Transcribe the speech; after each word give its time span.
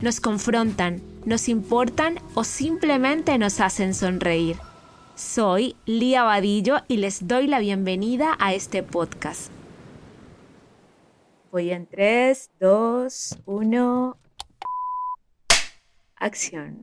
nos 0.00 0.20
confrontan, 0.20 1.02
nos 1.26 1.48
importan 1.48 2.18
o 2.34 2.44
simplemente 2.44 3.36
nos 3.36 3.60
hacen 3.60 3.92
sonreír. 3.94 4.56
Soy 5.14 5.76
Lía 5.84 6.22
Vadillo 6.22 6.78
y 6.88 6.96
les 6.96 7.28
doy 7.28 7.46
la 7.46 7.58
bienvenida 7.58 8.36
a 8.38 8.54
este 8.54 8.82
podcast. 8.82 9.50
Voy 11.52 11.70
en 11.70 11.86
3, 11.86 12.50
2, 12.60 13.38
1. 13.44 14.16
Acción. 16.16 16.78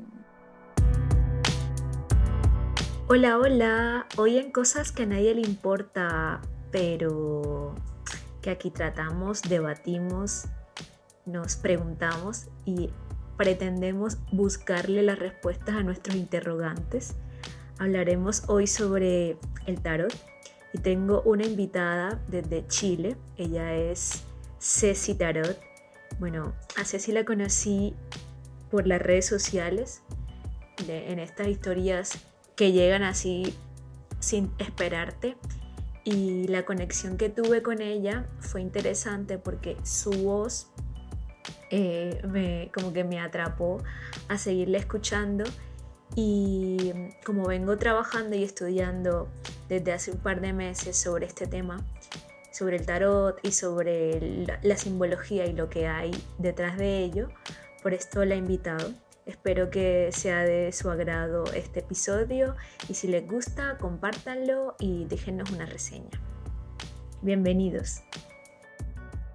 Hola, 3.07 3.39
hola. 3.39 4.05
Hoy 4.17 4.37
en 4.37 4.51
cosas 4.51 4.91
que 4.91 5.03
a 5.03 5.05
nadie 5.07 5.33
le 5.33 5.41
importa, 5.41 6.41
pero 6.71 7.73
que 8.41 8.51
aquí 8.51 8.69
tratamos, 8.69 9.41
debatimos, 9.41 10.45
nos 11.25 11.55
preguntamos 11.55 12.47
y 12.65 12.89
pretendemos 13.37 14.17
buscarle 14.31 15.03
las 15.03 15.19
respuestas 15.19 15.75
a 15.75 15.83
nuestros 15.83 16.15
interrogantes. 16.15 17.15
Hablaremos 17.77 18.43
hoy 18.47 18.65
sobre 18.67 19.37
el 19.67 19.79
tarot 19.81 20.13
y 20.73 20.79
tengo 20.79 21.21
una 21.21 21.45
invitada 21.45 22.19
desde 22.27 22.65
Chile. 22.67 23.15
Ella 23.37 23.75
es 23.75 24.23
Ceci 24.59 25.13
Tarot. 25.13 25.59
Bueno, 26.19 26.55
a 26.75 26.83
Ceci 26.83 27.11
la 27.11 27.23
conocí 27.23 27.95
por 28.71 28.87
las 28.87 29.01
redes 29.01 29.27
sociales, 29.27 30.01
en 30.87 31.19
estas 31.19 31.47
historias 31.47 32.25
que 32.55 32.71
llegan 32.71 33.03
así 33.03 33.53
sin 34.19 34.51
esperarte. 34.57 35.37
Y 36.03 36.47
la 36.47 36.65
conexión 36.65 37.17
que 37.17 37.29
tuve 37.29 37.61
con 37.61 37.81
ella 37.81 38.27
fue 38.39 38.61
interesante 38.61 39.37
porque 39.37 39.75
su 39.83 40.11
voz 40.11 40.71
eh, 41.69 42.21
me, 42.27 42.71
como 42.73 42.93
que 42.93 43.03
me 43.03 43.19
atrapó 43.19 43.83
a 44.27 44.37
seguirle 44.37 44.77
escuchando 44.77 45.43
y 46.15 46.93
como 47.25 47.45
vengo 47.47 47.77
trabajando 47.77 48.35
y 48.35 48.43
estudiando 48.43 49.27
desde 49.67 49.91
hace 49.91 50.11
un 50.11 50.19
par 50.19 50.41
de 50.41 50.53
meses 50.53 50.97
sobre 50.97 51.25
este 51.25 51.45
tema, 51.45 51.85
sobre 52.51 52.77
el 52.77 52.85
tarot 52.85 53.39
y 53.43 53.51
sobre 53.51 54.45
la, 54.63 54.77
simbología 54.77 55.45
y 55.45 55.53
lo 55.53 55.69
que 55.69 55.87
hay 55.87 56.11
detrás 56.37 56.77
de 56.77 56.99
ello, 56.99 57.29
por 57.83 57.93
esto 57.93 58.23
la 58.23 58.35
he 58.35 58.37
invitado. 58.37 58.93
Espero 59.25 59.69
que 59.69 60.09
sea 60.13 60.43
de 60.43 60.71
su 60.71 60.89
agrado 60.89 61.43
este 61.53 61.81
episodio 61.81 62.55
y 62.87 62.93
si 62.93 63.09
les 63.09 63.27
gusta, 63.27 63.77
compártanlo 63.77 64.75
y 64.79 65.03
déjenos 65.05 65.51
una 65.51 65.65
reseña. 65.65 66.21
Bienvenidos. 67.21 68.03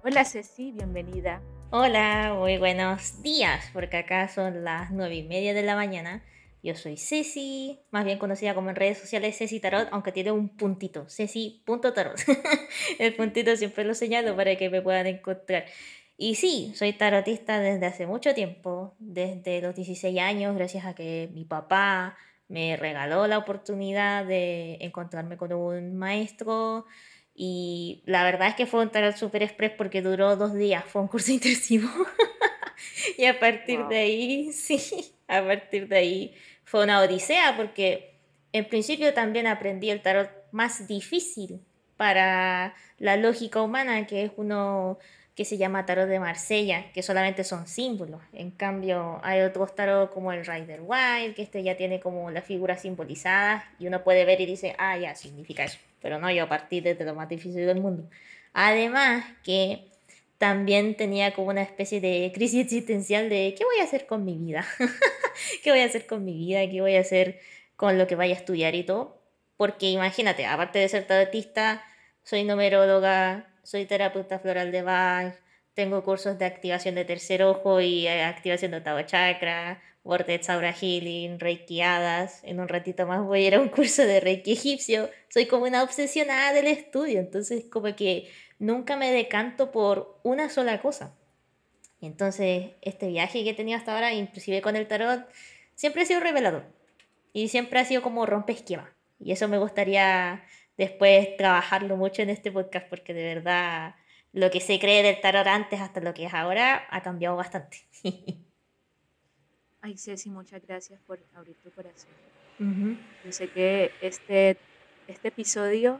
Hola 0.03 0.25
Ceci, 0.25 0.71
bienvenida. 0.71 1.41
Hola, 1.75 2.35
muy 2.37 2.59
buenos 2.59 3.23
días, 3.23 3.67
porque 3.73 3.97
acá 3.97 4.27
son 4.27 4.63
las 4.63 4.91
nueve 4.91 5.15
y 5.15 5.23
media 5.23 5.55
de 5.55 5.63
la 5.63 5.75
mañana. 5.75 6.23
Yo 6.61 6.75
soy 6.75 6.97
Ceci, 6.97 7.79
más 7.89 8.05
bien 8.05 8.19
conocida 8.19 8.53
como 8.53 8.69
en 8.69 8.75
redes 8.75 8.99
sociales 8.99 9.35
Ceci 9.39 9.59
Tarot, 9.59 9.87
aunque 9.91 10.11
tiene 10.11 10.31
un 10.31 10.49
puntito, 10.49 11.07
Ceci.tarot. 11.09 12.15
El 12.99 13.15
puntito 13.15 13.55
siempre 13.55 13.85
lo 13.85 13.95
señalo 13.95 14.35
para 14.35 14.55
que 14.55 14.69
me 14.69 14.83
puedan 14.83 15.07
encontrar. 15.07 15.65
Y 16.15 16.35
sí, 16.35 16.73
soy 16.75 16.93
tarotista 16.93 17.59
desde 17.59 17.87
hace 17.87 18.05
mucho 18.05 18.35
tiempo, 18.35 18.93
desde 18.99 19.59
los 19.59 19.73
16 19.73 20.19
años, 20.19 20.55
gracias 20.55 20.85
a 20.85 20.93
que 20.93 21.31
mi 21.33 21.43
papá 21.43 22.15
me 22.49 22.77
regaló 22.77 23.25
la 23.25 23.39
oportunidad 23.39 24.27
de 24.27 24.77
encontrarme 24.81 25.37
con 25.37 25.51
un 25.53 25.95
maestro 25.97 26.85
y 27.35 28.03
la 28.05 28.23
verdad 28.23 28.49
es 28.49 28.55
que 28.55 28.65
fue 28.65 28.81
un 28.81 28.89
tarot 28.89 29.15
super 29.15 29.41
express 29.41 29.71
porque 29.71 30.01
duró 30.01 30.35
dos 30.35 30.53
días, 30.53 30.83
fue 30.85 31.01
un 31.01 31.07
curso 31.07 31.31
intensivo. 31.33 31.89
y 33.17 33.25
a 33.25 33.39
partir 33.39 33.85
de 33.87 33.97
ahí, 33.97 34.53
sí, 34.53 35.15
a 35.27 35.43
partir 35.43 35.87
de 35.87 35.97
ahí 35.97 36.35
fue 36.63 36.83
una 36.83 37.01
odisea 37.01 37.55
porque 37.57 38.13
en 38.51 38.65
principio 38.65 39.13
también 39.13 39.47
aprendí 39.47 39.89
el 39.89 40.01
tarot 40.01 40.29
más 40.51 40.87
difícil 40.87 41.61
para 41.97 42.75
la 42.99 43.17
lógica 43.17 43.61
humana, 43.61 44.05
que 44.05 44.25
es 44.25 44.31
uno 44.37 44.99
que 45.35 45.45
se 45.45 45.57
llama 45.57 45.85
tarot 45.85 46.07
de 46.07 46.19
Marsella, 46.19 46.91
que 46.93 47.01
solamente 47.01 47.43
son 47.43 47.65
símbolos. 47.65 48.21
En 48.33 48.51
cambio, 48.51 49.19
hay 49.23 49.41
otros 49.41 49.73
tarot 49.73 50.11
como 50.13 50.31
el 50.31 50.45
Rider 50.45 50.81
Wild, 50.81 51.33
que 51.33 51.41
este 51.41 51.63
ya 51.63 51.75
tiene 51.75 51.99
como 51.99 52.29
la 52.29 52.43
figura 52.43 52.77
simbolizada 52.77 53.67
y 53.79 53.87
uno 53.87 54.03
puede 54.03 54.25
ver 54.25 54.41
y 54.41 54.45
dice, 54.45 54.75
ah, 54.77 54.95
ya, 54.97 55.15
significa 55.15 55.63
eso. 55.63 55.79
Pero 56.03 56.19
no, 56.19 56.29
yo 56.29 56.43
a 56.43 56.49
partir 56.49 56.83
de 56.83 57.03
lo 57.03 57.15
más 57.15 57.29
difícil 57.29 57.65
del 57.65 57.81
mundo. 57.81 58.07
Además 58.53 59.25
que 59.43 59.87
también 60.37 60.95
tenía 60.95 61.33
como 61.33 61.47
una 61.47 61.63
especie 61.63 62.01
de 62.01 62.31
crisis 62.35 62.65
existencial 62.65 63.29
de 63.29 63.55
qué 63.57 63.63
voy 63.63 63.79
a 63.79 63.85
hacer 63.85 64.05
con 64.05 64.25
mi 64.25 64.37
vida, 64.37 64.65
qué 65.63 65.71
voy 65.71 65.79
a 65.79 65.85
hacer 65.85 66.05
con 66.05 66.25
mi 66.25 66.33
vida, 66.33 66.69
qué 66.69 66.81
voy 66.81 66.95
a 66.95 66.99
hacer 66.99 67.39
con 67.77 67.97
lo 67.97 68.05
que 68.07 68.15
vaya 68.15 68.35
a 68.35 68.37
estudiar 68.37 68.75
y 68.75 68.83
todo. 68.83 69.21
Porque 69.57 69.89
imagínate, 69.89 70.45
aparte 70.45 70.79
de 70.79 70.89
ser 70.89 71.07
tarotista, 71.07 71.83
soy 72.23 72.43
numeróloga, 72.43 73.47
soy 73.63 73.85
terapeuta 73.85 74.39
floral 74.39 74.71
de 74.73 74.81
Bach, 74.81 75.35
tengo 75.73 76.03
cursos 76.03 76.37
de 76.37 76.45
activación 76.45 76.95
de 76.95 77.05
tercer 77.05 77.43
ojo 77.43 77.79
y 77.81 78.07
activación 78.07 78.71
de 78.71 78.77
octavo 78.77 79.01
chakra, 79.03 79.81
Vortex 80.03 80.49
Aura 80.49 80.73
Healing, 80.73 81.39
Reikiadas. 81.39 82.43
En 82.43 82.59
un 82.59 82.67
ratito 82.67 83.07
más 83.07 83.23
voy 83.23 83.43
a 83.43 83.47
ir 83.47 83.55
a 83.55 83.61
un 83.61 83.69
curso 83.69 84.03
de 84.03 84.19
Reiki 84.19 84.53
egipcio. 84.53 85.09
Soy 85.29 85.45
como 85.45 85.65
una 85.65 85.83
obsesionada 85.83 86.53
del 86.53 86.67
estudio, 86.67 87.19
entonces 87.19 87.65
como 87.71 87.95
que 87.95 88.29
nunca 88.59 88.97
me 88.97 89.11
decanto 89.11 89.71
por 89.71 90.19
una 90.23 90.49
sola 90.49 90.81
cosa. 90.81 91.15
entonces 92.01 92.71
este 92.81 93.07
viaje 93.07 93.43
que 93.43 93.51
he 93.51 93.53
tenido 93.53 93.77
hasta 93.77 93.93
ahora, 93.93 94.13
inclusive 94.13 94.61
con 94.61 94.75
el 94.75 94.87
tarot, 94.87 95.25
siempre 95.75 96.03
ha 96.03 96.05
sido 96.05 96.19
revelador. 96.19 96.65
Y 97.33 97.47
siempre 97.47 97.79
ha 97.79 97.85
sido 97.85 98.01
como 98.01 98.25
rompe 98.25 98.53
esquema. 98.53 98.93
Y 99.19 99.31
eso 99.31 99.47
me 99.47 99.57
gustaría 99.57 100.43
después 100.77 101.37
trabajarlo 101.37 101.97
mucho 101.97 102.21
en 102.21 102.29
este 102.29 102.51
podcast 102.51 102.87
porque 102.89 103.13
de 103.13 103.23
verdad 103.35 103.95
lo 104.33 104.51
que 104.51 104.59
se 104.59 104.79
cree 104.79 105.03
del 105.03 105.21
tarot 105.21 105.47
antes 105.47 105.79
hasta 105.79 106.01
lo 106.01 106.13
que 106.13 106.25
es 106.25 106.33
ahora 106.33 106.87
ha 106.89 107.01
cambiado 107.01 107.35
bastante. 107.37 107.77
Ay, 109.85 109.97
Ceci, 109.97 110.29
muchas 110.29 110.65
gracias 110.65 110.97
por 111.01 111.19
abrir 111.35 111.57
tu 111.57 111.69
corazón. 111.69 112.09
Yo 113.25 113.31
sé 113.33 113.49
que 113.49 113.91
este, 114.01 114.57
este 115.09 115.27
episodio, 115.27 115.99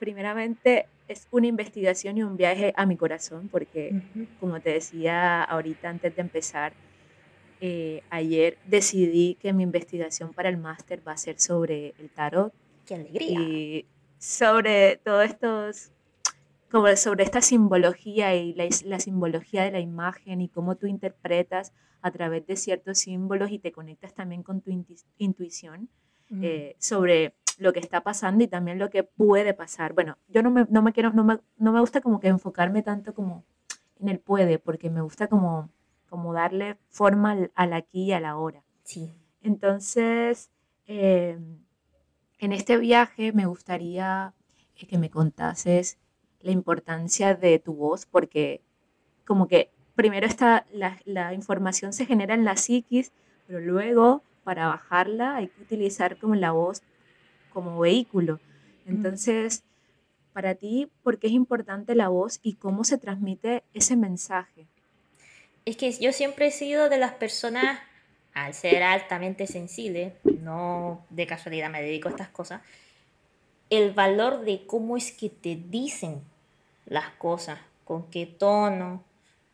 primeramente, 0.00 0.88
es 1.06 1.28
una 1.30 1.46
investigación 1.46 2.18
y 2.18 2.24
un 2.24 2.36
viaje 2.36 2.74
a 2.76 2.84
mi 2.84 2.96
corazón, 2.96 3.48
porque, 3.48 4.02
como 4.40 4.60
te 4.60 4.70
decía 4.70 5.44
ahorita 5.44 5.88
antes 5.88 6.16
de 6.16 6.20
empezar, 6.20 6.72
eh, 7.60 8.02
ayer 8.10 8.58
decidí 8.66 9.36
que 9.36 9.52
mi 9.52 9.62
investigación 9.62 10.32
para 10.32 10.48
el 10.48 10.56
máster 10.56 11.00
va 11.06 11.12
a 11.12 11.16
ser 11.16 11.38
sobre 11.38 11.94
el 12.00 12.10
tarot, 12.10 12.52
¡Qué 12.86 12.96
alegría! 12.96 13.40
Y 13.40 13.86
sobre 14.18 14.96
todo 14.96 15.22
estos, 15.22 15.92
como 16.70 16.94
sobre 16.96 17.24
esta 17.24 17.40
simbología 17.40 18.34
y 18.34 18.54
la, 18.54 18.66
la, 18.84 19.00
simbología 19.00 19.64
de 19.64 19.70
la 19.70 19.80
imagen 19.80 20.40
y 20.40 20.48
cómo 20.48 20.76
tú 20.76 20.86
interpretas 20.86 21.72
a 22.02 22.10
través 22.10 22.46
de 22.46 22.56
ciertos 22.56 22.98
símbolos 22.98 23.50
y 23.50 23.58
te 23.58 23.72
conectas 23.72 24.14
también 24.14 24.42
con 24.42 24.60
tu 24.60 24.70
intuición 25.18 25.88
eh, 26.42 26.76
sobre 26.78 27.36
lo 27.58 27.72
que 27.72 27.80
está 27.80 28.02
pasando 28.02 28.44
y 28.44 28.48
también 28.48 28.78
lo 28.78 28.90
que 28.90 29.04
puede 29.04 29.54
pasar. 29.54 29.92
Bueno, 29.92 30.18
yo 30.28 30.42
no 30.42 30.50
me, 30.50 30.66
no 30.68 30.82
me 30.82 30.92
quiero, 30.92 31.12
no 31.12 31.24
me, 31.24 31.38
no 31.56 31.72
me 31.72 31.80
gusta 31.80 32.00
como 32.00 32.20
que 32.20 32.28
enfocarme 32.28 32.82
tanto 32.82 33.14
como 33.14 33.44
en 33.98 34.08
el 34.08 34.18
puede, 34.18 34.58
porque 34.58 34.90
me 34.90 35.00
gusta 35.00 35.28
como, 35.28 35.70
como 36.08 36.32
darle 36.32 36.78
forma 36.88 37.32
al, 37.32 37.52
al 37.54 37.72
aquí 37.72 38.04
y 38.04 38.12
a 38.12 38.20
la 38.20 38.30
ahora. 38.30 38.62
Sí. 38.82 39.14
Entonces, 39.40 40.50
eh, 40.86 41.38
en 42.38 42.52
este 42.52 42.76
viaje 42.76 43.32
me 43.32 43.46
gustaría 43.46 44.34
eh, 44.76 44.86
que 44.86 44.98
me 44.98 45.10
contases 45.10 45.98
la 46.46 46.52
importancia 46.52 47.34
de 47.34 47.58
tu 47.58 47.74
voz, 47.74 48.06
porque 48.06 48.60
como 49.26 49.48
que 49.48 49.70
primero 49.96 50.26
está 50.26 50.64
la, 50.72 51.34
información 51.34 51.92
se 51.92 52.06
genera 52.06 52.34
en 52.34 52.44
la 52.44 52.56
psiquis, 52.56 53.10
pero 53.46 53.58
luego 53.60 54.22
para 54.44 54.68
bajarla 54.68 55.36
hay 55.36 55.48
que 55.48 55.62
utilizar 55.62 56.18
como 56.18 56.36
la 56.36 56.52
voz 56.52 56.82
como 57.52 57.80
vehículo. 57.80 58.38
Entonces, 58.86 59.64
para 60.32 60.54
ti, 60.54 60.88
¿por 61.02 61.18
qué 61.18 61.26
es 61.26 61.32
importante 61.32 61.96
la 61.96 62.08
voz 62.08 62.38
y 62.42 62.54
cómo 62.54 62.84
se 62.84 62.96
transmite 62.96 63.64
ese 63.74 63.96
mensaje? 63.96 64.66
Es 65.64 65.76
que 65.76 65.90
yo 65.90 66.12
siempre 66.12 66.46
he 66.46 66.50
sido 66.52 66.88
de 66.88 66.98
las 66.98 67.14
personas 67.14 67.80
al 68.34 68.54
ser 68.54 68.84
altamente 68.84 69.48
sensible, 69.48 70.12
no 70.42 71.04
de 71.10 71.26
casualidad 71.26 71.70
me 71.70 71.82
dedico 71.82 72.06
a 72.06 72.12
estas 72.12 72.28
cosas, 72.28 72.60
el 73.68 73.92
valor 73.92 74.44
de 74.44 74.64
cómo 74.66 74.96
es 74.96 75.10
que 75.10 75.28
te 75.28 75.56
dicen 75.56 76.22
las 76.86 77.10
cosas, 77.10 77.58
con 77.84 78.10
qué 78.10 78.26
tono, 78.26 79.04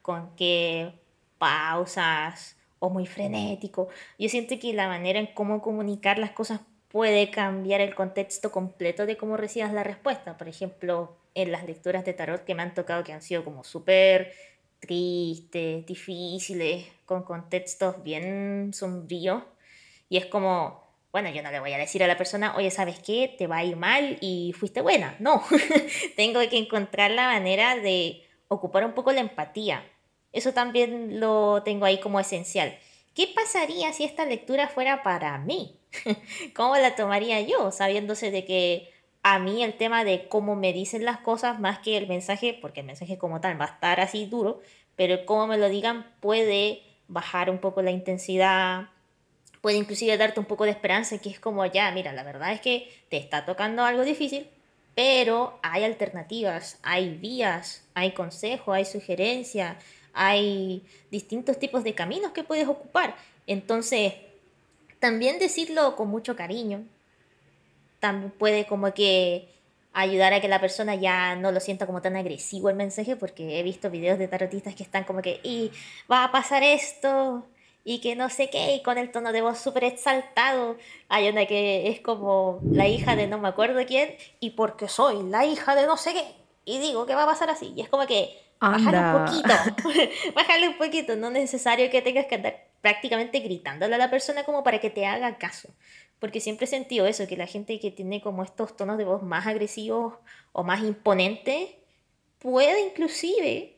con 0.01 0.35
qué 0.37 0.93
pausas 1.39 2.57
o 2.79 2.91
muy 2.91 3.07
frenético. 3.07 3.89
Yo 4.19 4.29
siento 4.29 4.59
que 4.59 4.73
la 4.73 4.89
manera 4.89 5.19
en 5.19 5.29
cómo 5.35 5.61
comunicar 5.63 6.19
las 6.19 6.31
cosas 6.31 6.61
puede 6.89 7.31
cambiar 7.31 7.81
el 7.81 7.95
contexto 7.95 8.53
completo 8.53 9.07
de 9.07 9.17
cómo 9.17 9.37
recibas 9.37 9.73
la 9.73 9.83
respuesta. 9.83 10.37
Por 10.37 10.49
ejemplo, 10.49 11.17
en 11.35 11.51
las 11.51 11.65
lecturas 11.65 12.05
de 12.05 12.13
tarot 12.13 12.45
que 12.45 12.55
me 12.55 12.63
han 12.63 12.75
tocado 12.75 13.03
que 13.03 13.13
han 13.13 13.23
sido 13.23 13.45
como 13.45 13.65
súper 13.65 14.33
tristes, 14.81 15.87
difíciles, 15.87 16.87
con 17.07 17.23
contextos 17.23 18.03
bien 18.03 18.73
sombríos. 18.75 19.43
Y 20.09 20.19
es 20.19 20.27
como, 20.27 20.82
bueno, 21.13 21.29
yo 21.29 21.43
no 21.43 21.51
le 21.51 21.61
voy 21.61 21.73
a 21.75 21.79
decir 21.79 22.03
a 22.03 22.07
la 22.07 22.17
persona, 22.17 22.57
oye, 22.57 22.71
¿sabes 22.71 22.99
qué? 22.99 23.33
Te 23.37 23.47
va 23.47 23.59
a 23.59 23.65
ir 23.65 23.77
mal 23.77 24.17
y 24.21 24.55
fuiste 24.59 24.81
buena. 24.81 25.15
No, 25.21 25.43
tengo 26.17 26.41
que 26.49 26.59
encontrar 26.59 27.11
la 27.11 27.27
manera 27.27 27.77
de 27.77 28.23
ocupar 28.49 28.85
un 28.85 28.95
poco 28.95 29.13
la 29.13 29.21
empatía. 29.21 29.85
Eso 30.33 30.53
también 30.53 31.21
lo 31.21 31.63
tengo 31.63 31.85
ahí 31.85 32.01
como 32.01 32.19
esencial. 32.19 32.77
¿Qué 33.15 33.29
pasaría 33.35 33.93
si 33.93 34.05
esta 34.05 34.25
lectura 34.25 34.69
fuera 34.69 35.03
para 35.03 35.37
mí? 35.39 35.79
¿Cómo 36.57 36.77
la 36.77 36.97
tomaría 36.97 37.43
yo, 37.43 37.71
sabiéndose 37.71 38.31
de 38.31 38.47
que 38.47 38.91
a 39.23 39.39
mí 39.39 39.63
el 39.63 39.75
tema 39.75 40.05
de 40.05 40.29
cómo 40.29 40.57
me 40.57 40.73
dicen 40.73 41.05
las 41.05 41.19
cosas 41.19 41.61
más 41.61 41.79
que 41.81 41.99
el 41.99 42.09
mensaje, 42.09 42.59
porque 42.61 42.81
el 42.81 42.87
mensaje 42.87 43.19
como 43.19 43.41
tal 43.41 43.61
va 43.61 43.67
a 43.67 43.75
estar 43.75 44.01
así 44.01 44.25
duro, 44.25 44.61
pero 44.97 45.27
cómo 45.27 45.47
me 45.47 45.59
lo 45.59 45.69
digan 45.69 46.07
puede 46.21 46.83
bajar 47.07 47.51
un 47.51 47.59
poco 47.59 47.83
la 47.83 47.91
intensidad, 47.91 48.89
puede 49.63 49.79
inclusive 49.79 50.19
darte 50.19 50.41
un 50.41 50.47
poco 50.47 50.65
de 50.65 50.73
esperanza, 50.73 51.17
que 51.19 51.31
es 51.31 51.41
como 51.41 51.65
ya, 51.65 51.91
mira, 51.93 52.13
la 52.13 52.25
verdad 52.25 52.53
es 52.53 52.61
que 52.61 52.93
te 53.09 53.17
está 53.17 53.47
tocando 53.47 53.85
algo 53.85 54.05
difícil, 54.05 54.47
pero 54.95 55.59
hay 55.63 55.85
alternativas, 55.85 56.79
hay 56.83 57.17
vías, 57.17 57.85
hay 57.95 58.13
consejo, 58.13 58.73
hay 58.73 58.85
sugerencia, 58.85 59.79
hay 60.13 60.85
distintos 61.11 61.59
tipos 61.59 61.85
de 61.85 61.95
caminos 61.95 62.33
que 62.33 62.45
puedes 62.45 62.69
ocupar. 62.69 63.15
Entonces, 63.47 64.15
también 64.99 65.39
decirlo 65.39 65.97
con 65.97 66.09
mucho 66.09 66.37
cariño, 66.37 66.85
también 68.01 68.33
puede 68.33 68.67
como 68.67 68.93
que 68.93 69.49
ayudar 69.93 70.33
a 70.33 70.41
que 70.41 70.49
la 70.49 70.61
persona 70.61 70.97
ya 70.97 71.37
no 71.37 71.53
lo 71.53 71.61
sienta 71.61 71.87
como 71.87 72.03
tan 72.03 72.17
agresivo 72.17 72.69
el 72.69 72.77
mensaje, 72.77 73.15
porque 73.15 73.61
he 73.61 73.63
visto 73.63 73.91
videos 73.91 74.19
de 74.19 74.27
tarotistas 74.27 74.75
que 74.75 74.83
están 74.83 75.05
como 75.05 75.23
que, 75.23 75.41
y 75.45 75.71
va 76.11 76.25
a 76.25 76.33
pasar 76.33 76.63
esto, 76.65 77.47
y 77.85 78.01
que 78.01 78.15
no 78.17 78.31
sé 78.31 78.51
qué, 78.51 78.75
y 78.75 78.83
con 78.83 78.99
el 78.99 79.11
tono 79.11 79.33
de 79.33 79.43
voz 79.43 79.59
súper 79.59 79.85
exaltado. 79.85 80.77
Hay 81.09 81.29
una 81.29 81.47
que 81.47 81.89
es 81.89 82.01
como 82.01 82.61
la 82.71 82.89
hija 82.89 83.17
de 83.17 83.27
no 83.27 83.39
me 83.39 83.49
acuerdo 83.49 83.85
quién, 83.87 84.17
y 84.41 84.51
porque 84.51 84.89
soy 84.89 85.23
la 85.25 85.45
hija 85.45 85.75
de 85.75 85.87
no 85.87 85.97
sé 85.97 86.13
qué, 86.13 86.25
y 86.65 86.79
digo 86.79 87.07
que 87.07 87.15
va 87.15 87.25
a 87.25 87.27
pasar 87.27 87.51
así. 87.51 87.73
Y 87.77 87.81
es 87.83 87.89
como 87.89 88.07
que, 88.07 88.39
bájale 88.61 88.99
un 88.99 89.27
poquito, 89.27 89.55
bájale 90.35 90.69
un 90.69 90.79
poquito, 90.79 91.17
no 91.17 91.29
es 91.29 91.33
necesario 91.35 91.91
que 91.91 92.03
tengas 92.03 92.27
que 92.27 92.37
andar 92.37 92.67
prácticamente 92.81 93.39
gritándole 93.41 93.95
a 93.95 93.99
la 93.99 94.11
persona 94.11 94.43
como 94.45 94.65
para 94.65 94.81
que 94.81 94.91
te 94.91 95.07
haga 95.07 95.39
caso 95.39 95.69
porque 96.23 96.39
siempre 96.39 96.67
he 96.67 96.69
sentido 96.69 97.05
eso, 97.09 97.27
que 97.27 97.37
la 97.37 97.49
gente 97.49 97.81
que 97.81 97.91
tiene 97.91 98.21
como 98.21 98.45
estos 98.45 98.77
tonos 98.77 98.97
de 98.97 99.05
voz 99.05 99.25
más 99.25 99.49
agresivos 99.49 100.15
o 100.53 100.63
más 100.63 100.81
imponentes 100.85 101.71
puede 102.39 102.81
inclusive 102.81 103.77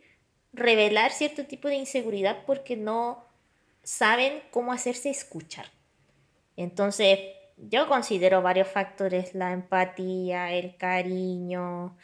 revelar 0.52 1.10
cierto 1.10 1.46
tipo 1.46 1.68
de 1.68 1.76
inseguridad 1.76 2.44
porque 2.44 2.76
no 2.76 3.23
saben 3.84 4.42
cómo 4.50 4.72
hacerse 4.72 5.10
escuchar. 5.10 5.66
Entonces, 6.56 7.18
yo 7.56 7.88
considero 7.88 8.42
varios 8.42 8.68
factores, 8.68 9.34
la 9.34 9.52
empatía, 9.52 10.52
el 10.52 10.76
cariño, 10.76 11.96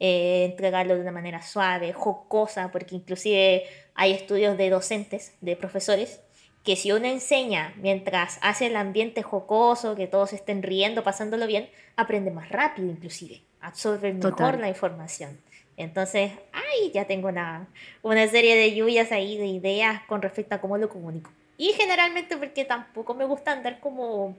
eh, 0.00 0.44
entregarlo 0.44 0.94
de 0.94 1.00
una 1.00 1.12
manera 1.12 1.42
suave, 1.42 1.92
jocosa, 1.92 2.70
porque 2.70 2.94
inclusive 2.96 3.64
hay 3.94 4.12
estudios 4.12 4.56
de 4.58 4.70
docentes, 4.70 5.34
de 5.40 5.56
profesores, 5.56 6.20
que 6.64 6.76
si 6.76 6.92
uno 6.92 7.06
enseña 7.06 7.74
mientras 7.78 8.38
hace 8.42 8.66
el 8.66 8.76
ambiente 8.76 9.22
jocoso, 9.22 9.94
que 9.94 10.06
todos 10.06 10.32
estén 10.32 10.62
riendo, 10.62 11.02
pasándolo 11.02 11.46
bien, 11.46 11.70
aprende 11.96 12.30
más 12.30 12.50
rápido 12.50 12.88
inclusive, 12.88 13.42
absorbe 13.60 14.12
mejor 14.12 14.58
la 14.58 14.68
información. 14.68 15.40
Entonces, 15.78 16.32
ay, 16.52 16.90
ya 16.92 17.06
tengo 17.06 17.28
una, 17.28 17.68
una 18.02 18.26
serie 18.28 18.56
de 18.56 18.74
lluvias 18.74 19.12
ahí 19.12 19.38
de 19.38 19.46
ideas 19.46 20.02
con 20.08 20.20
respecto 20.20 20.56
a 20.56 20.60
cómo 20.60 20.76
lo 20.76 20.88
comunico. 20.88 21.30
Y 21.56 21.72
generalmente 21.72 22.36
porque 22.36 22.64
tampoco 22.64 23.14
me 23.14 23.24
gusta 23.24 23.52
andar 23.52 23.80
como 23.80 24.36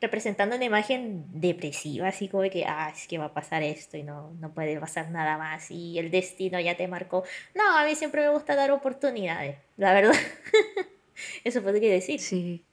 representando 0.00 0.56
una 0.56 0.64
imagen 0.64 1.26
depresiva, 1.32 2.08
así 2.08 2.28
como 2.28 2.42
de 2.42 2.50
que, 2.50 2.64
ah, 2.64 2.90
es 2.94 3.06
que 3.06 3.18
va 3.18 3.26
a 3.26 3.34
pasar 3.34 3.62
esto 3.62 3.98
y 3.98 4.02
no, 4.02 4.32
no 4.40 4.52
puede 4.52 4.80
pasar 4.80 5.10
nada 5.10 5.36
más 5.36 5.70
y 5.70 5.98
el 5.98 6.10
destino 6.10 6.58
ya 6.58 6.76
te 6.76 6.88
marcó. 6.88 7.24
No, 7.54 7.76
a 7.76 7.84
mí 7.84 7.94
siempre 7.94 8.22
me 8.22 8.30
gusta 8.30 8.54
dar 8.54 8.70
oportunidades, 8.70 9.58
la 9.76 9.92
verdad. 9.92 10.14
Eso 11.44 11.62
podría 11.62 11.92
decir. 11.92 12.18
Sí. 12.20 12.64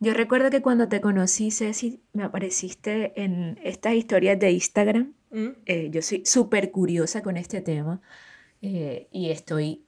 Yo 0.00 0.14
recuerdo 0.14 0.50
que 0.50 0.62
cuando 0.62 0.88
te 0.88 1.00
conocí, 1.00 1.50
Ceci, 1.50 2.00
me 2.12 2.24
apareciste 2.24 3.12
en 3.20 3.60
estas 3.62 3.94
historias 3.94 4.38
de 4.38 4.50
Instagram. 4.50 5.14
Mm. 5.30 5.48
Eh, 5.66 5.88
yo 5.90 6.02
soy 6.02 6.24
súper 6.26 6.70
curiosa 6.70 7.22
con 7.22 7.36
este 7.36 7.60
tema 7.60 8.00
eh, 8.62 9.08
y 9.12 9.30
estoy 9.30 9.84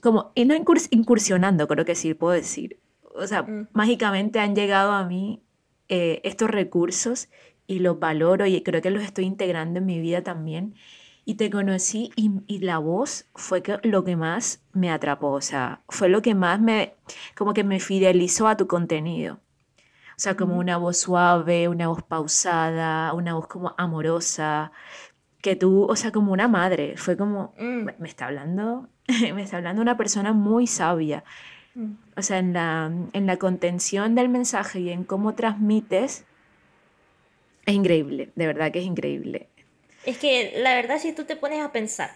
como, 0.00 0.32
y 0.34 0.44
no 0.44 0.54
incursionando, 0.56 1.68
creo 1.68 1.84
que 1.84 1.94
sí 1.94 2.14
puedo 2.14 2.32
decir. 2.32 2.80
O 3.14 3.26
sea, 3.26 3.44
mm. 3.44 3.68
mágicamente 3.72 4.40
han 4.40 4.56
llegado 4.56 4.92
a 4.92 5.06
mí 5.06 5.42
eh, 5.88 6.20
estos 6.24 6.50
recursos 6.50 7.28
y 7.66 7.78
los 7.78 8.00
valoro 8.00 8.46
y 8.46 8.62
creo 8.62 8.82
que 8.82 8.90
los 8.90 9.02
estoy 9.02 9.24
integrando 9.24 9.78
en 9.78 9.86
mi 9.86 10.00
vida 10.00 10.22
también 10.22 10.74
y 11.24 11.34
te 11.34 11.50
conocí 11.50 12.10
y, 12.16 12.58
la 12.58 12.78
voz 12.78 13.26
fue 13.34 13.62
lo 13.84 14.04
que 14.04 14.16
más 14.16 14.62
me 14.72 14.90
atrapó, 14.90 15.30
o 15.30 15.40
sea, 15.40 15.82
fue 15.88 16.08
lo 16.08 16.20
que 16.20 16.34
más 16.34 16.60
me, 16.60 16.94
como 17.36 17.54
que 17.54 17.62
me 17.62 17.78
fidelizó 17.78 18.48
a 18.48 18.56
tu 18.56 18.66
contenido. 18.66 19.38
O 20.22 20.24
sea, 20.24 20.36
como 20.36 20.56
una 20.56 20.76
voz 20.76 20.98
suave, 20.98 21.66
una 21.66 21.88
voz 21.88 22.04
pausada, 22.04 23.12
una 23.12 23.34
voz 23.34 23.48
como 23.48 23.74
amorosa, 23.76 24.70
que 25.40 25.56
tú, 25.56 25.82
o 25.90 25.96
sea, 25.96 26.12
como 26.12 26.32
una 26.32 26.46
madre, 26.46 26.96
fue 26.96 27.16
como, 27.16 27.52
mm. 27.58 27.88
me 27.98 28.08
está 28.08 28.26
hablando, 28.26 28.88
me 29.34 29.42
está 29.42 29.56
hablando 29.56 29.82
una 29.82 29.96
persona 29.96 30.32
muy 30.32 30.68
sabia. 30.68 31.24
Mm. 31.74 31.94
O 32.16 32.22
sea, 32.22 32.38
en 32.38 32.52
la, 32.52 32.92
en 33.12 33.26
la 33.26 33.36
contención 33.36 34.14
del 34.14 34.28
mensaje 34.28 34.78
y 34.78 34.90
en 34.90 35.02
cómo 35.02 35.34
transmites, 35.34 36.24
es 37.66 37.74
increíble, 37.74 38.30
de 38.36 38.46
verdad 38.46 38.70
que 38.70 38.78
es 38.78 38.84
increíble. 38.84 39.48
Es 40.06 40.18
que 40.18 40.52
la 40.58 40.76
verdad 40.76 40.98
si 41.00 41.12
tú 41.12 41.24
te 41.24 41.34
pones 41.34 41.64
a 41.64 41.72
pensar, 41.72 42.12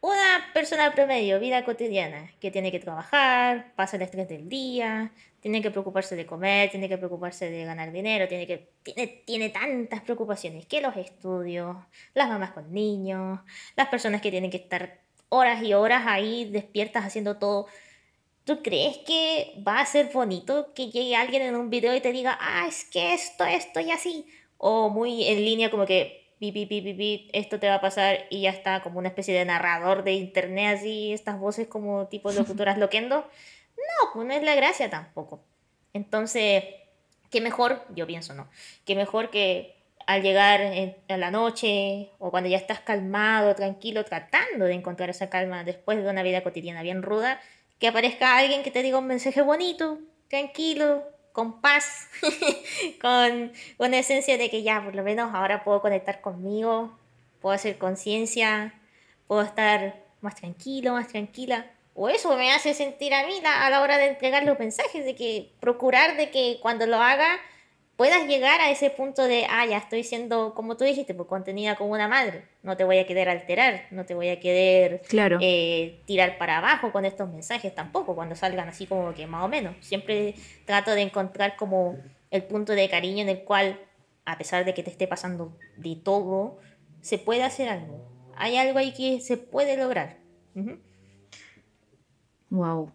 una 0.00 0.50
persona 0.52 0.92
promedio, 0.92 1.38
vida 1.38 1.64
cotidiana, 1.64 2.32
que 2.40 2.50
tiene 2.50 2.72
que 2.72 2.80
trabajar, 2.80 3.72
pasa 3.76 3.94
el 3.94 4.02
estrés 4.02 4.28
del 4.28 4.48
día, 4.48 5.12
tiene 5.44 5.60
que 5.60 5.70
preocuparse 5.70 6.16
de 6.16 6.24
comer, 6.24 6.70
tiene 6.70 6.88
que 6.88 6.96
preocuparse 6.96 7.50
de 7.50 7.66
ganar 7.66 7.92
dinero, 7.92 8.26
tiene 8.26 8.46
que 8.46 8.70
tiene, 8.82 9.06
tiene 9.26 9.50
tantas 9.50 10.00
preocupaciones 10.00 10.64
que 10.64 10.80
los 10.80 10.96
estudios, 10.96 11.76
las 12.14 12.30
mamás 12.30 12.52
con 12.52 12.72
niños, 12.72 13.40
las 13.76 13.88
personas 13.88 14.22
que 14.22 14.30
tienen 14.30 14.50
que 14.50 14.56
estar 14.56 15.02
horas 15.28 15.62
y 15.62 15.74
horas 15.74 16.04
ahí 16.06 16.46
despiertas 16.46 17.04
haciendo 17.04 17.36
todo. 17.36 17.66
¿Tú 18.44 18.62
crees 18.62 18.96
que 19.06 19.62
va 19.68 19.80
a 19.80 19.84
ser 19.84 20.10
bonito 20.14 20.72
que 20.72 20.86
llegue 20.90 21.14
alguien 21.14 21.42
en 21.42 21.56
un 21.56 21.68
video 21.68 21.94
y 21.94 22.00
te 22.00 22.12
diga, 22.12 22.38
ah, 22.40 22.64
es 22.66 22.86
que 22.86 23.12
esto, 23.12 23.44
esto 23.44 23.80
y 23.80 23.90
así? 23.90 24.24
O 24.56 24.88
muy 24.88 25.28
en 25.28 25.44
línea 25.44 25.70
como 25.70 25.84
que 25.84 26.24
esto 27.32 27.60
te 27.60 27.68
va 27.68 27.74
a 27.74 27.80
pasar 27.82 28.26
y 28.30 28.42
ya 28.42 28.50
está 28.50 28.82
como 28.82 28.98
una 28.98 29.08
especie 29.08 29.34
de 29.34 29.44
narrador 29.44 30.04
de 30.04 30.12
internet 30.12 30.78
así, 30.78 31.12
estas 31.12 31.38
voces 31.38 31.68
como 31.68 32.06
tipo 32.08 32.32
locutoras 32.32 32.78
loquendo. 32.78 33.28
No, 33.88 34.12
pues 34.12 34.26
no 34.26 34.34
es 34.34 34.42
la 34.42 34.54
gracia 34.54 34.90
tampoco. 34.90 35.42
Entonces, 35.92 36.64
qué 37.30 37.40
mejor, 37.40 37.84
yo 37.94 38.06
pienso, 38.06 38.34
¿no? 38.34 38.48
Qué 38.84 38.94
mejor 38.94 39.30
que 39.30 39.74
al 40.06 40.22
llegar 40.22 40.60
a 41.08 41.16
la 41.16 41.30
noche 41.30 42.10
o 42.18 42.30
cuando 42.30 42.48
ya 42.48 42.56
estás 42.56 42.80
calmado, 42.80 43.54
tranquilo, 43.54 44.04
tratando 44.04 44.66
de 44.66 44.74
encontrar 44.74 45.10
esa 45.10 45.30
calma 45.30 45.64
después 45.64 46.02
de 46.02 46.10
una 46.10 46.22
vida 46.22 46.42
cotidiana 46.42 46.82
bien 46.82 47.02
ruda, 47.02 47.40
que 47.78 47.88
aparezca 47.88 48.36
alguien 48.36 48.62
que 48.62 48.70
te 48.70 48.82
diga 48.82 48.98
un 48.98 49.06
mensaje 49.06 49.42
bonito, 49.42 49.98
tranquilo, 50.28 51.02
con 51.32 51.60
paz, 51.60 52.08
con 53.00 53.52
una 53.78 53.98
esencia 53.98 54.38
de 54.38 54.50
que 54.50 54.62
ya, 54.62 54.82
por 54.84 54.94
lo 54.94 55.02
menos 55.02 55.34
ahora 55.34 55.64
puedo 55.64 55.80
conectar 55.80 56.20
conmigo, 56.20 56.96
puedo 57.40 57.54
hacer 57.54 57.78
conciencia, 57.78 58.74
puedo 59.26 59.42
estar 59.42 60.02
más 60.20 60.36
tranquilo, 60.36 60.92
más 60.92 61.08
tranquila. 61.08 61.66
O 61.94 62.08
eso 62.08 62.36
me 62.36 62.52
hace 62.52 62.74
sentir 62.74 63.14
a 63.14 63.24
mí 63.26 63.40
a 63.44 63.70
la 63.70 63.80
hora 63.80 63.98
de 63.98 64.08
entregar 64.08 64.44
los 64.44 64.58
mensajes, 64.58 65.04
de 65.04 65.14
que 65.14 65.52
procurar 65.60 66.16
de 66.16 66.30
que 66.30 66.58
cuando 66.60 66.86
lo 66.86 66.96
haga 66.96 67.38
puedas 67.96 68.26
llegar 68.26 68.60
a 68.60 68.70
ese 68.70 68.90
punto 68.90 69.24
de, 69.24 69.46
ah, 69.48 69.64
ya 69.66 69.78
estoy 69.78 70.02
siendo, 70.02 70.54
como 70.54 70.76
tú 70.76 70.84
dijiste, 70.84 71.14
pues 71.14 71.28
contenida 71.28 71.76
como 71.76 71.92
una 71.92 72.08
madre, 72.08 72.44
no 72.62 72.76
te 72.76 72.84
voy 72.84 72.98
a 72.98 73.06
querer 73.06 73.28
alterar, 73.28 73.86
no 73.90 74.04
te 74.04 74.14
voy 74.14 74.28
a 74.28 74.40
querer 74.40 75.02
claro. 75.08 75.38
eh, 75.40 76.00
tirar 76.04 76.38
para 76.38 76.58
abajo 76.58 76.90
con 76.90 77.04
estos 77.04 77.30
mensajes 77.30 77.74
tampoco, 77.74 78.14
cuando 78.14 78.34
salgan 78.34 78.68
así 78.68 78.86
como 78.86 79.14
que 79.14 79.26
más 79.26 79.44
o 79.44 79.48
menos. 79.48 79.76
Siempre 79.80 80.34
trato 80.64 80.90
de 80.92 81.02
encontrar 81.02 81.56
como 81.56 81.96
el 82.30 82.42
punto 82.42 82.72
de 82.72 82.88
cariño 82.88 83.22
en 83.22 83.28
el 83.28 83.44
cual, 83.44 83.80
a 84.24 84.36
pesar 84.38 84.64
de 84.64 84.74
que 84.74 84.82
te 84.82 84.90
esté 84.90 85.06
pasando 85.06 85.56
de 85.76 85.94
todo, 85.94 86.58
se 87.00 87.18
puede 87.18 87.44
hacer 87.44 87.68
algo. 87.68 88.10
Hay 88.36 88.56
algo 88.56 88.80
ahí 88.80 88.92
que 88.92 89.20
se 89.20 89.36
puede 89.36 89.76
lograr. 89.76 90.16
Wow. 92.54 92.92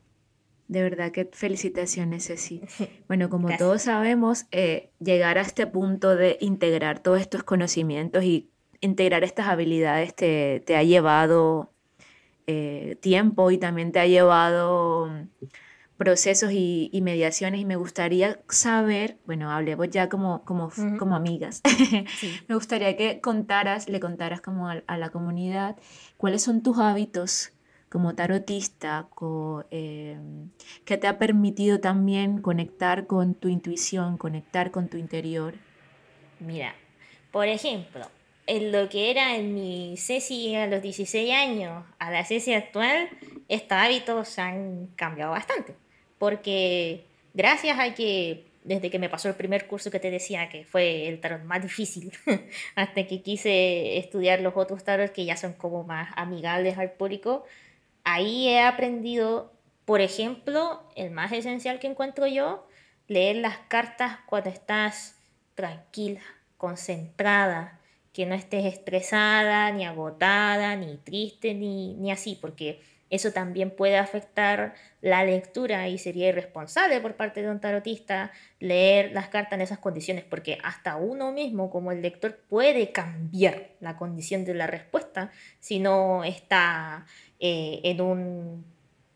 De 0.70 0.82
verdad 0.84 1.12
que 1.12 1.30
felicitaciones, 1.32 2.28
Ceci. 2.28 2.62
Bueno, 3.08 3.30
como 3.30 3.50
todos 3.58 3.82
sabemos, 3.84 4.46
eh, 4.52 4.92
llegar 5.00 5.38
a 5.38 5.42
este 5.42 5.68
punto 5.68 6.16
de 6.16 6.38
integrar 6.40 7.00
todos 7.00 7.20
estos 7.20 7.44
conocimientos 7.44 8.24
y 8.24 8.50
integrar 8.80 9.24
estas 9.24 9.48
habilidades 9.48 10.16
te, 10.16 10.64
ha 10.76 10.84
llevado 10.84 11.74
eh, 12.48 12.98
tiempo 13.02 13.52
y 13.52 13.58
también 13.58 13.92
te 13.92 14.00
ha 14.00 14.08
llevado 14.08 15.08
mm, 15.08 15.48
procesos 15.98 16.52
y, 16.54 16.98
mediaciones. 17.04 17.60
Y 17.60 17.66
me 17.66 17.76
gustaría 17.76 18.40
saber, 18.48 19.18
bueno, 19.26 19.52
hablemos 19.52 19.90
ya 19.90 20.08
como, 20.08 20.46
como, 20.46 20.72
como 20.98 21.18
amigas, 21.18 21.62
me 22.48 22.56
gustaría 22.56 22.96
que 22.96 23.20
contaras, 23.20 23.90
le 23.90 24.00
contaras 24.00 24.40
como 24.40 24.70
a 24.70 24.98
la 24.98 25.10
comunidad 25.10 25.76
cuáles 26.16 26.44
son 26.44 26.64
tus 26.64 26.78
hábitos 26.78 27.52
como 27.90 28.16
tarotista 28.16 29.08
em, 29.72 30.50
que 30.86 30.98
te 30.98 31.08
ha 31.08 31.18
permitido 31.18 31.80
también 31.80 32.42
conectar 32.42 33.08
con 33.08 33.34
tu 33.34 33.48
intuición, 33.48 34.18
conectar 34.18 34.72
con 34.72 34.88
tu 34.88 34.98
interior? 34.98 35.56
Mira, 36.40 36.76
por 37.32 37.48
ejemplo, 37.48 38.06
en 38.48 38.72
lo 38.72 38.90
que 38.90 39.12
era 39.12 39.36
en 39.36 39.54
mi 39.54 39.96
Ceci 39.98 40.56
a 40.56 40.68
los 40.68 40.82
16 40.82 41.34
años 41.34 41.84
a 42.00 42.12
la 42.12 42.26
Ceci 42.26 42.54
actual, 42.54 43.10
estos 43.48 43.78
hábitos 43.78 44.40
han 44.40 44.88
cambiado 44.96 45.32
bastante. 45.32 45.76
Porque 46.18 47.06
gracias 47.34 47.78
a 47.80 47.94
que 47.94 48.46
desde 48.64 48.90
que 48.90 49.00
me 49.00 49.10
pasó 49.10 49.30
el 49.30 49.36
primer 49.36 49.68
curso 49.68 49.90
que 49.90 50.00
te 50.00 50.12
decía 50.12 50.50
que 50.50 50.66
fue 50.66 51.08
el 51.08 51.20
tarot 51.20 51.44
más 51.44 51.62
difícil, 51.62 52.12
hasta 52.76 53.08
que 53.08 53.22
quise 53.22 53.98
estudiar 53.98 54.42
los 54.42 54.54
otros 54.56 54.84
tarots 54.84 55.12
que 55.12 55.26
ya 55.26 55.38
son 55.38 55.54
como 55.54 55.84
más 55.84 56.12
amigables 56.16 56.78
al 56.78 56.92
público, 56.92 57.46
ahí 58.14 58.48
he 58.48 58.62
aprendido, 58.62 59.54
por 59.86 60.02
ejemplo, 60.02 60.84
el 60.96 61.12
más 61.12 61.32
esencial 61.32 61.80
que 61.80 61.88
encuentro 61.88 62.28
yo, 62.28 62.68
leer 63.08 63.38
las 63.38 63.58
cartas 63.68 64.18
cuando 64.26 64.50
estás 64.50 65.16
tranquila, 65.56 66.22
concentrada, 66.58 67.80
que 68.14 68.26
no 68.26 68.36
estés 68.36 68.66
estresada, 68.66 69.72
ni 69.72 69.86
agotada, 69.86 70.76
ni 70.76 70.98
triste, 70.98 71.54
ni, 71.54 71.94
ni 71.96 72.12
así, 72.12 72.38
porque 72.40 72.82
eso 73.10 73.32
también 73.32 73.72
puede 73.72 73.98
afectar 73.98 74.76
la 75.02 75.24
lectura 75.24 75.88
y 75.88 75.98
sería 75.98 76.30
irresponsable 76.30 77.00
por 77.02 77.16
parte 77.16 77.42
de 77.42 77.50
un 77.50 77.60
tarotista 77.60 78.32
leer 78.60 79.12
las 79.14 79.30
cartas 79.30 79.54
en 79.54 79.62
esas 79.62 79.80
condiciones, 79.80 80.24
porque 80.24 80.60
hasta 80.64 80.96
uno 80.96 81.32
mismo 81.32 81.72
como 81.72 81.92
el 81.92 82.02
lector 82.02 82.38
puede 82.50 82.92
cambiar 82.92 83.70
la 83.80 83.98
condición 83.98 84.46
de 84.46 84.54
la 84.54 84.68
respuesta 84.68 85.32
si 85.60 85.80
no 85.80 86.24
está 86.24 87.06
eh, 87.40 87.80
en 87.84 88.02
un 88.02 88.66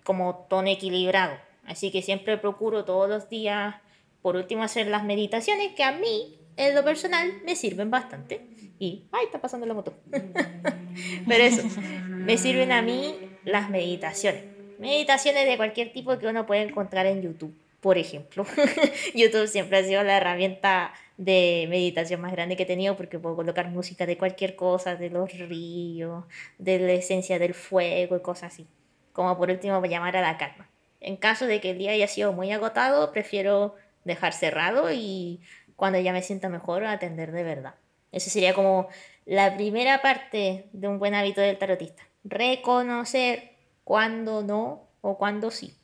como 0.03 0.45
tono 0.49 0.69
equilibrado. 0.69 1.35
Así 1.65 1.91
que 1.91 2.01
siempre 2.01 2.37
procuro 2.37 2.85
todos 2.85 3.09
los 3.09 3.29
días, 3.29 3.75
por 4.21 4.35
último, 4.35 4.63
hacer 4.63 4.87
las 4.87 5.03
meditaciones 5.03 5.73
que 5.73 5.83
a 5.83 5.91
mí, 5.91 6.37
en 6.57 6.75
lo 6.75 6.83
personal, 6.83 7.41
me 7.45 7.55
sirven 7.55 7.89
bastante. 7.89 8.45
Y, 8.79 9.05
ay, 9.11 9.25
está 9.25 9.39
pasando 9.39 9.65
la 9.65 9.73
moto. 9.73 9.93
Pero 11.27 11.43
eso, 11.43 11.63
me 12.09 12.37
sirven 12.37 12.71
a 12.71 12.81
mí 12.81 13.15
las 13.45 13.69
meditaciones. 13.69 14.43
Meditaciones 14.79 15.47
de 15.47 15.57
cualquier 15.57 15.93
tipo 15.93 16.17
que 16.17 16.27
uno 16.27 16.45
puede 16.45 16.63
encontrar 16.63 17.05
en 17.05 17.21
YouTube, 17.21 17.55
por 17.79 17.97
ejemplo. 17.97 18.45
YouTube 19.15 19.47
siempre 19.47 19.77
ha 19.77 19.83
sido 19.83 20.03
la 20.03 20.17
herramienta 20.17 20.93
de 21.17 21.65
meditación 21.69 22.21
más 22.21 22.31
grande 22.31 22.55
que 22.55 22.63
he 22.63 22.67
tenido 22.67 22.95
porque 22.97 23.19
puedo 23.19 23.35
colocar 23.35 23.69
música 23.69 24.05
de 24.05 24.17
cualquier 24.17 24.55
cosa, 24.55 24.95
de 24.95 25.09
los 25.09 25.31
ríos, 25.33 26.25
de 26.57 26.79
la 26.79 26.93
esencia 26.93 27.39
del 27.39 27.53
fuego 27.53 28.15
y 28.15 28.21
cosas 28.21 28.53
así. 28.53 28.67
Como 29.13 29.37
por 29.37 29.49
último 29.49 29.83
llamar 29.85 30.17
a 30.17 30.21
la 30.21 30.37
calma. 30.37 30.69
En 30.99 31.17
caso 31.17 31.45
de 31.45 31.61
que 31.61 31.71
el 31.71 31.77
día 31.77 31.91
haya 31.91 32.07
sido 32.07 32.33
muy 32.33 32.51
agotado, 32.51 33.11
prefiero 33.11 33.75
dejar 34.05 34.33
cerrado 34.33 34.91
y 34.91 35.41
cuando 35.75 35.99
ya 35.99 36.13
me 36.13 36.21
sienta 36.21 36.49
mejor 36.49 36.85
atender 36.85 37.31
de 37.31 37.43
verdad. 37.43 37.75
Esa 38.11 38.29
sería 38.29 38.53
como 38.53 38.87
la 39.25 39.55
primera 39.55 40.01
parte 40.01 40.69
de 40.71 40.87
un 40.87 40.99
buen 40.99 41.15
hábito 41.15 41.41
del 41.41 41.57
tarotista. 41.57 42.03
Reconocer 42.23 43.51
cuándo 43.83 44.43
no 44.43 44.87
o 45.01 45.17
cuándo 45.17 45.51
sí. 45.51 45.75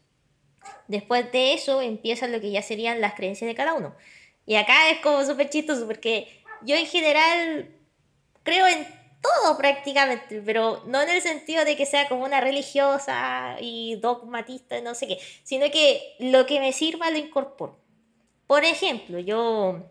Después 0.88 1.32
de 1.32 1.54
eso 1.54 1.82
empieza 1.82 2.28
lo 2.28 2.40
que 2.40 2.52
ya 2.52 2.62
serían 2.62 3.02
las 3.02 3.14
creencias 3.14 3.48
de 3.48 3.56
cada 3.56 3.74
uno. 3.74 3.96
Y 4.50 4.56
acá 4.56 4.90
es 4.90 4.98
como 5.02 5.24
súper 5.24 5.48
chistoso 5.48 5.86
porque 5.86 6.28
yo 6.64 6.76
en 6.76 6.88
general 6.88 7.70
creo 8.42 8.66
en 8.66 8.84
todo 9.22 9.56
prácticamente, 9.60 10.42
pero 10.44 10.82
no 10.88 11.04
en 11.04 11.10
el 11.10 11.22
sentido 11.22 11.64
de 11.66 11.76
que 11.76 11.86
sea 11.86 12.10
como 12.10 12.26
una 12.26 12.42
religiosa 12.42 13.58
y 13.62 13.98
dogmatista, 13.98 14.82
no 14.82 14.96
sé 14.96 15.08
qué, 15.08 15.20
sino 15.44 15.70
que 15.70 16.16
lo 16.18 16.48
que 16.48 16.60
me 16.60 16.74
sirva 16.74 17.12
lo 17.12 17.20
incorporo. 17.20 17.78
Por 18.48 18.64
ejemplo, 18.64 19.20
yo 19.20 19.84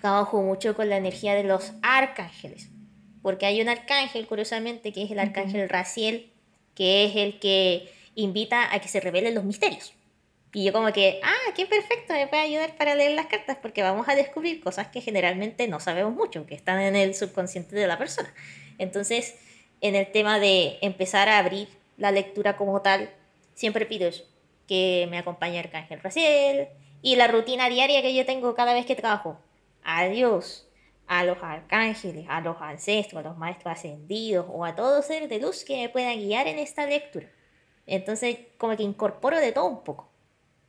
trabajo 0.00 0.40
mucho 0.40 0.74
con 0.74 0.88
la 0.88 0.96
energía 0.96 1.34
de 1.34 1.44
los 1.44 1.72
arcángeles, 1.82 2.70
porque 3.20 3.44
hay 3.44 3.60
un 3.60 3.68
arcángel, 3.68 4.26
curiosamente, 4.26 4.94
que 4.94 5.02
es 5.02 5.10
el 5.10 5.18
arcángel 5.18 5.68
Raciel, 5.68 6.32
que 6.74 7.04
es 7.04 7.16
el 7.16 7.38
que 7.38 7.92
invita 8.14 8.72
a 8.72 8.80
que 8.80 8.88
se 8.88 9.00
revelen 9.00 9.34
los 9.34 9.44
misterios. 9.44 9.92
Y 10.52 10.64
yo 10.64 10.72
como 10.72 10.92
que, 10.92 11.20
ah, 11.22 11.52
qué 11.54 11.66
perfecto, 11.66 12.12
me 12.12 12.26
puede 12.26 12.42
ayudar 12.42 12.76
para 12.76 12.96
leer 12.96 13.12
las 13.12 13.26
cartas 13.26 13.56
porque 13.62 13.82
vamos 13.82 14.08
a 14.08 14.16
descubrir 14.16 14.60
cosas 14.60 14.88
que 14.88 15.00
generalmente 15.00 15.68
no 15.68 15.78
sabemos 15.78 16.12
mucho, 16.12 16.44
que 16.46 16.56
están 16.56 16.80
en 16.80 16.96
el 16.96 17.14
subconsciente 17.14 17.76
de 17.76 17.86
la 17.86 17.98
persona. 17.98 18.32
Entonces, 18.78 19.36
en 19.80 19.94
el 19.94 20.10
tema 20.10 20.40
de 20.40 20.78
empezar 20.82 21.28
a 21.28 21.38
abrir 21.38 21.68
la 21.96 22.10
lectura 22.10 22.56
como 22.56 22.82
tal, 22.82 23.10
siempre 23.54 23.86
pido 23.86 24.08
eso, 24.08 24.24
que 24.66 25.06
me 25.10 25.18
acompañe 25.18 25.60
Arcángel 25.60 26.00
Raciel 26.00 26.68
y 27.00 27.14
la 27.14 27.28
rutina 27.28 27.68
diaria 27.68 28.02
que 28.02 28.14
yo 28.14 28.26
tengo 28.26 28.54
cada 28.56 28.74
vez 28.74 28.86
que 28.86 28.96
trabajo. 28.96 29.38
Adiós 29.84 30.66
a 31.06 31.24
los 31.24 31.38
arcángeles, 31.42 32.26
a 32.28 32.40
los 32.40 32.60
ancestros, 32.60 33.24
a 33.24 33.28
los 33.28 33.38
maestros 33.38 33.72
ascendidos 33.72 34.46
o 34.48 34.64
a 34.64 34.74
todo 34.74 35.00
ser 35.02 35.28
de 35.28 35.38
luz 35.38 35.64
que 35.64 35.76
me 35.76 35.88
pueda 35.88 36.12
guiar 36.14 36.48
en 36.48 36.58
esta 36.58 36.86
lectura. 36.86 37.28
Entonces, 37.86 38.38
como 38.58 38.76
que 38.76 38.82
incorporo 38.82 39.38
de 39.38 39.52
todo 39.52 39.66
un 39.66 39.84
poco 39.84 40.09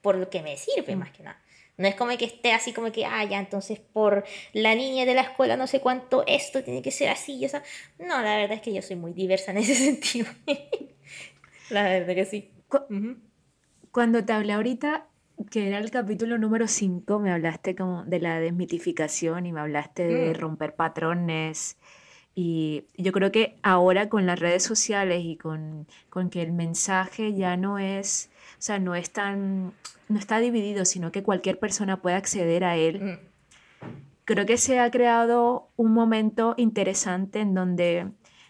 por 0.02 0.16
lo 0.16 0.30
que 0.30 0.42
me 0.42 0.58
sirve 0.58 0.96
mm. 0.96 1.00
más 1.00 1.12
que 1.12 1.24
nada. 1.24 1.42
No 1.78 1.88
es 1.88 1.96
como 1.96 2.16
que 2.18 2.26
esté 2.26 2.52
así 2.52 2.74
como 2.74 2.92
que, 2.92 3.06
ah, 3.06 3.24
ya, 3.24 3.40
entonces 3.40 3.80
por 3.80 4.24
la 4.54 4.76
niña 4.76 5.06
de 5.06 5.16
la 5.16 5.22
escuela 5.22 5.58
no 5.58 5.68
sé 5.68 5.80
cuánto 5.80 6.24
esto 6.28 6.64
tiene 6.64 6.82
que 6.82 6.92
ser 6.92 7.10
así. 7.10 7.44
O 7.46 7.50
sea, 7.50 7.64
no, 7.98 8.22
la 8.22 8.38
verdad 8.38 8.58
es 8.58 8.62
que 8.62 8.74
yo 8.74 8.82
soy 8.82 8.98
muy 8.98 9.14
diversa 9.14 9.52
en 9.52 9.58
ese 9.58 9.76
sentido. 9.76 10.28
la 11.70 11.84
verdad 11.84 12.14
que 12.14 12.26
sí. 12.26 12.52
Cuando 13.92 14.24
te 14.24 14.34
hablé 14.34 14.54
ahorita, 14.54 15.08
que 15.50 15.68
era 15.68 15.80
el 15.80 15.92
capítulo 15.92 16.38
número 16.38 16.68
5, 16.68 17.20
me 17.20 17.32
hablaste 17.32 17.76
como 17.76 18.04
de 18.06 18.20
la 18.20 18.40
desmitificación 18.40 19.46
y 19.46 19.52
me 19.52 19.62
hablaste 19.62 20.04
de 20.04 20.32
mm. 20.32 20.40
romper 20.40 20.76
patrones. 20.76 21.78
Y 22.36 22.86
yo 22.96 23.12
creo 23.12 23.32
que 23.32 23.58
ahora 23.62 24.08
con 24.08 24.26
las 24.26 24.40
redes 24.40 24.64
sociales 24.64 25.24
y 25.26 25.36
con, 25.36 25.88
con 26.10 26.30
que 26.30 26.42
el 26.42 26.54
mensaje 26.54 27.34
ya 27.34 27.58
no 27.58 27.78
es 27.78 28.31
sea, 28.62 28.80
no 28.80 28.96
es 28.96 29.12
tan, 29.12 29.74
no 30.08 30.20
está 30.20 30.40
dividido, 30.40 30.86
sino 30.86 31.12
que 31.12 31.24
cualquier 31.24 31.60
persona 31.60 32.02
puede 32.02 32.16
acceder 32.16 32.64
a 32.64 32.76
él. 32.78 33.02
Mm. 33.02 33.88
Creo 34.26 34.46
que 34.46 34.58
se 34.58 34.80
ha 34.80 34.90
creado 34.92 35.70
un 35.76 35.92
momento 35.94 36.54
interesante 36.58 37.40
en 37.40 37.54
donde, 37.54 38.08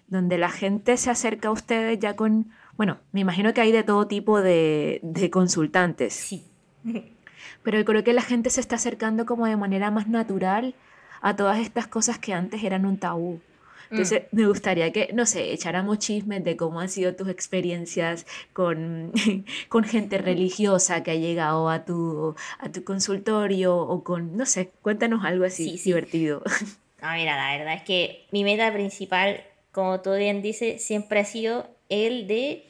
donde 0.08 0.38
la 0.38 0.50
gente 0.50 0.98
se 0.98 1.10
acerca 1.10 1.48
a 1.48 1.52
ustedes 1.52 1.98
ya 2.00 2.16
con, 2.16 2.52
bueno, 2.76 3.00
me 3.12 3.22
imagino 3.22 3.54
que 3.54 3.62
hay 3.62 3.72
de 3.72 3.84
todo 3.84 4.08
tipo 4.08 4.42
de, 4.42 5.00
de 5.04 5.30
consultantes. 5.30 6.14
Sí. 6.14 6.46
Pero 7.64 7.84
creo 7.86 8.04
que 8.04 8.14
la 8.14 8.22
gente 8.22 8.50
se 8.50 8.60
está 8.60 8.76
acercando 8.76 9.26
como 9.26 9.46
de 9.46 9.56
manera 9.56 9.92
más 9.92 10.08
natural 10.08 10.76
a 11.22 11.36
todas 11.36 11.60
estas 11.60 11.88
cosas 11.88 12.18
que 12.18 12.34
antes 12.34 12.64
eran 12.64 12.86
un 12.86 12.98
tabú. 12.98 13.40
Entonces, 13.92 14.24
mm. 14.32 14.38
me 14.38 14.48
gustaría 14.48 14.92
que, 14.92 15.10
no 15.14 15.26
sé, 15.26 15.52
echáramos 15.52 16.00
chismes 16.00 16.44
de 16.44 16.56
cómo 16.56 16.80
han 16.80 16.90
sido 16.90 17.14
tus 17.16 17.28
experiencias 17.28 18.26
con, 18.54 19.12
con 19.70 19.84
gente 19.84 20.18
religiosa 20.18 21.04
que 21.04 21.12
ha 21.12 21.16
llegado 21.16 21.70
a 21.70 21.86
tu, 21.86 22.36
a 22.60 22.72
tu 22.72 22.84
consultorio 22.84 23.78
o 23.78 24.04
con, 24.04 24.38
no 24.38 24.46
sé, 24.46 24.72
cuéntanos 24.82 25.26
algo 25.26 25.46
así 25.46 25.80
divertido. 25.84 26.42
Ah, 27.04 27.16
mira, 27.16 27.36
la 27.36 27.58
verdad 27.58 27.74
es 27.74 27.82
que 27.82 28.28
mi 28.30 28.44
meta 28.44 28.72
principal, 28.72 29.44
como 29.72 30.02
tú 30.02 30.14
bien 30.14 30.44
dices, 30.44 30.84
siempre 30.84 31.22
ha 31.22 31.26
sido 31.26 31.68
el 31.90 32.28
de 32.28 32.64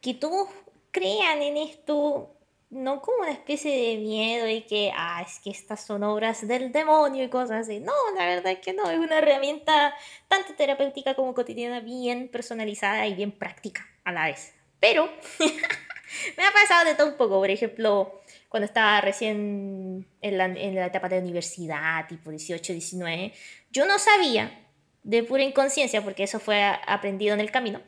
que 0.00 0.14
todos 0.14 0.48
crean 0.90 1.42
en 1.42 1.58
esto 1.58 2.34
no 2.72 3.02
como 3.02 3.18
una 3.18 3.30
especie 3.30 3.70
de 3.70 3.98
miedo 3.98 4.48
y 4.48 4.62
que, 4.62 4.90
ah, 4.96 5.22
es 5.26 5.38
que 5.40 5.50
estas 5.50 5.84
son 5.84 6.02
obras 6.02 6.46
del 6.48 6.72
demonio 6.72 7.22
y 7.22 7.28
cosas 7.28 7.68
así. 7.68 7.80
No, 7.80 7.92
la 8.16 8.24
verdad 8.24 8.52
es 8.52 8.58
que 8.60 8.72
no, 8.72 8.90
es 8.90 8.98
una 8.98 9.18
herramienta 9.18 9.94
tanto 10.26 10.54
terapéutica 10.54 11.14
como 11.14 11.34
cotidiana, 11.34 11.80
bien 11.80 12.28
personalizada 12.28 13.06
y 13.06 13.14
bien 13.14 13.30
práctica 13.30 13.86
a 14.04 14.12
la 14.12 14.24
vez. 14.24 14.54
Pero 14.80 15.04
me 16.38 16.44
ha 16.44 16.50
pasado 16.50 16.86
de 16.88 16.94
todo 16.94 17.08
un 17.08 17.16
poco, 17.18 17.38
por 17.38 17.50
ejemplo, 17.50 18.22
cuando 18.48 18.64
estaba 18.64 19.02
recién 19.02 20.06
en 20.22 20.38
la, 20.38 20.46
en 20.46 20.74
la 20.74 20.86
etapa 20.86 21.10
de 21.10 21.18
universidad, 21.18 22.06
tipo 22.08 22.30
18, 22.30 22.72
19, 22.72 23.34
yo 23.70 23.84
no 23.84 23.98
sabía 23.98 24.66
de 25.02 25.22
pura 25.22 25.42
inconsciencia, 25.42 26.02
porque 26.02 26.22
eso 26.22 26.40
fue 26.40 26.64
aprendido 26.86 27.34
en 27.34 27.40
el 27.40 27.50
camino, 27.50 27.82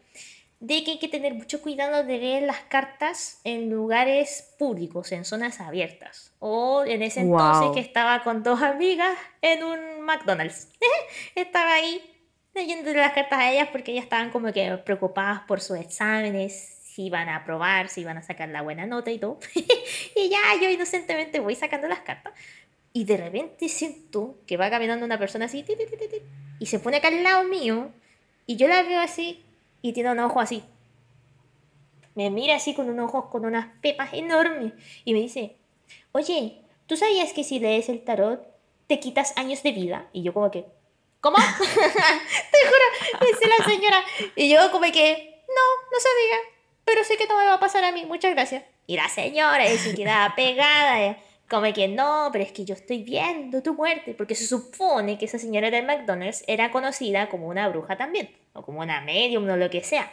de 0.60 0.82
que 0.82 0.92
hay 0.92 0.98
que 0.98 1.08
tener 1.08 1.34
mucho 1.34 1.60
cuidado 1.60 2.04
de 2.04 2.18
leer 2.18 2.42
las 2.44 2.60
cartas 2.60 3.40
en 3.44 3.70
lugares 3.70 4.54
públicos, 4.58 5.12
en 5.12 5.24
zonas 5.24 5.60
abiertas. 5.60 6.32
O 6.38 6.84
en 6.86 7.02
ese 7.02 7.20
entonces 7.20 7.70
que 7.74 7.80
estaba 7.80 8.22
con 8.22 8.42
dos 8.42 8.62
amigas 8.62 9.16
en 9.42 9.62
un 9.62 10.00
McDonald's. 10.02 10.68
estaba 11.34 11.74
ahí 11.74 12.00
leyendo 12.54 12.92
las 12.94 13.12
cartas 13.12 13.38
a 13.38 13.52
ellas 13.52 13.68
porque 13.72 13.92
ellas 13.92 14.04
estaban 14.04 14.30
como 14.30 14.52
que 14.52 14.78
preocupadas 14.78 15.40
por 15.42 15.60
sus 15.60 15.78
exámenes, 15.78 16.80
si 16.82 17.06
iban 17.06 17.28
a 17.28 17.36
aprobar, 17.36 17.88
si 17.88 18.02
iban 18.02 18.16
a 18.16 18.22
sacar 18.22 18.48
la 18.48 18.62
buena 18.62 18.86
nota 18.86 19.10
y 19.10 19.18
todo. 19.18 19.38
y 19.54 20.28
ya 20.28 20.38
yo 20.62 20.70
inocentemente 20.70 21.40
voy 21.40 21.56
sacando 21.56 21.88
las 21.88 22.00
cartas. 22.00 22.32
Y 22.92 23.04
de 23.04 23.16
repente 23.16 23.68
siento 23.68 24.38
que 24.46 24.56
va 24.56 24.70
caminando 24.70 25.04
una 25.04 25.18
persona 25.18 25.46
así 25.46 25.64
y 26.60 26.66
se 26.66 26.78
pone 26.78 26.98
acá 26.98 27.08
al 27.08 27.24
lado 27.24 27.44
mío 27.44 27.90
y 28.46 28.56
yo 28.56 28.68
la 28.68 28.82
veo 28.82 29.00
así 29.00 29.43
y 29.84 29.92
tiene 29.92 30.12
un 30.12 30.18
ojo 30.20 30.40
así. 30.40 30.64
Me 32.14 32.30
mira 32.30 32.56
así 32.56 32.72
con 32.72 32.88
un 32.88 32.98
ojo 33.00 33.28
con 33.28 33.44
unas 33.44 33.66
pepas 33.82 34.14
enormes 34.14 34.72
y 35.04 35.12
me 35.12 35.20
dice, 35.20 35.58
oye, 36.12 36.62
¿tú 36.86 36.96
sabías 36.96 37.34
que 37.34 37.44
si 37.44 37.58
lees 37.58 37.90
el 37.90 38.02
tarot 38.02 38.40
te 38.86 38.98
quitas 38.98 39.36
años 39.36 39.62
de 39.62 39.72
vida? 39.72 40.08
Y 40.14 40.22
yo 40.22 40.32
como 40.32 40.50
que, 40.50 40.64
¿cómo? 41.20 41.36
Te 41.58 41.66
juro, 41.66 43.26
dice 43.30 43.46
la 43.46 43.64
señora. 43.66 44.02
Y 44.36 44.48
yo 44.48 44.72
como 44.72 44.90
que, 44.90 45.44
no, 45.48 45.92
no 45.92 45.98
sabía, 46.00 46.38
pero 46.86 47.04
sé 47.04 47.18
que 47.18 47.26
no 47.26 47.36
me 47.36 47.44
va 47.44 47.54
a 47.54 47.60
pasar 47.60 47.84
a 47.84 47.92
mí, 47.92 48.06
muchas 48.06 48.32
gracias. 48.32 48.64
Y 48.86 48.96
la 48.96 49.10
señora 49.10 49.66
se 49.76 49.94
quedaba 49.94 50.34
pegada. 50.34 51.18
Como 51.48 51.72
que 51.72 51.88
no, 51.88 52.30
pero 52.32 52.44
es 52.44 52.52
que 52.52 52.64
yo 52.64 52.74
estoy 52.74 53.02
viendo 53.02 53.62
tu 53.62 53.74
muerte, 53.74 54.14
porque 54.14 54.34
se 54.34 54.46
supone 54.46 55.18
que 55.18 55.26
esa 55.26 55.38
señora 55.38 55.70
del 55.70 55.86
McDonald's 55.86 56.42
era 56.46 56.70
conocida 56.70 57.28
como 57.28 57.48
una 57.48 57.68
bruja 57.68 57.96
también, 57.96 58.30
o 58.54 58.62
como 58.62 58.80
una 58.80 59.00
medium 59.02 59.48
o 59.48 59.56
lo 59.56 59.68
que 59.68 59.82
sea. 59.82 60.10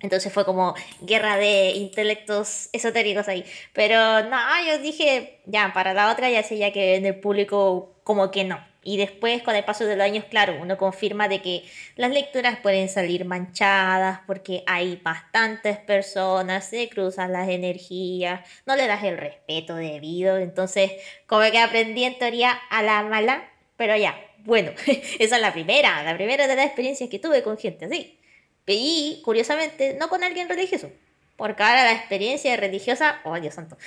Entonces 0.00 0.32
fue 0.32 0.44
como 0.44 0.74
guerra 1.00 1.36
de 1.36 1.70
intelectos 1.70 2.68
esotéricos 2.72 3.26
ahí. 3.28 3.44
Pero 3.72 4.22
no, 4.28 4.38
yo 4.66 4.78
dije, 4.78 5.40
ya, 5.46 5.72
para 5.72 5.94
la 5.94 6.12
otra 6.12 6.30
ya 6.30 6.42
sé 6.42 6.58
ya 6.58 6.72
que 6.72 6.96
en 6.96 7.06
el 7.06 7.18
público 7.20 7.94
como 8.04 8.30
que 8.30 8.44
no. 8.44 8.58
Y 8.84 8.98
después, 8.98 9.42
con 9.42 9.56
el 9.56 9.64
paso 9.64 9.86
de 9.86 9.96
los 9.96 10.04
años, 10.04 10.26
claro, 10.26 10.58
uno 10.60 10.76
confirma 10.76 11.26
de 11.26 11.40
que 11.40 11.64
las 11.96 12.10
lecturas 12.10 12.58
pueden 12.58 12.90
salir 12.90 13.24
manchadas 13.24 14.20
porque 14.26 14.62
hay 14.66 15.00
bastantes 15.02 15.78
personas, 15.78 16.68
se 16.68 16.90
cruzan 16.90 17.32
las 17.32 17.48
energías, 17.48 18.46
no 18.66 18.76
le 18.76 18.86
das 18.86 19.02
el 19.04 19.16
respeto 19.16 19.74
debido. 19.74 20.36
Entonces, 20.36 20.92
como 21.26 21.50
que 21.50 21.58
aprendí 21.58 22.04
en 22.04 22.18
teoría 22.18 22.52
a 22.68 22.82
la 22.82 23.02
mala, 23.02 23.50
pero 23.76 23.96
ya, 23.96 24.14
bueno, 24.40 24.70
esa 25.18 25.36
es 25.36 25.42
la 25.42 25.54
primera, 25.54 26.02
la 26.02 26.14
primera 26.14 26.46
de 26.46 26.54
las 26.54 26.66
experiencias 26.66 27.08
que 27.08 27.18
tuve 27.18 27.42
con 27.42 27.56
gente 27.56 27.86
así. 27.86 28.18
Y, 28.66 29.22
curiosamente, 29.24 29.96
no 29.98 30.08
con 30.08 30.22
alguien 30.22 30.48
religioso, 30.48 30.90
porque 31.36 31.62
ahora 31.62 31.84
la 31.84 31.92
experiencia 31.92 32.54
religiosa, 32.56 33.20
oh 33.24 33.38
Dios 33.40 33.54
santo, 33.54 33.78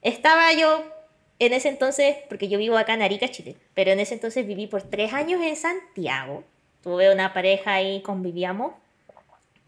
estaba 0.00 0.52
yo 0.54 0.93
en 1.38 1.52
ese 1.52 1.68
entonces, 1.68 2.16
porque 2.28 2.48
yo 2.48 2.58
vivo 2.58 2.76
acá 2.76 2.94
en 2.94 3.02
Arica, 3.02 3.28
Chile, 3.30 3.56
pero 3.74 3.90
en 3.90 4.00
ese 4.00 4.14
entonces 4.14 4.46
viví 4.46 4.66
por 4.66 4.82
tres 4.82 5.12
años 5.12 5.40
en 5.42 5.56
Santiago. 5.56 6.44
Tuve 6.82 7.12
una 7.12 7.32
pareja 7.32 7.82
y 7.82 8.02
convivíamos, 8.02 8.72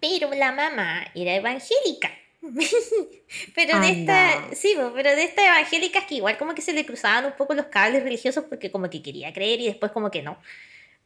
pero 0.00 0.32
la 0.35 0.52
mamá 0.52 1.06
era 1.14 1.35
evangélica. 1.35 2.11
pero 3.54 3.80
de 3.80 3.88
esta, 3.88 4.54
sí, 4.54 4.76
pero 4.94 5.16
de 5.16 5.25
estas 5.25 5.46
evangélicas 5.46 6.04
que 6.04 6.16
igual 6.16 6.38
como 6.38 6.54
que 6.54 6.62
se 6.62 6.73
le 6.73 6.87
cruzaban 6.87 7.25
un 7.25 7.32
poco 7.32 7.54
los 7.54 7.66
cables 7.66 8.04
religiosos 8.04 8.45
porque 8.45 8.71
como 8.71 8.88
que 8.88 9.02
quería 9.02 9.32
creer 9.32 9.60
y 9.60 9.67
después 9.67 9.91
como 9.91 10.10
que 10.10 10.23
no. 10.23 10.36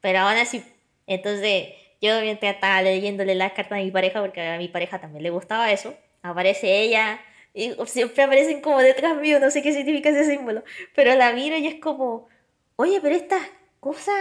Pero 0.02 0.18
ahora 0.18 0.44
sí, 0.44 0.62
entonces 1.06 1.68
yo 2.02 2.20
mientras 2.20 2.54
estaba 2.54 2.82
leyéndole 2.82 3.35
las 3.35 3.52
cartas 3.52 3.78
a 3.78 3.82
mi 3.82 3.90
pareja, 3.90 4.20
porque 4.20 4.42
a 4.42 4.58
mi 4.58 4.68
pareja 4.68 5.00
también 5.00 5.22
le 5.22 5.30
gustaba 5.30 5.70
eso, 5.72 5.94
aparece 6.22 6.82
ella 6.82 7.20
y 7.52 7.74
siempre 7.86 8.22
aparecen 8.22 8.60
como 8.60 8.78
detrás 8.78 9.16
mío, 9.16 9.40
no 9.40 9.50
sé 9.50 9.62
qué 9.62 9.72
significa 9.72 10.10
ese 10.10 10.24
símbolo. 10.24 10.62
Pero 10.94 11.14
la 11.14 11.32
miro 11.32 11.56
y 11.56 11.66
es 11.66 11.80
como, 11.80 12.28
oye, 12.76 13.00
pero 13.00 13.14
esta 13.14 13.38
cosa, 13.80 14.12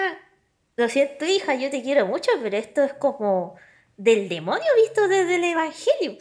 lo 0.76 0.90
siento 0.90 1.26
hija, 1.26 1.56
yo 1.56 1.70
te 1.70 1.84
quiero 1.84 2.08
mucho, 2.08 2.32
pero 2.42 2.58
esto 2.58 2.84
es 2.84 2.94
como 2.94 3.56
del 3.98 4.30
demonio 4.30 4.68
visto 4.82 5.08
desde 5.08 5.36
el 5.36 5.44
Evangelio. 5.44 6.18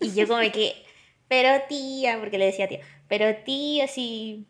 Y 0.00 0.14
yo 0.14 0.26
como 0.26 0.40
que, 0.52 0.74
pero 1.28 1.62
tía, 1.68 2.18
porque 2.18 2.38
le 2.38 2.46
decía 2.46 2.68
tía, 2.68 2.80
pero 3.08 3.36
tía, 3.44 3.86
sí, 3.86 4.46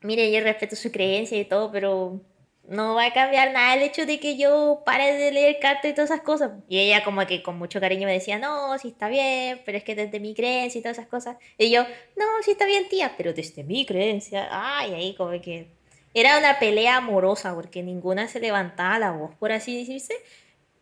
mire, 0.00 0.32
yo 0.32 0.40
respeto 0.40 0.74
su 0.74 0.90
creencia 0.90 1.38
y 1.38 1.44
todo, 1.44 1.70
pero 1.70 2.20
no 2.68 2.94
va 2.94 3.06
a 3.06 3.12
cambiar 3.12 3.52
nada 3.52 3.74
el 3.74 3.82
hecho 3.82 4.06
de 4.06 4.20
que 4.20 4.36
yo 4.36 4.82
pare 4.86 5.14
de 5.14 5.32
leer 5.32 5.58
cartas 5.60 5.90
y 5.90 5.94
todas 5.94 6.10
esas 6.10 6.22
cosas. 6.22 6.52
Y 6.68 6.78
ella 6.78 7.04
como 7.04 7.26
que 7.26 7.42
con 7.42 7.58
mucho 7.58 7.80
cariño 7.80 8.06
me 8.06 8.12
decía, 8.12 8.38
no, 8.38 8.78
sí 8.78 8.88
está 8.88 9.08
bien, 9.08 9.60
pero 9.64 9.78
es 9.78 9.84
que 9.84 9.94
desde 9.94 10.20
mi 10.20 10.34
creencia 10.34 10.78
y 10.78 10.82
todas 10.82 10.98
esas 10.98 11.08
cosas. 11.08 11.36
Y 11.58 11.70
yo, 11.70 11.82
no, 12.16 12.24
sí 12.42 12.52
está 12.52 12.66
bien 12.66 12.88
tía, 12.88 13.14
pero 13.16 13.32
desde 13.32 13.64
mi 13.64 13.84
creencia. 13.84 14.48
Ay, 14.50 14.94
ahí 14.94 15.14
como 15.14 15.30
que... 15.40 15.68
Era 16.14 16.38
una 16.38 16.58
pelea 16.58 16.98
amorosa 16.98 17.54
porque 17.54 17.82
ninguna 17.82 18.28
se 18.28 18.38
levantaba 18.38 18.98
la 18.98 19.12
voz, 19.12 19.34
por 19.36 19.50
así 19.50 19.78
decirse. 19.78 20.14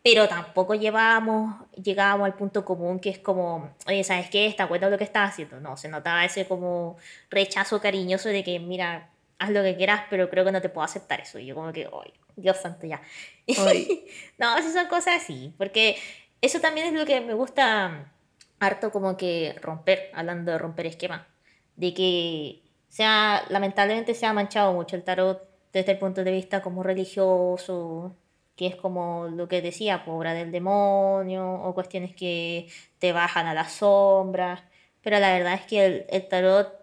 Pero 0.03 0.27
tampoco 0.27 0.73
llevábamos, 0.75 1.55
llegábamos 1.75 2.25
al 2.25 2.33
punto 2.33 2.65
común 2.65 2.99
que 2.99 3.11
es 3.11 3.19
como, 3.19 3.69
oye, 3.87 4.03
¿sabes 4.03 4.29
qué? 4.29 4.47
Está 4.47 4.65
bueno 4.65 4.89
lo 4.89 4.97
que 4.97 5.03
estás 5.03 5.29
haciendo. 5.29 5.59
No, 5.59 5.77
se 5.77 5.89
notaba 5.89 6.25
ese 6.25 6.47
como 6.47 6.97
rechazo 7.29 7.79
cariñoso 7.79 8.29
de 8.29 8.43
que, 8.43 8.59
mira, 8.59 9.10
haz 9.41 9.49
lo 9.49 9.63
que 9.63 9.75
quieras, 9.75 10.03
pero 10.09 10.29
creo 10.29 10.45
que 10.45 10.51
no 10.51 10.61
te 10.61 10.69
puedo 10.69 10.85
aceptar 10.85 11.19
eso. 11.19 11.39
Y 11.39 11.47
yo 11.47 11.55
como 11.55 11.73
que, 11.73 11.89
ay, 11.91 12.13
Dios 12.35 12.57
santo, 12.57 12.85
ya. 12.85 13.01
no, 14.37 14.61
si 14.61 14.71
son 14.71 14.87
cosas 14.87 15.23
así, 15.23 15.53
porque 15.57 15.97
eso 16.41 16.59
también 16.59 16.87
es 16.87 16.93
lo 16.93 17.05
que 17.05 17.21
me 17.21 17.33
gusta 17.33 18.11
harto 18.59 18.91
como 18.91 19.17
que 19.17 19.55
romper, 19.59 20.11
hablando 20.13 20.51
de 20.51 20.59
romper 20.59 20.85
esquema, 20.85 21.27
de 21.75 21.93
que 21.95 22.61
sea, 22.87 23.43
lamentablemente 23.49 24.13
se 24.13 24.27
ha 24.27 24.33
manchado 24.33 24.73
mucho 24.73 24.95
el 24.95 25.03
tarot 25.03 25.41
desde 25.73 25.93
el 25.93 25.97
punto 25.97 26.23
de 26.23 26.31
vista 26.31 26.61
como 26.61 26.83
religioso, 26.83 28.15
que 28.55 28.67
es 28.67 28.75
como 28.75 29.27
lo 29.27 29.47
que 29.47 29.63
decía, 29.63 30.03
obra 30.05 30.35
del 30.35 30.51
demonio, 30.51 31.51
o 31.63 31.73
cuestiones 31.73 32.15
que 32.15 32.67
te 32.99 33.11
bajan 33.11 33.47
a 33.47 33.55
las 33.55 33.71
sombras, 33.71 34.61
pero 35.01 35.17
la 35.19 35.33
verdad 35.33 35.55
es 35.55 35.65
que 35.65 35.85
el, 35.85 36.05
el 36.09 36.27
tarot 36.27 36.80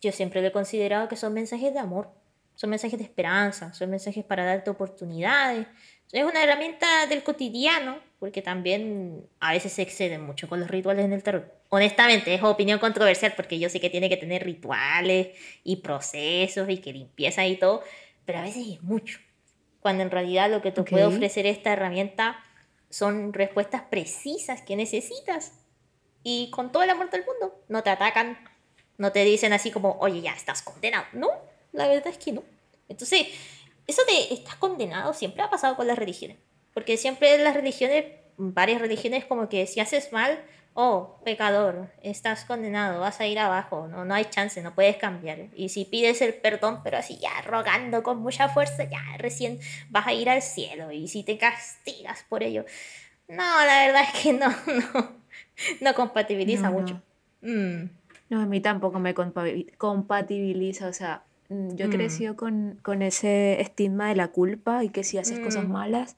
yo 0.00 0.12
siempre 0.12 0.40
lo 0.40 0.48
he 0.48 0.52
considerado 0.52 1.08
que 1.08 1.16
son 1.16 1.32
mensajes 1.32 1.72
de 1.72 1.78
amor, 1.78 2.10
son 2.54 2.70
mensajes 2.70 2.98
de 2.98 3.04
esperanza, 3.04 3.72
son 3.72 3.90
mensajes 3.90 4.24
para 4.24 4.44
darte 4.44 4.70
oportunidades. 4.70 5.66
Es 6.10 6.24
una 6.24 6.42
herramienta 6.42 7.06
del 7.06 7.22
cotidiano, 7.22 7.98
porque 8.18 8.42
también 8.42 9.28
a 9.38 9.52
veces 9.52 9.72
se 9.72 9.82
exceden 9.82 10.22
mucho 10.22 10.48
con 10.48 10.58
los 10.58 10.68
rituales 10.68 11.04
en 11.04 11.12
el 11.12 11.22
tarot. 11.22 11.52
Honestamente, 11.68 12.34
es 12.34 12.42
opinión 12.42 12.78
controversial, 12.78 13.34
porque 13.36 13.58
yo 13.58 13.68
sé 13.68 13.78
que 13.78 13.90
tiene 13.90 14.08
que 14.08 14.16
tener 14.16 14.42
rituales 14.42 15.36
y 15.62 15.76
procesos 15.76 16.68
y 16.68 16.78
que 16.78 16.92
limpieza 16.92 17.46
y 17.46 17.56
todo, 17.56 17.82
pero 18.24 18.38
a 18.38 18.42
veces 18.42 18.66
es 18.66 18.82
mucho. 18.82 19.20
Cuando 19.80 20.02
en 20.02 20.10
realidad 20.10 20.50
lo 20.50 20.60
que 20.60 20.72
te 20.72 20.82
puede 20.82 21.04
ofrecer 21.04 21.46
esta 21.46 21.72
herramienta 21.72 22.38
son 22.90 23.32
respuestas 23.32 23.82
precisas 23.82 24.62
que 24.62 24.76
necesitas. 24.76 25.52
Y 26.24 26.50
con 26.50 26.72
todo 26.72 26.82
el 26.82 26.90
amor 26.90 27.10
del 27.10 27.24
mundo, 27.24 27.62
no 27.68 27.82
te 27.82 27.90
atacan, 27.90 28.38
no 28.98 29.12
te 29.12 29.24
dicen 29.24 29.52
así 29.52 29.70
como, 29.70 29.96
oye, 30.00 30.20
ya 30.20 30.32
estás 30.32 30.60
condenado. 30.62 31.06
No, 31.12 31.30
la 31.72 31.88
verdad 31.88 32.08
es 32.08 32.18
que 32.18 32.32
no. 32.32 32.42
Entonces, 32.88 33.26
eso 33.86 34.02
de 34.04 34.34
estás 34.34 34.56
condenado 34.56 35.14
siempre 35.14 35.42
ha 35.42 35.50
pasado 35.50 35.76
con 35.76 35.86
las 35.86 35.98
religiones. 35.98 36.36
Porque 36.74 36.96
siempre 36.96 37.38
las 37.38 37.54
religiones, 37.54 38.04
varias 38.36 38.80
religiones, 38.80 39.24
como 39.24 39.48
que 39.48 39.66
si 39.66 39.80
haces 39.80 40.12
mal, 40.12 40.38
oh, 40.74 41.18
pecador, 41.24 41.90
estás 42.02 42.44
condenado, 42.44 43.00
vas 43.00 43.20
a 43.20 43.26
ir 43.26 43.38
abajo, 43.38 43.88
no, 43.88 44.04
no 44.04 44.14
hay 44.14 44.26
chance, 44.26 44.62
no 44.62 44.74
puedes 44.74 44.96
cambiar. 44.96 45.46
Y 45.54 45.70
si 45.70 45.84
pides 45.84 46.20
el 46.22 46.34
perdón, 46.34 46.82
pero 46.84 46.98
así 46.98 47.18
ya 47.18 47.40
rogando 47.42 48.02
con 48.02 48.18
mucha 48.18 48.48
fuerza, 48.48 48.84
ya 48.84 49.02
recién 49.16 49.58
vas 49.90 50.06
a 50.06 50.12
ir 50.12 50.28
al 50.28 50.42
cielo. 50.42 50.92
Y 50.92 51.08
si 51.08 51.22
te 51.22 51.38
castigas 51.38 52.24
por 52.28 52.42
ello, 52.42 52.64
no, 53.26 53.64
la 53.64 53.86
verdad 53.86 54.02
es 54.02 54.22
que 54.22 54.32
no, 54.32 54.48
no, 54.94 55.12
no 55.80 55.94
compatibiliza 55.94 56.70
mucho. 56.70 57.00
Mm. 57.40 57.97
No, 58.30 58.40
a 58.40 58.46
mí 58.46 58.60
tampoco 58.60 58.98
me 58.98 59.14
compatibiliza, 59.14 60.88
o 60.88 60.92
sea, 60.92 61.24
mm, 61.48 61.74
yo 61.76 61.86
he 61.86 61.88
mm. 61.88 61.92
crecido 61.92 62.36
con, 62.36 62.78
con, 62.82 63.02
ese 63.02 63.60
estigma 63.60 64.08
de 64.08 64.16
la 64.16 64.28
culpa 64.28 64.84
y 64.84 64.90
que 64.90 65.04
si 65.04 65.18
haces 65.18 65.40
cosas 65.40 65.64
mm. 65.64 65.72
malas, 65.72 66.16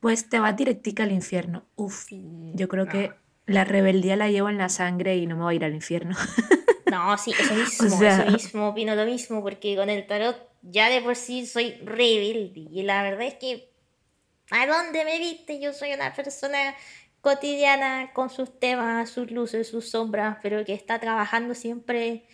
pues 0.00 0.28
te 0.28 0.38
vas 0.38 0.56
directica 0.56 1.02
al 1.02 1.12
infierno. 1.12 1.64
Uf, 1.76 2.06
yo 2.10 2.68
creo 2.68 2.86
que 2.86 3.12
la 3.46 3.64
rebeldía 3.64 4.16
la 4.16 4.30
llevo 4.30 4.48
en 4.48 4.58
la 4.58 4.68
sangre 4.68 5.16
y 5.16 5.26
no 5.26 5.36
me 5.36 5.42
voy 5.42 5.54
a 5.54 5.56
ir 5.56 5.64
al 5.64 5.74
infierno. 5.74 6.16
No, 6.90 7.18
sí, 7.18 7.32
eso 7.36 7.54
mismo, 7.54 8.04
eso 8.04 8.30
mismo, 8.30 8.68
opino 8.68 8.94
lo 8.94 9.04
mismo, 9.04 9.42
porque 9.42 9.74
con 9.74 9.90
el 9.90 10.06
tarot 10.06 10.36
ya 10.62 10.88
de 10.90 11.00
por 11.00 11.16
sí 11.16 11.46
soy 11.46 11.72
rebelde. 11.82 12.68
Y 12.70 12.82
la 12.82 13.02
verdad 13.02 13.22
es 13.22 13.34
que, 13.34 13.68
¿a 14.50 14.66
dónde 14.66 15.04
me 15.04 15.18
viste? 15.18 15.60
Yo 15.60 15.72
soy 15.72 15.92
una 15.92 16.12
persona 16.12 16.74
cotidiana 17.24 18.12
con 18.12 18.28
sus 18.28 18.60
temas, 18.60 19.08
sus 19.08 19.30
luces, 19.30 19.66
sus 19.66 19.88
sombras, 19.88 20.36
pero 20.42 20.62
que 20.62 20.74
está 20.74 21.00
trabajando 21.00 21.54
siempre 21.54 22.26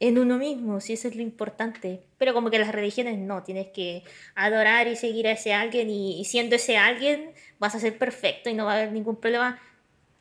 en 0.00 0.18
uno 0.18 0.38
mismo, 0.38 0.80
si 0.80 0.94
eso 0.94 1.06
es 1.06 1.14
lo 1.14 1.22
importante. 1.22 2.02
Pero 2.18 2.34
como 2.34 2.50
que 2.50 2.58
las 2.58 2.72
religiones 2.72 3.16
no, 3.16 3.44
tienes 3.44 3.68
que 3.68 4.02
adorar 4.34 4.88
y 4.88 4.96
seguir 4.96 5.28
a 5.28 5.30
ese 5.30 5.54
alguien 5.54 5.88
y, 5.88 6.24
siendo 6.24 6.56
ese 6.56 6.76
alguien 6.76 7.30
vas 7.60 7.76
a 7.76 7.80
ser 7.80 7.96
perfecto 7.96 8.50
y 8.50 8.54
no 8.54 8.64
va 8.64 8.72
a 8.72 8.76
haber 8.78 8.92
ningún 8.92 9.16
problema. 9.16 9.62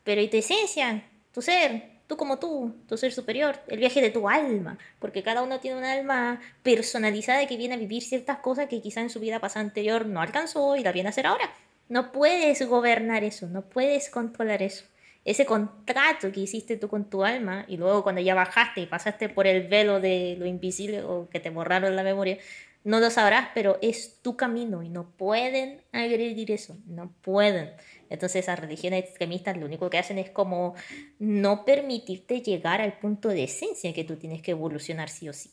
Pero 0.03 0.21
y 0.21 0.27
tu 0.27 0.37
esencia, 0.37 1.03
tu 1.33 1.41
ser, 1.41 1.83
tú 2.05 2.15
como 2.15 2.37
tú, 2.37 2.75
tu 2.87 2.97
ser 2.97 3.11
superior, 3.13 3.59
el 3.67 3.79
viaje 3.79 3.99
de 3.99 4.11
tu 4.11 4.29
alma, 4.29 4.77
porque 4.99 5.23
cada 5.23 5.41
uno 5.41 5.59
tiene 5.59 5.79
un 5.79 5.85
alma 5.85 6.39
personalizada 6.61 7.47
que 7.47 7.57
viene 7.57 7.73
a 7.73 7.77
vivir 7.77 8.03
ciertas 8.03 8.37
cosas 8.37 8.67
que 8.67 8.79
quizá 8.79 9.01
en 9.01 9.09
su 9.09 9.19
vida 9.19 9.39
pasada 9.39 9.65
anterior 9.65 10.05
no 10.05 10.21
alcanzó 10.21 10.75
y 10.75 10.83
la 10.83 10.91
viene 10.91 11.09
a 11.09 11.11
hacer 11.11 11.25
ahora. 11.25 11.51
No 11.93 12.11
puedes 12.11 12.67
gobernar 12.67 13.23
eso, 13.23 13.47
no 13.47 13.61
puedes 13.69 14.09
controlar 14.09 14.61
eso 14.63 14.85
ese 15.25 15.45
contrato 15.45 16.31
que 16.31 16.41
hiciste 16.41 16.77
tú 16.77 16.89
con 16.89 17.09
tu 17.09 17.23
alma 17.23 17.65
y 17.67 17.77
luego 17.77 18.03
cuando 18.03 18.21
ya 18.21 18.35
bajaste 18.35 18.81
y 18.81 18.85
pasaste 18.85 19.29
por 19.29 19.47
el 19.47 19.67
velo 19.67 19.99
de 19.99 20.35
lo 20.37 20.45
invisible 20.45 21.03
o 21.03 21.29
que 21.29 21.39
te 21.39 21.49
borraron 21.49 21.95
la 21.95 22.03
memoria, 22.03 22.37
no 22.83 22.99
lo 22.99 23.09
sabrás, 23.09 23.49
pero 23.53 23.77
es 23.81 24.19
tu 24.21 24.35
camino 24.35 24.83
y 24.83 24.89
no 24.89 25.09
pueden 25.11 25.81
agredir 25.93 26.51
eso, 26.51 26.77
no 26.85 27.13
pueden. 27.21 27.71
Entonces 28.09 28.43
esas 28.43 28.59
religiones 28.59 29.05
extremistas 29.05 29.55
lo 29.55 29.65
único 29.65 29.89
que 29.89 29.97
hacen 29.97 30.17
es 30.17 30.29
como 30.29 30.75
no 31.19 31.63
permitirte 31.63 32.41
llegar 32.41 32.81
al 32.81 32.99
punto 32.99 33.29
de 33.29 33.45
esencia 33.45 33.93
que 33.93 34.03
tú 34.03 34.17
tienes 34.17 34.41
que 34.41 34.51
evolucionar 34.51 35.07
sí 35.07 35.29
o 35.29 35.33
sí. 35.33 35.51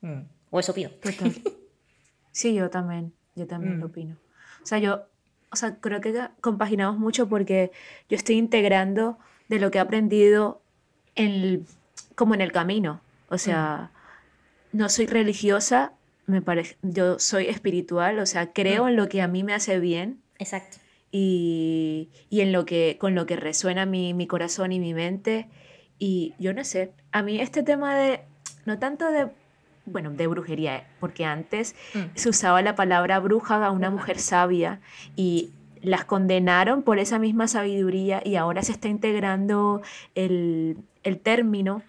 Mm. 0.00 0.22
O 0.50 0.58
eso 0.58 0.72
opino. 0.72 0.90
Sí, 2.34 2.54
yo 2.54 2.70
también, 2.70 3.12
yo 3.36 3.46
también 3.46 3.78
lo 3.78 3.88
mm. 3.88 3.90
opino. 3.90 4.16
O 4.62 4.66
sea, 4.66 4.78
yo 4.78 5.04
o 5.52 5.56
sea, 5.56 5.76
creo 5.76 6.00
que 6.00 6.28
compaginamos 6.40 6.98
mucho 6.98 7.28
porque 7.28 7.70
yo 8.08 8.16
estoy 8.16 8.36
integrando 8.36 9.18
de 9.48 9.58
lo 9.58 9.70
que 9.70 9.78
he 9.78 9.80
aprendido 9.80 10.62
en 11.14 11.66
como 12.14 12.34
en 12.34 12.40
el 12.40 12.52
camino. 12.52 13.00
O 13.28 13.38
sea, 13.38 13.90
mm. 14.72 14.78
no 14.78 14.88
soy 14.88 15.06
religiosa, 15.06 15.92
me 16.26 16.40
parece, 16.40 16.76
yo 16.82 17.18
soy 17.18 17.46
espiritual, 17.46 18.18
o 18.18 18.26
sea, 18.26 18.52
creo 18.52 18.84
mm. 18.84 18.88
en 18.88 18.96
lo 18.96 19.08
que 19.08 19.20
a 19.20 19.28
mí 19.28 19.44
me 19.44 19.54
hace 19.54 19.78
bien. 19.78 20.22
Exacto. 20.38 20.78
Y, 21.10 22.08
y 22.30 22.40
en 22.40 22.52
lo 22.52 22.64
que, 22.64 22.96
con 22.98 23.14
lo 23.14 23.26
que 23.26 23.36
resuena 23.36 23.84
mi, 23.84 24.14
mi 24.14 24.26
corazón 24.26 24.72
y 24.72 24.80
mi 24.80 24.94
mente. 24.94 25.48
Y 25.98 26.34
yo 26.38 26.54
no 26.54 26.64
sé, 26.64 26.92
a 27.12 27.22
mí 27.22 27.40
este 27.40 27.62
tema 27.62 27.94
de, 27.94 28.20
no 28.64 28.78
tanto 28.78 29.10
de 29.10 29.28
bueno, 29.84 30.10
de 30.10 30.26
brujería, 30.26 30.86
porque 31.00 31.24
antes 31.24 31.74
mm. 31.94 31.98
se 32.14 32.28
usaba 32.28 32.62
la 32.62 32.74
palabra 32.74 33.18
bruja 33.18 33.64
a 33.64 33.70
una 33.70 33.90
mujer 33.90 34.18
sabia 34.18 34.80
y 35.16 35.50
las 35.82 36.04
condenaron 36.04 36.82
por 36.82 36.98
esa 36.98 37.18
misma 37.18 37.48
sabiduría 37.48 38.22
y 38.24 38.36
ahora 38.36 38.62
se 38.62 38.72
está 38.72 38.88
integrando 38.88 39.82
el, 40.14 40.84
término 41.22 41.82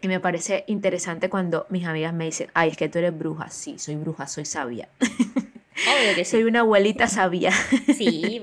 y 0.00 0.08
me 0.08 0.20
parece 0.20 0.64
interesante 0.66 1.28
cuando 1.28 1.66
mis 1.68 1.84
amigas 1.84 2.14
me 2.14 2.24
dicen, 2.24 2.48
ay, 2.54 2.70
es 2.70 2.76
que 2.76 2.88
tú 2.88 2.98
eres 2.98 3.16
bruja. 3.16 3.50
Sí, 3.50 3.78
soy 3.78 3.96
bruja, 3.96 4.26
soy 4.26 4.44
sabia. 4.44 4.88
Obvio 5.00 6.14
que 6.14 6.24
Soy 6.24 6.44
una 6.44 6.60
abuelita 6.60 7.08
sabia. 7.08 7.50
Sí, 7.96 8.42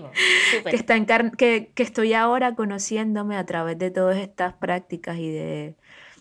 que, 0.69 0.76
está 0.76 0.95
en 0.95 1.06
que, 1.32 1.71
que 1.74 1.84
estoy 1.84 2.13
ahora 2.13 2.56
conociéndome 2.56 3.38
a 3.38 3.45
través 3.45 3.80
de 3.80 3.89
todas 3.89 4.17
estas 4.17 4.54
prácticas 4.54 5.17
y 5.17 5.32
de, 5.32 5.76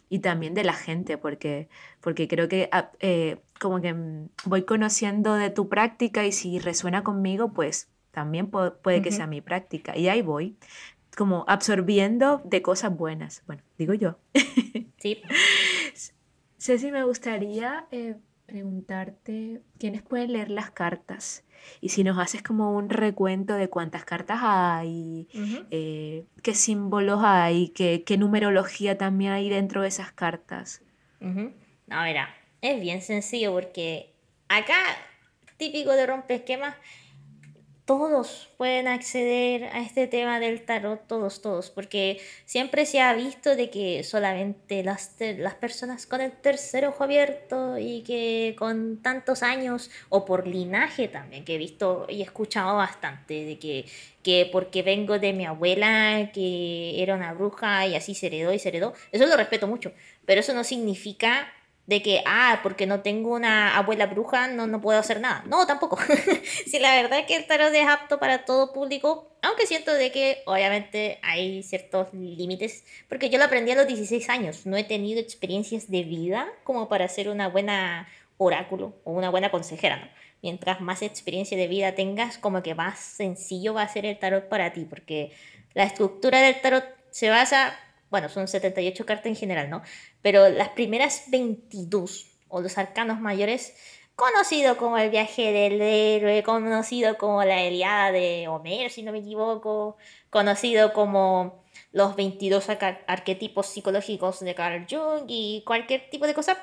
y 0.08 0.20
también 0.20 0.54
de 0.54 0.64
la 0.64 0.74
gente, 0.74 1.18
porque, 1.18 1.68
porque 2.00 2.28
creo 2.28 2.48
que 2.48 2.68
ah, 2.72 2.90
eh, 3.00 3.38
como 3.60 3.80
que 3.80 3.94
mm, 3.94 4.28
voy 4.44 4.62
conociendo 4.62 5.34
de 5.34 5.50
tu 5.50 5.68
práctica 5.68 6.24
y 6.26 6.32
si 6.32 6.58
resuena 6.58 7.02
conmigo, 7.02 7.52
pues 7.52 7.88
también 8.10 8.48
puede, 8.48 9.02
que 9.02 9.10
sea 9.10 9.26
mi 9.26 9.40
práctica. 9.40 9.96
Y 9.96 10.08
ahí 10.08 10.22
voy, 10.22 10.56
como 11.16 11.44
absorbiendo 11.48 12.40
de 12.44 12.62
cosas 12.62 12.96
buenas. 12.96 13.42
Bueno, 13.46 13.62
digo 13.78 13.94
yo. 13.94 14.18
Sí. 14.98 15.20
Ceci, 16.56 16.90
me 16.90 17.04
gustaría 17.04 17.86
eh, 17.90 18.14
preguntarte, 18.46 19.60
¿quiénes 19.78 20.00
pueden 20.00 20.32
leer 20.32 20.50
las 20.50 20.70
cartas? 20.70 21.44
Y 21.80 21.90
si 21.90 22.04
nos 22.04 22.18
haces 22.18 22.42
como 22.42 22.76
un 22.76 22.88
recuento 22.88 23.54
de 23.54 23.68
cuántas 23.68 24.04
cartas 24.04 24.40
hay, 24.42 25.28
eh, 25.70 26.24
qué 26.42 26.54
símbolos 26.54 27.20
hay, 27.22 27.68
qué, 27.68 28.04
qué, 28.04 28.16
numerología 28.16 28.96
también 28.96 29.32
hay 29.32 29.48
dentro 29.48 29.82
de 29.82 29.88
esas 29.88 30.12
cartas. 30.12 30.82
A 31.90 32.04
ver, 32.04 32.16
es 32.60 32.80
bien 32.80 33.02
sencillo 33.02 33.52
porque 33.52 34.12
acá, 34.48 34.76
típico 35.56 35.92
de 35.92 36.06
esquemas 36.28 36.74
todos 37.84 38.48
pueden 38.56 38.88
acceder 38.88 39.64
a 39.64 39.80
este 39.80 40.06
tema 40.06 40.40
del 40.40 40.62
tarot, 40.62 41.06
todos, 41.06 41.42
todos, 41.42 41.70
porque 41.70 42.18
siempre 42.46 42.86
se 42.86 43.00
ha 43.00 43.12
visto 43.12 43.56
de 43.56 43.68
que 43.68 44.02
solamente 44.04 44.82
las, 44.82 45.14
las 45.36 45.54
personas 45.54 46.06
con 46.06 46.22
el 46.22 46.32
tercer 46.32 46.86
ojo 46.86 47.04
abierto 47.04 47.76
y 47.78 48.02
que 48.02 48.56
con 48.58 49.02
tantos 49.02 49.42
años, 49.42 49.90
o 50.08 50.24
por 50.24 50.46
linaje 50.46 51.08
también, 51.08 51.44
que 51.44 51.56
he 51.56 51.58
visto 51.58 52.06
y 52.08 52.22
escuchado 52.22 52.76
bastante, 52.76 53.44
de 53.44 53.58
que, 53.58 53.84
que 54.22 54.48
porque 54.50 54.82
vengo 54.82 55.18
de 55.18 55.34
mi 55.34 55.44
abuela, 55.44 56.30
que 56.32 57.02
era 57.02 57.14
una 57.14 57.34
bruja 57.34 57.86
y 57.86 57.96
así 57.96 58.14
se 58.14 58.28
heredó 58.28 58.54
y 58.54 58.58
se 58.58 58.70
heredó, 58.70 58.94
eso 59.12 59.26
lo 59.26 59.36
respeto 59.36 59.66
mucho, 59.66 59.92
pero 60.24 60.40
eso 60.40 60.54
no 60.54 60.64
significa 60.64 61.52
de 61.86 62.02
que, 62.02 62.22
ah, 62.26 62.60
porque 62.62 62.86
no 62.86 63.00
tengo 63.00 63.34
una 63.34 63.76
abuela 63.76 64.06
bruja, 64.06 64.48
no, 64.48 64.66
no 64.66 64.80
puedo 64.80 64.98
hacer 64.98 65.20
nada. 65.20 65.44
No, 65.46 65.66
tampoco. 65.66 65.98
si 66.66 66.78
la 66.78 66.94
verdad 66.96 67.20
es 67.20 67.26
que 67.26 67.36
el 67.36 67.46
tarot 67.46 67.74
es 67.74 67.86
apto 67.86 68.18
para 68.18 68.44
todo 68.44 68.72
público, 68.72 69.30
aunque 69.42 69.66
siento 69.66 69.92
de 69.92 70.10
que 70.10 70.42
obviamente 70.46 71.18
hay 71.22 71.62
ciertos 71.62 72.12
límites, 72.14 72.84
porque 73.08 73.28
yo 73.28 73.38
lo 73.38 73.44
aprendí 73.44 73.72
a 73.72 73.76
los 73.76 73.86
16 73.86 74.28
años, 74.30 74.64
no 74.66 74.76
he 74.76 74.84
tenido 74.84 75.20
experiencias 75.20 75.90
de 75.90 76.04
vida 76.04 76.48
como 76.64 76.88
para 76.88 77.08
ser 77.08 77.28
una 77.28 77.48
buena 77.48 78.08
oráculo 78.38 78.94
o 79.04 79.12
una 79.12 79.30
buena 79.30 79.50
consejera, 79.50 79.96
¿no? 79.96 80.08
Mientras 80.42 80.80
más 80.80 81.00
experiencia 81.00 81.56
de 81.56 81.68
vida 81.68 81.94
tengas, 81.94 82.36
como 82.36 82.62
que 82.62 82.74
más 82.74 82.98
sencillo 82.98 83.72
va 83.72 83.82
a 83.82 83.88
ser 83.88 84.04
el 84.04 84.18
tarot 84.18 84.48
para 84.48 84.72
ti, 84.72 84.86
porque 84.88 85.32
la 85.72 85.84
estructura 85.84 86.40
del 86.40 86.60
tarot 86.60 86.84
se 87.10 87.30
basa 87.30 87.78
bueno, 88.10 88.28
son 88.28 88.48
78 88.48 89.06
cartas 89.06 89.26
en 89.26 89.36
general, 89.36 89.70
¿no? 89.70 89.82
Pero 90.22 90.48
las 90.48 90.70
primeras 90.70 91.24
22, 91.28 92.26
o 92.48 92.60
los 92.60 92.78
arcanos 92.78 93.20
mayores, 93.20 93.74
conocido 94.16 94.76
como 94.76 94.98
el 94.98 95.10
viaje 95.10 95.52
del 95.52 95.80
héroe, 95.80 96.42
conocido 96.42 97.18
como 97.18 97.42
la 97.44 97.62
Eliada 97.62 98.12
de 98.12 98.46
Homer, 98.48 98.90
si 98.90 99.02
no 99.02 99.12
me 99.12 99.18
equivoco, 99.18 99.96
conocido 100.30 100.92
como 100.92 101.64
los 101.92 102.16
22 102.16 102.68
arquetipos 103.06 103.66
psicológicos 103.66 104.40
de 104.40 104.54
Carl 104.54 104.86
Jung 104.88 105.24
y 105.28 105.62
cualquier 105.66 106.08
tipo 106.10 106.26
de 106.26 106.34
cosa, 106.34 106.62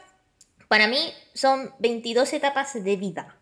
para 0.68 0.88
mí 0.88 0.98
son 1.34 1.74
22 1.80 2.32
etapas 2.34 2.82
de 2.82 2.96
vida. 2.96 3.38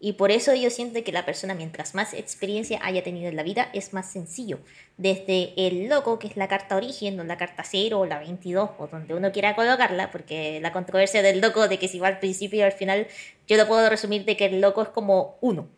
Y 0.00 0.12
por 0.12 0.30
eso 0.30 0.54
yo 0.54 0.70
siento 0.70 1.02
que 1.02 1.10
la 1.10 1.26
persona, 1.26 1.54
mientras 1.54 1.94
más 1.96 2.14
experiencia 2.14 2.78
haya 2.82 3.02
tenido 3.02 3.28
en 3.28 3.34
la 3.34 3.42
vida, 3.42 3.68
es 3.72 3.92
más 3.92 4.10
sencillo. 4.12 4.60
Desde 4.96 5.54
el 5.56 5.88
loco, 5.88 6.20
que 6.20 6.28
es 6.28 6.36
la 6.36 6.46
carta 6.46 6.76
origen, 6.76 7.18
o 7.18 7.24
la 7.24 7.36
carta 7.36 7.64
0, 7.64 7.98
o 7.98 8.06
la 8.06 8.20
22, 8.20 8.70
o 8.78 8.86
donde 8.86 9.14
uno 9.14 9.32
quiera 9.32 9.56
colocarla, 9.56 10.12
porque 10.12 10.60
la 10.60 10.72
controversia 10.72 11.20
del 11.22 11.40
loco, 11.40 11.66
de 11.66 11.80
que 11.80 11.88
si 11.88 11.98
va 11.98 12.06
al 12.06 12.20
principio 12.20 12.60
y 12.60 12.62
al 12.62 12.72
final, 12.72 13.08
yo 13.48 13.56
lo 13.56 13.66
puedo 13.66 13.88
resumir 13.90 14.24
de 14.24 14.36
que 14.36 14.46
el 14.46 14.60
loco 14.60 14.82
es 14.82 14.88
como 14.88 15.36
uno, 15.40 15.68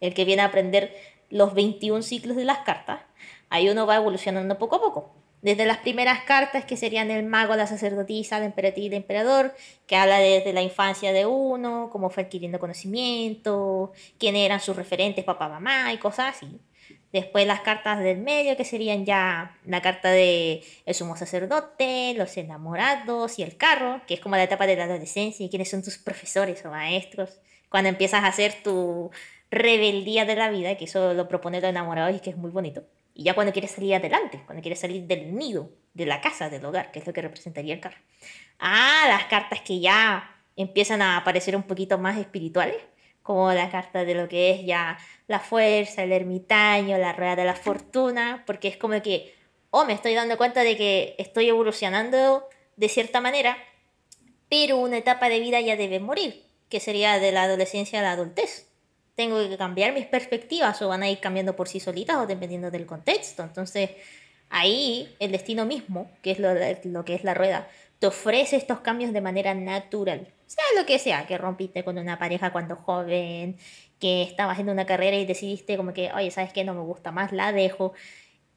el 0.00 0.14
que 0.14 0.24
viene 0.24 0.42
a 0.42 0.46
aprender 0.46 0.94
los 1.30 1.52
21 1.54 2.02
ciclos 2.02 2.36
de 2.36 2.44
las 2.44 2.58
cartas. 2.58 3.00
Ahí 3.50 3.68
uno 3.68 3.86
va 3.86 3.96
evolucionando 3.96 4.56
poco 4.56 4.76
a 4.76 4.80
poco. 4.80 5.23
Desde 5.44 5.66
las 5.66 5.76
primeras 5.76 6.20
cartas, 6.22 6.64
que 6.64 6.78
serían 6.78 7.10
el 7.10 7.26
mago, 7.26 7.54
la 7.54 7.66
sacerdotisa, 7.66 8.38
la 8.38 8.46
emperatriz 8.46 8.84
y 8.84 8.86
el 8.86 8.94
emperador, 8.94 9.54
que 9.86 9.94
habla 9.94 10.18
desde 10.18 10.54
la 10.54 10.62
infancia 10.62 11.12
de 11.12 11.26
uno, 11.26 11.90
cómo 11.92 12.08
fue 12.08 12.22
adquiriendo 12.22 12.58
conocimiento, 12.58 13.92
quiénes 14.18 14.46
eran 14.46 14.60
sus 14.60 14.74
referentes, 14.74 15.22
papá, 15.22 15.50
mamá 15.50 15.92
y 15.92 15.98
cosas 15.98 16.36
así. 16.36 16.62
Después 17.12 17.46
las 17.46 17.60
cartas 17.60 17.98
del 18.00 18.22
medio, 18.22 18.56
que 18.56 18.64
serían 18.64 19.04
ya 19.04 19.58
la 19.66 19.82
carta 19.82 20.10
de 20.10 20.62
el 20.86 20.94
sumo 20.94 21.14
sacerdote, 21.14 22.14
los 22.16 22.34
enamorados 22.38 23.38
y 23.38 23.42
el 23.42 23.58
carro, 23.58 24.00
que 24.06 24.14
es 24.14 24.20
como 24.20 24.36
la 24.36 24.44
etapa 24.44 24.66
de 24.66 24.76
la 24.76 24.84
adolescencia 24.84 25.44
y 25.44 25.50
quiénes 25.50 25.68
son 25.68 25.82
tus 25.82 25.98
profesores 25.98 26.64
o 26.64 26.70
maestros. 26.70 27.38
Cuando 27.68 27.90
empiezas 27.90 28.24
a 28.24 28.28
hacer 28.28 28.62
tu 28.62 29.10
rebeldía 29.50 30.24
de 30.24 30.36
la 30.36 30.48
vida, 30.48 30.74
que 30.78 30.86
eso 30.86 31.12
lo 31.12 31.28
propone 31.28 31.60
los 31.60 31.68
enamorados 31.68 32.16
y 32.16 32.20
que 32.20 32.30
es 32.30 32.36
muy 32.38 32.50
bonito. 32.50 32.84
Y 33.14 33.22
ya 33.22 33.34
cuando 33.34 33.52
quieres 33.52 33.70
salir 33.70 33.94
adelante, 33.94 34.42
cuando 34.44 34.60
quieres 34.60 34.80
salir 34.80 35.04
del 35.04 35.34
nido, 35.34 35.70
de 35.94 36.04
la 36.04 36.20
casa, 36.20 36.50
del 36.50 36.64
hogar, 36.64 36.90
que 36.90 36.98
es 36.98 37.06
lo 37.06 37.12
que 37.12 37.22
representaría 37.22 37.74
el 37.74 37.80
carro. 37.80 37.96
Ah, 38.58 39.04
las 39.08 39.24
cartas 39.26 39.60
que 39.60 39.78
ya 39.78 40.34
empiezan 40.56 41.00
a 41.00 41.16
aparecer 41.16 41.54
un 41.54 41.62
poquito 41.62 41.96
más 41.96 42.18
espirituales, 42.18 42.82
como 43.22 43.52
la 43.52 43.70
carta 43.70 44.04
de 44.04 44.14
lo 44.14 44.28
que 44.28 44.50
es 44.50 44.66
ya 44.66 44.98
la 45.28 45.40
fuerza, 45.40 46.02
el 46.02 46.12
ermitaño, 46.12 46.98
la 46.98 47.12
rueda 47.12 47.36
de 47.36 47.44
la 47.44 47.54
fortuna, 47.54 48.42
porque 48.46 48.68
es 48.68 48.76
como 48.76 49.00
que, 49.00 49.34
oh, 49.70 49.84
me 49.84 49.92
estoy 49.92 50.14
dando 50.14 50.36
cuenta 50.36 50.62
de 50.62 50.76
que 50.76 51.14
estoy 51.18 51.48
evolucionando 51.48 52.48
de 52.76 52.88
cierta 52.88 53.20
manera, 53.20 53.56
pero 54.50 54.76
una 54.76 54.98
etapa 54.98 55.28
de 55.28 55.40
vida 55.40 55.60
ya 55.60 55.76
debe 55.76 56.00
morir, 56.00 56.44
que 56.68 56.80
sería 56.80 57.18
de 57.18 57.32
la 57.32 57.44
adolescencia 57.44 58.00
a 58.00 58.02
la 58.02 58.12
adultez. 58.12 58.68
Tengo 59.14 59.48
que 59.48 59.56
cambiar 59.56 59.92
mis 59.92 60.06
perspectivas 60.06 60.80
o 60.82 60.88
van 60.88 61.02
a 61.02 61.10
ir 61.10 61.20
cambiando 61.20 61.54
por 61.54 61.68
sí 61.68 61.80
solitas 61.80 62.16
o 62.16 62.26
dependiendo 62.26 62.70
del 62.70 62.86
contexto. 62.86 63.42
Entonces, 63.42 63.90
ahí 64.50 65.14
el 65.18 65.32
destino 65.32 65.66
mismo, 65.66 66.10
que 66.22 66.32
es 66.32 66.38
lo, 66.38 67.04
que 67.04 67.14
es 67.14 67.24
la 67.24 67.34
rueda, 67.34 67.68
te 67.98 68.06
ofrece 68.06 68.56
estos 68.56 68.80
cambios 68.80 69.12
de 69.12 69.20
manera 69.20 69.54
natural. 69.54 70.28
Sea 70.46 70.64
lo 70.76 70.86
que 70.86 70.98
sea, 70.98 71.26
que 71.26 71.38
rompiste 71.38 71.84
con 71.84 71.98
una 71.98 72.18
pareja 72.18 72.52
cuando 72.52 72.76
joven, 72.76 73.56
que 73.98 74.22
estabas 74.22 74.54
haciendo 74.54 74.72
una 74.72 74.86
carrera 74.86 75.16
y 75.16 75.24
decidiste 75.26 75.76
como 75.76 75.92
que, 75.92 76.12
oye, 76.12 76.30
¿sabes 76.30 76.52
qué? 76.52 76.64
No 76.64 76.74
me 76.74 76.82
gusta 76.82 77.12
más, 77.12 77.32
la 77.32 77.52
dejo. 77.52 77.94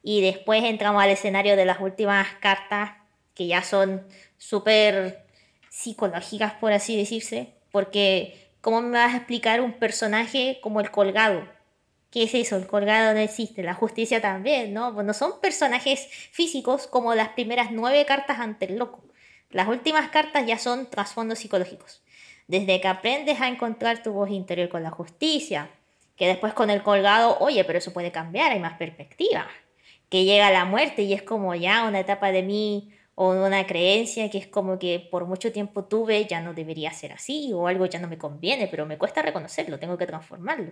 Y 0.02 0.20
después 0.22 0.62
entramos 0.64 1.02
al 1.02 1.10
escenario 1.10 1.56
de 1.56 1.64
las 1.64 1.80
últimas 1.80 2.28
cartas, 2.40 2.92
que 3.34 3.46
ya 3.46 3.62
son 3.62 4.06
súper 4.36 5.24
psicológicas, 5.70 6.54
por 6.54 6.72
así 6.72 6.96
decirse, 6.96 7.54
porque 7.70 8.47
¿cómo 8.60 8.80
me 8.82 8.98
vas 8.98 9.14
a 9.14 9.18
explicar 9.18 9.60
un 9.60 9.72
personaje 9.72 10.58
como 10.62 10.80
el 10.80 10.90
colgado? 10.90 11.46
¿Qué 12.10 12.22
es 12.22 12.34
eso? 12.34 12.56
El 12.56 12.66
colgado 12.66 13.12
no 13.12 13.20
existe, 13.20 13.62
la 13.62 13.74
justicia 13.74 14.20
también, 14.20 14.72
¿no? 14.72 14.94
Pues 14.94 15.06
no 15.06 15.12
son 15.12 15.40
personajes 15.40 16.08
físicos 16.32 16.86
como 16.86 17.14
las 17.14 17.30
primeras 17.30 17.70
nueve 17.70 18.04
cartas 18.06 18.38
ante 18.40 18.64
el 18.66 18.76
loco. 18.78 19.02
Las 19.50 19.68
últimas 19.68 20.08
cartas 20.08 20.46
ya 20.46 20.58
son 20.58 20.86
trasfondos 20.86 21.38
psicológicos. 21.38 22.02
Desde 22.46 22.80
que 22.80 22.88
aprendes 22.88 23.40
a 23.40 23.48
encontrar 23.48 24.02
tu 24.02 24.12
voz 24.12 24.30
interior 24.30 24.70
con 24.70 24.82
la 24.82 24.90
justicia, 24.90 25.70
que 26.16 26.26
después 26.26 26.54
con 26.54 26.70
el 26.70 26.82
colgado, 26.82 27.38
oye, 27.40 27.64
pero 27.64 27.78
eso 27.78 27.92
puede 27.92 28.10
cambiar, 28.10 28.52
hay 28.52 28.58
más 28.58 28.78
perspectiva. 28.78 29.46
Que 30.08 30.24
llega 30.24 30.50
la 30.50 30.64
muerte 30.64 31.02
y 31.02 31.12
es 31.12 31.22
como 31.22 31.54
ya 31.54 31.84
una 31.84 32.00
etapa 32.00 32.32
de 32.32 32.42
mí 32.42 32.92
o 33.20 33.30
una 33.32 33.66
creencia 33.66 34.30
que 34.30 34.38
es 34.38 34.46
como 34.46 34.78
que 34.78 35.00
por 35.10 35.26
mucho 35.26 35.50
tiempo 35.50 35.82
tuve, 35.82 36.24
ya 36.26 36.40
no 36.40 36.54
debería 36.54 36.92
ser 36.92 37.12
así, 37.12 37.52
o 37.52 37.66
algo 37.66 37.84
ya 37.86 37.98
no 37.98 38.06
me 38.06 38.16
conviene, 38.16 38.68
pero 38.68 38.86
me 38.86 38.96
cuesta 38.96 39.22
reconocerlo, 39.22 39.80
tengo 39.80 39.98
que 39.98 40.06
transformarlo. 40.06 40.70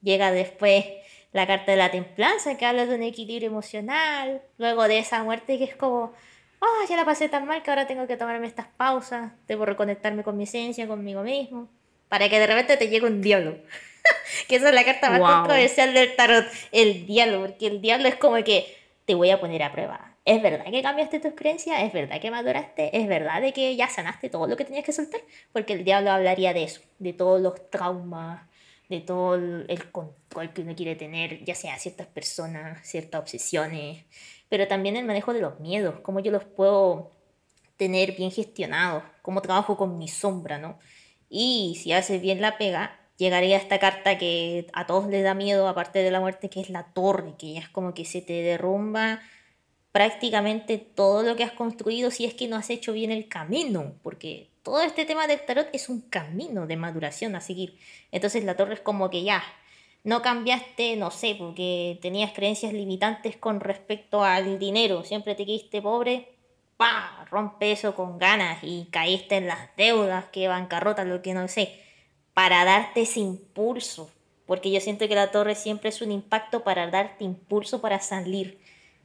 Llega 0.00 0.32
después 0.32 0.86
la 1.32 1.46
carta 1.46 1.72
de 1.72 1.76
la 1.76 1.90
templanza 1.90 2.56
que 2.56 2.64
habla 2.64 2.86
de 2.86 2.94
un 2.94 3.02
equilibrio 3.02 3.50
emocional, 3.50 4.40
luego 4.56 4.88
de 4.88 5.00
esa 5.00 5.22
muerte 5.22 5.58
que 5.58 5.64
es 5.64 5.76
como, 5.76 6.14
oh, 6.60 6.88
ya 6.88 6.96
la 6.96 7.04
pasé 7.04 7.28
tan 7.28 7.44
mal 7.44 7.62
que 7.62 7.68
ahora 7.68 7.86
tengo 7.86 8.06
que 8.06 8.16
tomarme 8.16 8.46
estas 8.46 8.68
pausas, 8.68 9.30
debo 9.46 9.66
reconectarme 9.66 10.22
con 10.22 10.38
mi 10.38 10.44
esencia, 10.44 10.88
conmigo 10.88 11.22
mismo, 11.22 11.68
para 12.08 12.30
que 12.30 12.38
de 12.38 12.46
repente 12.46 12.78
te 12.78 12.88
llegue 12.88 13.06
un 13.06 13.20
diablo. 13.20 13.58
que 14.48 14.56
esa 14.56 14.70
es 14.70 14.74
la 14.74 14.84
carta 14.86 15.10
más 15.10 15.20
controversial 15.20 15.92
del 15.92 16.16
tarot, 16.16 16.46
el 16.72 17.04
diablo, 17.04 17.42
porque 17.42 17.66
el 17.66 17.82
diablo 17.82 18.08
es 18.08 18.16
como 18.16 18.42
que 18.42 18.78
te 19.04 19.14
voy 19.14 19.28
a 19.28 19.38
poner 19.38 19.62
a 19.62 19.72
prueba 19.72 20.11
¿Es 20.24 20.40
verdad 20.40 20.66
que 20.70 20.82
cambiaste 20.82 21.18
tu 21.18 21.28
experiencia? 21.28 21.84
¿Es 21.84 21.92
verdad 21.92 22.20
que 22.20 22.30
maduraste? 22.30 22.96
¿Es 22.96 23.08
verdad 23.08 23.40
de 23.42 23.52
que 23.52 23.74
ya 23.74 23.88
sanaste 23.88 24.30
todo 24.30 24.46
lo 24.46 24.56
que 24.56 24.64
tenías 24.64 24.84
que 24.84 24.92
soltar? 24.92 25.20
Porque 25.52 25.72
el 25.72 25.84
diablo 25.84 26.12
hablaría 26.12 26.54
de 26.54 26.62
eso, 26.62 26.80
de 27.00 27.12
todos 27.12 27.40
los 27.40 27.70
traumas, 27.70 28.42
de 28.88 29.00
todo 29.00 29.34
el 29.34 29.90
control 29.90 30.52
que 30.52 30.62
uno 30.62 30.76
quiere 30.76 30.94
tener, 30.94 31.44
ya 31.44 31.56
sea 31.56 31.76
ciertas 31.78 32.06
personas, 32.06 32.86
ciertas 32.86 33.20
obsesiones, 33.20 34.04
pero 34.48 34.68
también 34.68 34.96
el 34.96 35.06
manejo 35.06 35.32
de 35.32 35.40
los 35.40 35.58
miedos, 35.58 36.00
cómo 36.02 36.20
yo 36.20 36.30
los 36.30 36.44
puedo 36.44 37.10
tener 37.76 38.12
bien 38.12 38.30
gestionados, 38.30 39.02
cómo 39.22 39.42
trabajo 39.42 39.76
con 39.76 39.98
mi 39.98 40.06
sombra, 40.08 40.58
¿no? 40.58 40.78
Y 41.28 41.78
si 41.82 41.92
haces 41.92 42.20
bien 42.20 42.40
la 42.40 42.58
pega, 42.58 43.00
llegaría 43.16 43.56
esta 43.56 43.80
carta 43.80 44.18
que 44.18 44.68
a 44.72 44.86
todos 44.86 45.08
les 45.08 45.24
da 45.24 45.34
miedo, 45.34 45.66
aparte 45.66 46.00
de 46.00 46.10
la 46.12 46.20
muerte, 46.20 46.48
que 46.50 46.60
es 46.60 46.70
la 46.70 46.92
torre, 46.92 47.34
que 47.38 47.54
ya 47.54 47.60
es 47.60 47.68
como 47.70 47.94
que 47.94 48.04
se 48.04 48.20
te 48.20 48.34
derrumba 48.42 49.20
prácticamente 49.92 50.78
todo 50.78 51.22
lo 51.22 51.36
que 51.36 51.44
has 51.44 51.52
construido 51.52 52.10
si 52.10 52.24
es 52.24 52.34
que 52.34 52.48
no 52.48 52.56
has 52.56 52.70
hecho 52.70 52.94
bien 52.94 53.12
el 53.12 53.28
camino, 53.28 53.92
porque 54.02 54.48
todo 54.62 54.80
este 54.80 55.04
tema 55.04 55.26
del 55.26 55.44
tarot 55.44 55.68
es 55.72 55.88
un 55.88 56.00
camino 56.00 56.66
de 56.66 56.76
maduración 56.76 57.36
a 57.36 57.40
seguir. 57.40 57.78
Entonces 58.10 58.44
la 58.44 58.56
torre 58.56 58.74
es 58.74 58.80
como 58.80 59.10
que 59.10 59.22
ya, 59.22 59.42
no 60.02 60.22
cambiaste, 60.22 60.96
no 60.96 61.10
sé, 61.10 61.36
porque 61.38 61.98
tenías 62.00 62.32
creencias 62.32 62.72
limitantes 62.72 63.36
con 63.36 63.60
respecto 63.60 64.24
al 64.24 64.58
dinero, 64.58 65.04
siempre 65.04 65.34
te 65.34 65.44
quediste 65.44 65.82
pobre, 65.82 66.32
¡pah! 66.76 67.26
rompe 67.30 67.72
eso 67.72 67.94
con 67.94 68.18
ganas 68.18 68.58
y 68.62 68.88
caíste 68.90 69.36
en 69.36 69.46
las 69.46 69.76
deudas, 69.76 70.26
que 70.32 70.48
bancarrota, 70.48 71.04
lo 71.04 71.22
que 71.22 71.34
no 71.34 71.46
sé, 71.48 71.78
para 72.34 72.64
darte 72.64 73.02
ese 73.02 73.20
impulso, 73.20 74.10
porque 74.46 74.70
yo 74.70 74.80
siento 74.80 75.06
que 75.06 75.14
la 75.14 75.30
torre 75.30 75.54
siempre 75.54 75.90
es 75.90 76.00
un 76.02 76.12
impacto 76.12 76.64
para 76.64 76.90
darte 76.90 77.24
impulso 77.24 77.80
para 77.80 78.00
salir 78.00 78.58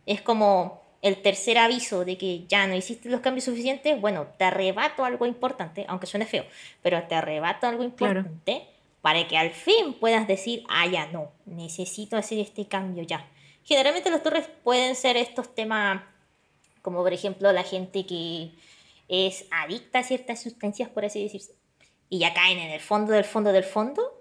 es 0.08 0.22
como 0.22 0.82
el 1.04 1.22
tercer 1.22 1.60
aviso 1.60 2.04
de 2.06 2.17
que 2.17 2.46
ya 2.48 2.65
no 2.65 2.76
hiciste 2.76 3.10
los 3.10 3.22
cambios 3.22 3.46
suficientes, 3.46 4.02
bueno, 4.02 4.28
te 4.38 4.46
arrebato 4.46 5.06
algo 5.06 5.28
importante, 5.28 5.86
aunque 5.88 6.08
suene 6.08 6.26
feo, 6.26 6.46
pero 6.82 7.04
te 7.04 7.13
arrebato 7.13 7.67
algo 7.67 7.84
importante 7.84 8.67
para 9.02 9.28
que 9.28 9.38
al 9.38 9.52
fin 9.52 9.93
puedas 9.93 10.28
decir, 10.28 10.63
ah, 10.70 10.88
ya 10.88 11.08
no, 11.08 11.32
necesito 11.46 12.17
hacer 12.17 12.39
este 12.39 12.67
cambio 12.67 13.04
ya. 13.04 13.28
Generalmente 13.63 14.10
los 14.10 14.24
torres 14.24 14.50
pueden 14.63 14.96
ser 14.96 15.17
estos 15.17 15.54
temas, 15.54 16.02
como 16.82 17.04
por 17.04 17.13
ejemplo 17.13 17.52
la 17.52 17.63
gente 17.63 18.06
que 18.06 18.52
es 19.08 19.46
adicta 19.52 20.00
a 20.00 20.04
ciertas 20.04 20.41
sustancias, 20.41 20.89
por 20.89 21.06
así 21.06 21.22
decirse, 21.22 21.54
y 22.10 22.20
ya 22.20 22.34
caen 22.34 22.60
en 22.60 22.72
el 22.72 22.80
fondo 22.80 23.13
del 23.13 23.26
fondo 23.26 23.52
del 23.52 23.63
fondo, 23.63 24.16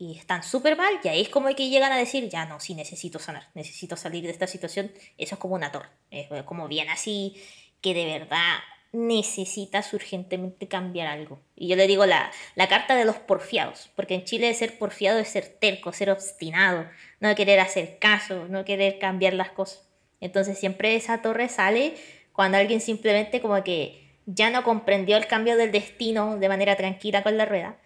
y 0.00 0.16
están 0.16 0.42
súper 0.42 0.78
mal, 0.78 0.98
y 1.04 1.08
ahí 1.08 1.20
es 1.20 1.28
como 1.28 1.54
que 1.54 1.68
llegan 1.68 1.92
a 1.92 1.98
decir, 1.98 2.26
ya 2.30 2.46
no, 2.46 2.58
sí 2.58 2.74
necesito 2.74 3.18
sanar, 3.18 3.48
necesito 3.52 3.98
salir 3.98 4.24
de 4.24 4.30
esta 4.30 4.46
situación, 4.46 4.90
eso 5.18 5.34
es 5.34 5.38
como 5.38 5.54
una 5.54 5.70
torre, 5.70 5.90
es 6.10 6.26
como 6.44 6.68
bien 6.68 6.88
así, 6.88 7.36
que 7.82 7.92
de 7.92 8.06
verdad 8.06 8.60
necesitas 8.92 9.92
urgentemente 9.92 10.68
cambiar 10.68 11.06
algo. 11.06 11.38
Y 11.54 11.68
yo 11.68 11.76
le 11.76 11.86
digo 11.86 12.06
la, 12.06 12.32
la 12.54 12.66
carta 12.66 12.96
de 12.96 13.04
los 13.04 13.16
porfiados, 13.16 13.90
porque 13.94 14.14
en 14.14 14.24
Chile 14.24 14.54
ser 14.54 14.78
porfiado 14.78 15.18
es 15.18 15.28
ser 15.28 15.46
terco, 15.46 15.92
ser 15.92 16.10
obstinado, 16.10 16.88
no 17.20 17.34
querer 17.34 17.60
hacer 17.60 17.98
caso, 17.98 18.46
no 18.48 18.64
querer 18.64 18.98
cambiar 18.98 19.34
las 19.34 19.50
cosas. 19.50 19.86
Entonces 20.22 20.58
siempre 20.58 20.96
esa 20.96 21.20
torre 21.20 21.50
sale 21.50 21.94
cuando 22.32 22.56
alguien 22.56 22.80
simplemente 22.80 23.42
como 23.42 23.62
que 23.62 24.16
ya 24.24 24.48
no 24.48 24.64
comprendió 24.64 25.18
el 25.18 25.26
cambio 25.26 25.58
del 25.58 25.72
destino 25.72 26.38
de 26.38 26.48
manera 26.48 26.74
tranquila 26.74 27.22
con 27.22 27.36
la 27.36 27.44
rueda 27.44 27.76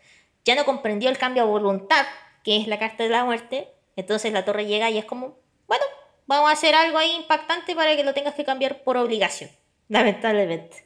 ya 0.45 0.55
no 0.55 0.65
comprendió 0.65 1.11
el 1.11 1.19
cambio 1.19 1.43
a 1.43 1.47
voluntad, 1.47 2.07
que 2.43 2.57
es 2.59 2.67
la 2.67 2.79
carta 2.79 3.03
de 3.03 3.09
la 3.09 3.25
muerte, 3.25 3.69
entonces 3.97 4.33
la 4.33 4.45
torre 4.45 4.67
llega 4.67 4.91
y 4.91 4.99
es 4.99 5.05
como, 5.05 5.39
bueno, 5.67 5.85
vamos 6.27 6.51
a 6.51 6.53
hacer 6.53 6.75
algo 6.75 6.99
ahí 6.99 7.13
impactante 7.13 7.75
para 7.75 7.97
que 7.97 8.05
lo 8.05 8.15
tengas 8.15 8.35
que 8.35 8.45
cambiar 8.45 8.83
por 8.83 8.97
obligación, 8.97 9.51
lamentablemente. 9.89 10.85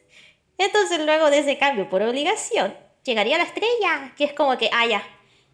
Entonces 0.57 0.99
luego 1.05 1.29
de 1.29 1.39
ese 1.39 1.57
cambio 1.57 1.89
por 1.89 2.01
obligación, 2.01 2.75
llegaría 3.03 3.37
la 3.37 3.45
estrella, 3.45 4.13
que 4.17 4.25
es 4.25 4.33
como 4.33 4.57
que, 4.57 4.69
ah, 4.73 5.01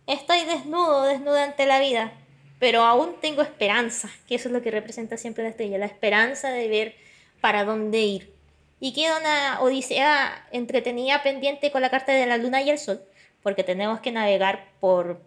estoy 0.07 0.45
desnudo, 0.45 1.03
desnuda 1.03 1.43
ante 1.43 1.65
la 1.65 1.79
vida, 1.79 2.11
pero 2.59 2.83
aún 2.83 3.15
tengo 3.21 3.41
esperanza, 3.41 4.09
que 4.27 4.35
eso 4.35 4.49
es 4.49 4.53
lo 4.53 4.61
que 4.61 4.71
representa 4.71 5.17
siempre 5.17 5.43
la 5.43 5.49
estrella, 5.49 5.77
la 5.77 5.85
esperanza 5.85 6.49
de 6.49 6.67
ver 6.67 6.95
para 7.41 7.63
dónde 7.63 7.99
ir. 7.99 8.35
Y 8.79 8.93
queda 8.93 9.17
una 9.17 9.61
odisea 9.61 10.47
entretenida 10.51 11.23
pendiente 11.23 11.71
con 11.71 11.81
la 11.81 11.89
carta 11.89 12.11
de 12.11 12.25
la 12.25 12.37
luna 12.37 12.61
y 12.61 12.69
el 12.69 12.77
sol, 12.77 13.01
porque 13.45 13.63
tenemos 13.63 13.99
que 13.99 14.11
navegar 14.11 14.71
por 14.79 15.21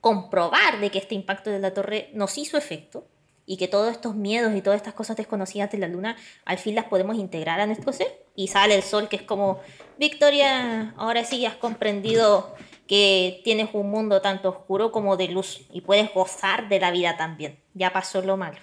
comprobar 0.00 0.78
de 0.78 0.88
que 0.90 0.98
este 0.98 1.16
impacto 1.16 1.50
de 1.50 1.58
la 1.58 1.74
torre 1.74 2.08
nos 2.12 2.38
hizo 2.38 2.56
efecto 2.56 3.08
y 3.44 3.56
que 3.56 3.66
todos 3.66 3.90
estos 3.90 4.14
miedos 4.14 4.54
y 4.54 4.62
todas 4.62 4.76
estas 4.76 4.94
cosas 4.94 5.16
desconocidas 5.16 5.72
de 5.72 5.78
la 5.78 5.88
luna 5.88 6.16
al 6.44 6.58
fin 6.58 6.76
las 6.76 6.84
podemos 6.84 7.16
integrar 7.16 7.58
a 7.58 7.66
nuestro 7.66 7.92
ser. 7.92 8.24
Y 8.36 8.46
sale 8.46 8.76
el 8.76 8.84
sol 8.84 9.08
que 9.08 9.16
es 9.16 9.22
como 9.22 9.58
Victoria 9.98 10.94
ahora 10.96 11.24
sí 11.24 11.44
has 11.44 11.56
comprendido 11.56 12.54
que 12.86 13.40
tienes 13.42 13.70
un 13.72 13.90
mundo 13.90 14.20
tanto 14.20 14.50
oscuro 14.50 14.92
como 14.92 15.16
de 15.16 15.26
luz 15.26 15.62
y 15.72 15.80
puedes 15.80 16.14
gozar 16.14 16.68
de 16.68 16.78
la 16.78 16.92
vida 16.92 17.16
también. 17.16 17.58
Ya 17.74 17.92
pasó 17.92 18.22
lo 18.22 18.36
malo 18.36 18.58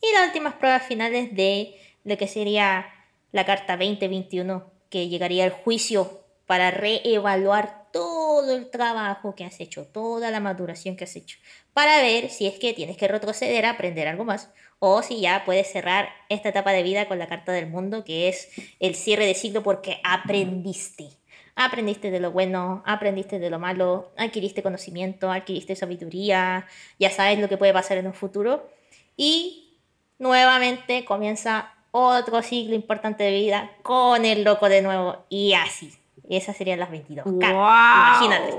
y 0.00 0.12
las 0.14 0.28
últimas 0.28 0.54
pruebas 0.54 0.86
finales 0.86 1.34
de 1.34 1.76
lo 2.04 2.16
que 2.16 2.28
sería 2.28 2.86
la 3.32 3.44
carta 3.44 3.76
2021 3.76 4.70
que 4.90 5.08
llegaría 5.08 5.42
al 5.42 5.50
juicio 5.50 6.22
para 6.46 6.70
reevaluar 6.70 7.81
todo 7.92 8.56
el 8.56 8.70
trabajo 8.70 9.34
que 9.34 9.44
has 9.44 9.60
hecho, 9.60 9.86
toda 9.86 10.30
la 10.30 10.40
maduración 10.40 10.96
que 10.96 11.04
has 11.04 11.14
hecho, 11.16 11.38
para 11.72 11.98
ver 11.98 12.30
si 12.30 12.46
es 12.46 12.58
que 12.58 12.72
tienes 12.72 12.96
que 12.96 13.08
retroceder 13.08 13.64
a 13.66 13.70
aprender 13.70 14.08
algo 14.08 14.24
más 14.24 14.50
o 14.78 15.02
si 15.02 15.20
ya 15.20 15.44
puedes 15.44 15.70
cerrar 15.70 16.08
esta 16.28 16.48
etapa 16.48 16.72
de 16.72 16.82
vida 16.82 17.06
con 17.06 17.18
la 17.18 17.28
carta 17.28 17.52
del 17.52 17.68
mundo, 17.68 18.02
que 18.02 18.28
es 18.28 18.48
el 18.80 18.96
cierre 18.96 19.26
de 19.26 19.34
ciclo 19.34 19.62
porque 19.62 20.00
aprendiste. 20.02 21.08
Aprendiste 21.54 22.10
de 22.10 22.18
lo 22.18 22.32
bueno, 22.32 22.82
aprendiste 22.86 23.38
de 23.38 23.50
lo 23.50 23.58
malo, 23.58 24.10
adquiriste 24.16 24.62
conocimiento, 24.62 25.30
adquiriste 25.30 25.76
sabiduría, 25.76 26.66
ya 26.98 27.10
sabes 27.10 27.38
lo 27.38 27.48
que 27.48 27.58
puede 27.58 27.72
pasar 27.72 27.98
en 27.98 28.06
un 28.06 28.14
futuro 28.14 28.70
y 29.16 29.78
nuevamente 30.18 31.04
comienza 31.04 31.74
otro 31.92 32.42
ciclo 32.42 32.74
importante 32.74 33.22
de 33.22 33.32
vida 33.32 33.70
con 33.82 34.24
el 34.24 34.44
loco 34.44 34.68
de 34.68 34.82
nuevo 34.82 35.24
y 35.28 35.52
así. 35.52 35.92
Esas 36.32 36.56
serían 36.56 36.80
las 36.80 36.90
22. 36.90 37.26
Imagínate. 37.26 38.54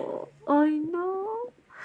Ay, 0.47 0.79
no. 0.91 1.25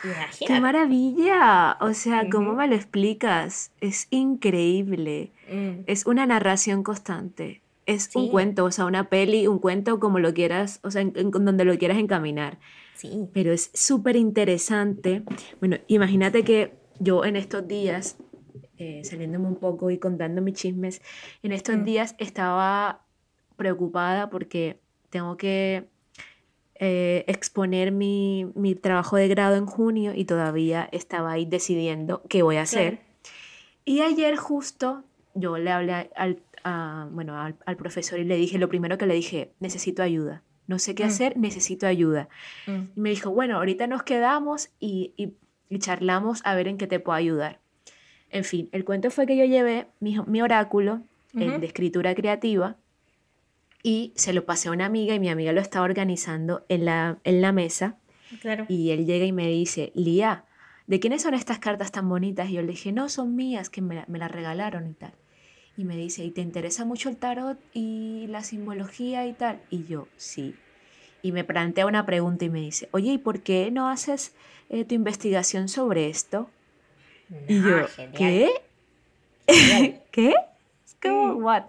Imagínate. 0.04 0.44
¡Qué 0.46 0.60
maravilla! 0.60 1.78
O 1.80 1.94
sea, 1.94 2.28
¿cómo 2.30 2.52
me 2.52 2.68
lo 2.68 2.74
explicas? 2.74 3.72
Es 3.80 4.06
increíble. 4.10 5.32
Mm. 5.50 5.84
Es 5.86 6.04
una 6.04 6.26
narración 6.26 6.82
constante. 6.82 7.62
es 7.86 8.14
un 8.14 8.28
cuento, 8.28 8.66
o 8.66 8.70
sea, 8.70 8.84
una 8.84 9.08
peli, 9.08 9.46
un 9.46 9.58
cuento 9.58 9.98
como 9.98 10.18
lo 10.18 10.34
quieras, 10.34 10.78
o 10.82 10.90
sea, 10.90 11.00
en, 11.00 11.30
donde 11.30 11.64
lo 11.64 11.78
quieras 11.78 11.96
encaminar. 11.96 12.58
Sí. 12.94 13.26
Pero 13.32 13.50
es 13.50 13.70
súper 13.72 14.16
interesante. 14.16 15.22
Bueno, 15.58 15.78
imagínate 15.86 16.44
que 16.44 16.74
yo 16.98 17.24
en 17.24 17.36
estos 17.36 17.66
días, 17.66 18.18
eh, 18.76 19.00
saliéndome 19.04 19.48
un 19.48 19.56
poco 19.56 19.90
y 19.90 19.96
contando 19.96 20.42
mis 20.42 20.52
chismes, 20.52 21.00
en 21.42 21.52
estos 21.52 21.78
mm. 21.78 21.84
días 21.84 22.14
estaba 22.18 23.06
preocupada 23.56 24.28
porque 24.28 24.80
tengo 25.10 25.36
que 25.36 25.84
eh, 26.74 27.24
exponer 27.26 27.90
mi, 27.90 28.46
mi, 28.54 28.74
trabajo 28.74 29.16
de 29.16 29.28
grado 29.28 29.56
en 29.56 29.66
junio 29.66 30.12
y 30.14 30.24
todavía 30.24 30.88
estaba 30.92 31.32
ahí 31.32 31.44
decidiendo 31.44 32.22
qué 32.28 32.42
voy 32.42 32.56
a 32.56 32.62
hacer. 32.62 33.00
Y 33.84 34.02
ayer 34.02 34.36
justo 34.36 35.02
yo 35.34 35.58
le 35.58 35.70
hablé 35.70 36.10
al, 36.14 36.40
bueno, 37.10 37.36
al, 37.36 37.76
profesor 37.76 38.18
y 38.18 38.24
le 38.24 38.36
dije, 38.36 38.58
lo 38.58 38.68
primero 38.68 38.98
que 38.98 39.06
le 39.06 39.14
dije, 39.14 39.50
necesito 39.60 40.02
ayuda. 40.02 40.42
No 40.66 40.78
sé 40.78 40.94
qué 40.94 41.04
mm. 41.04 41.08
hacer, 41.08 41.36
necesito 41.36 41.86
ayuda. 41.86 42.28
Mm. 42.66 42.82
Y 42.94 43.00
me 43.00 43.10
dijo, 43.10 43.30
bueno, 43.30 43.56
ahorita 43.56 43.86
nos 43.86 44.02
quedamos 44.02 44.68
y, 44.78 45.14
y, 45.16 45.78
charlamos 45.78 46.42
a 46.44 46.54
ver 46.54 46.68
en 46.68 46.78
qué 46.78 46.86
te 46.86 47.00
puedo 47.00 47.16
ayudar. 47.16 47.60
En 48.30 48.44
fin, 48.44 48.68
el 48.72 48.84
cuento 48.84 49.10
fue 49.10 49.26
que 49.26 49.36
yo 49.36 49.44
llevé 49.44 49.86
mi, 50.00 50.18
mi 50.26 50.42
oráculo 50.42 51.00
de 51.32 51.64
escritura 51.64 52.14
creativa 52.14 52.76
y 53.82 54.12
se 54.16 54.32
lo 54.32 54.44
pasé 54.44 54.68
a 54.68 54.72
una 54.72 54.86
amiga 54.86 55.14
y 55.14 55.20
mi 55.20 55.28
amiga 55.28 55.52
lo 55.52 55.60
estaba 55.60 55.84
organizando 55.84 56.64
en 56.68 56.84
la, 56.84 57.18
en 57.24 57.40
la 57.40 57.52
mesa. 57.52 57.96
Claro. 58.40 58.66
Y 58.68 58.90
él 58.90 59.06
llega 59.06 59.24
y 59.24 59.32
me 59.32 59.48
dice, 59.48 59.92
Lía, 59.94 60.44
¿de 60.86 61.00
quiénes 61.00 61.22
son 61.22 61.34
estas 61.34 61.58
cartas 61.58 61.92
tan 61.92 62.08
bonitas? 62.08 62.50
Y 62.50 62.54
yo 62.54 62.62
le 62.62 62.68
dije, 62.68 62.92
no, 62.92 63.08
son 63.08 63.36
mías, 63.36 63.70
que 63.70 63.80
me, 63.80 64.04
me 64.08 64.18
las 64.18 64.30
regalaron 64.30 64.88
y 64.88 64.94
tal. 64.94 65.12
Y 65.76 65.84
me 65.84 65.96
dice, 65.96 66.24
¿y 66.24 66.30
te 66.30 66.40
interesa 66.40 66.84
mucho 66.84 67.08
el 67.08 67.16
tarot 67.16 67.58
y 67.72 68.26
la 68.28 68.42
simbología 68.42 69.26
y 69.26 69.32
tal? 69.32 69.60
Y 69.70 69.84
yo, 69.84 70.08
sí. 70.16 70.56
Y 71.22 71.32
me 71.32 71.44
plantea 71.44 71.86
una 71.86 72.04
pregunta 72.04 72.44
y 72.44 72.50
me 72.50 72.60
dice, 72.60 72.88
oye, 72.90 73.12
¿y 73.12 73.18
por 73.18 73.40
qué 73.42 73.70
no 73.70 73.88
haces 73.88 74.34
eh, 74.70 74.84
tu 74.84 74.94
investigación 74.94 75.68
sobre 75.68 76.08
esto? 76.08 76.50
y 77.46 77.62
yo, 77.62 77.86
¿qué? 78.16 78.50
¿Qué? 80.10 80.34
¿Cómo? 81.02 81.34
¿What? 81.34 81.64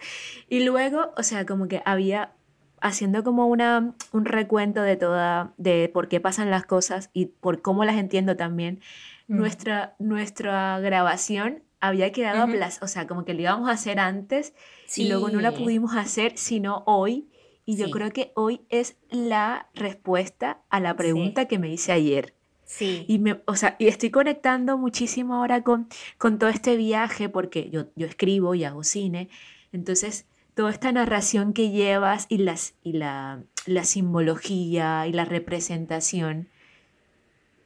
Y 0.47 0.63
luego, 0.63 1.13
o 1.17 1.23
sea, 1.23 1.45
como 1.45 1.67
que 1.67 1.81
había 1.85 2.33
haciendo 2.81 3.23
como 3.23 3.47
una, 3.47 3.93
un 4.11 4.25
recuento 4.25 4.81
de 4.81 4.95
toda, 4.95 5.53
de 5.57 5.89
por 5.93 6.07
qué 6.07 6.19
pasan 6.19 6.49
las 6.49 6.65
cosas 6.65 7.09
y 7.13 7.25
por 7.25 7.61
cómo 7.61 7.83
las 7.85 7.97
entiendo 7.97 8.35
también, 8.35 8.79
mm. 9.27 9.37
nuestra, 9.37 9.95
nuestra 9.99 10.79
grabación 10.79 11.63
había 11.79 12.11
quedado 12.11 12.45
uh 12.45 12.59
o 12.81 12.87
sea, 12.87 13.07
como 13.07 13.25
que 13.25 13.33
lo 13.33 13.41
íbamos 13.41 13.69
a 13.69 13.73
hacer 13.73 13.99
antes 13.99 14.53
y 14.95 15.07
luego 15.07 15.29
no 15.29 15.39
la 15.39 15.53
pudimos 15.53 15.95
hacer 15.95 16.37
sino 16.37 16.83
hoy. 16.85 17.29
Y 17.65 17.77
yo 17.77 17.91
creo 17.91 18.11
que 18.11 18.31
hoy 18.35 18.61
es 18.69 18.97
la 19.11 19.69
respuesta 19.75 20.61
a 20.69 20.79
la 20.79 20.95
pregunta 20.95 21.45
que 21.45 21.59
me 21.59 21.69
hice 21.69 21.91
ayer. 21.91 22.33
Sí. 22.69 23.03
Y, 23.07 23.17
me, 23.17 23.41
o 23.45 23.55
sea, 23.55 23.75
y 23.79 23.87
estoy 23.87 24.11
conectando 24.11 24.77
muchísimo 24.77 25.33
ahora 25.33 25.63
con, 25.63 25.89
con 26.19 26.37
todo 26.37 26.51
este 26.51 26.77
viaje 26.77 27.27
porque 27.27 27.71
yo, 27.71 27.87
yo 27.95 28.05
escribo 28.05 28.53
y 28.53 28.63
hago 28.63 28.83
cine. 28.83 29.27
Entonces, 29.73 30.27
toda 30.53 30.69
esta 30.69 30.91
narración 30.91 31.53
que 31.53 31.71
llevas 31.71 32.27
y, 32.29 32.37
las, 32.37 32.75
y 32.83 32.93
la, 32.93 33.41
la 33.65 33.83
simbología 33.85 35.07
y 35.07 35.13
la 35.13 35.25
representación, 35.25 36.47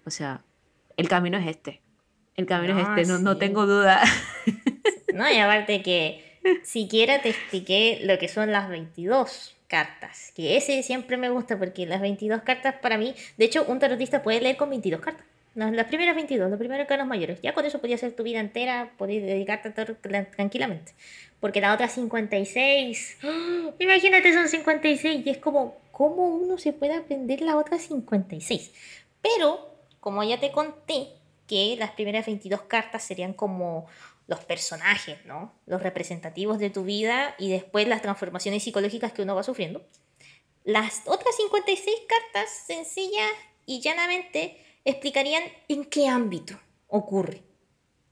o 0.05 0.09
sea, 0.09 0.45
el 0.95 1.09
camino 1.09 1.37
es 1.37 1.47
este. 1.47 1.81
El 2.37 2.45
camino 2.45 2.79
es 2.79 2.87
este, 2.87 3.05
no, 3.11 3.19
no 3.19 3.37
tengo 3.37 3.65
duda. 3.65 4.01
No, 5.13 5.29
y 5.29 5.37
aparte 5.37 5.83
que 5.83 6.39
siquiera 6.63 7.21
te 7.21 7.29
expliqué 7.29 7.99
lo 8.03 8.17
que 8.17 8.29
son 8.29 8.53
las 8.53 8.69
22 8.69 9.53
cartas, 9.73 10.31
que 10.35 10.55
ese 10.55 10.83
siempre 10.83 11.17
me 11.17 11.31
gusta 11.31 11.57
porque 11.57 11.87
las 11.87 11.99
22 11.99 12.43
cartas 12.43 12.75
para 12.79 12.95
mí, 12.95 13.15
de 13.37 13.45
hecho 13.45 13.65
un 13.67 13.79
tarotista 13.79 14.21
puede 14.21 14.39
leer 14.39 14.55
con 14.55 14.69
22 14.69 15.01
cartas. 15.01 15.25
Las 15.55 15.87
primeras 15.87 16.13
22, 16.13 16.47
los 16.51 16.59
primeros 16.59 16.87
los 16.95 17.07
mayores. 17.07 17.41
Ya 17.41 17.55
con 17.55 17.65
eso 17.65 17.81
podía 17.81 17.97
ser 17.97 18.15
tu 18.15 18.21
vida 18.21 18.39
entera, 18.39 18.91
podías 18.99 19.23
dedicarte 19.23 19.69
a 19.69 19.73
tarot 19.73 19.97
tranquilamente. 20.35 20.93
Porque 21.39 21.59
la 21.59 21.73
otra 21.73 21.87
56, 21.87 23.17
¡oh! 23.23 23.73
imagínate 23.79 24.31
son 24.31 24.47
56 24.47 25.25
y 25.25 25.29
es 25.31 25.39
como, 25.39 25.75
¿cómo 25.91 26.27
uno 26.27 26.59
se 26.59 26.71
puede 26.71 26.93
aprender 26.93 27.41
la 27.41 27.57
otra 27.57 27.79
56? 27.79 28.73
Pero, 29.23 29.75
como 29.99 30.23
ya 30.23 30.39
te 30.39 30.51
conté, 30.51 31.07
que 31.47 31.75
las 31.79 31.91
primeras 31.91 32.27
22 32.27 32.61
cartas 32.61 33.03
serían 33.03 33.33
como 33.33 33.87
los 34.27 34.43
personajes, 34.45 35.25
¿no? 35.25 35.53
Los 35.65 35.83
representativos 35.83 36.59
de 36.59 36.69
tu 36.69 36.83
vida 36.83 37.35
y 37.37 37.49
después 37.49 37.87
las 37.87 38.01
transformaciones 38.01 38.63
psicológicas 38.63 39.11
que 39.11 39.21
uno 39.21 39.35
va 39.35 39.43
sufriendo. 39.43 39.85
Las 40.63 41.01
otras 41.05 41.35
56 41.35 41.95
cartas, 42.07 42.49
sencillas 42.65 43.31
y 43.65 43.81
llanamente, 43.81 44.57
explicarían 44.85 45.43
en 45.67 45.85
qué 45.85 46.07
ámbito 46.07 46.59
ocurre, 46.87 47.43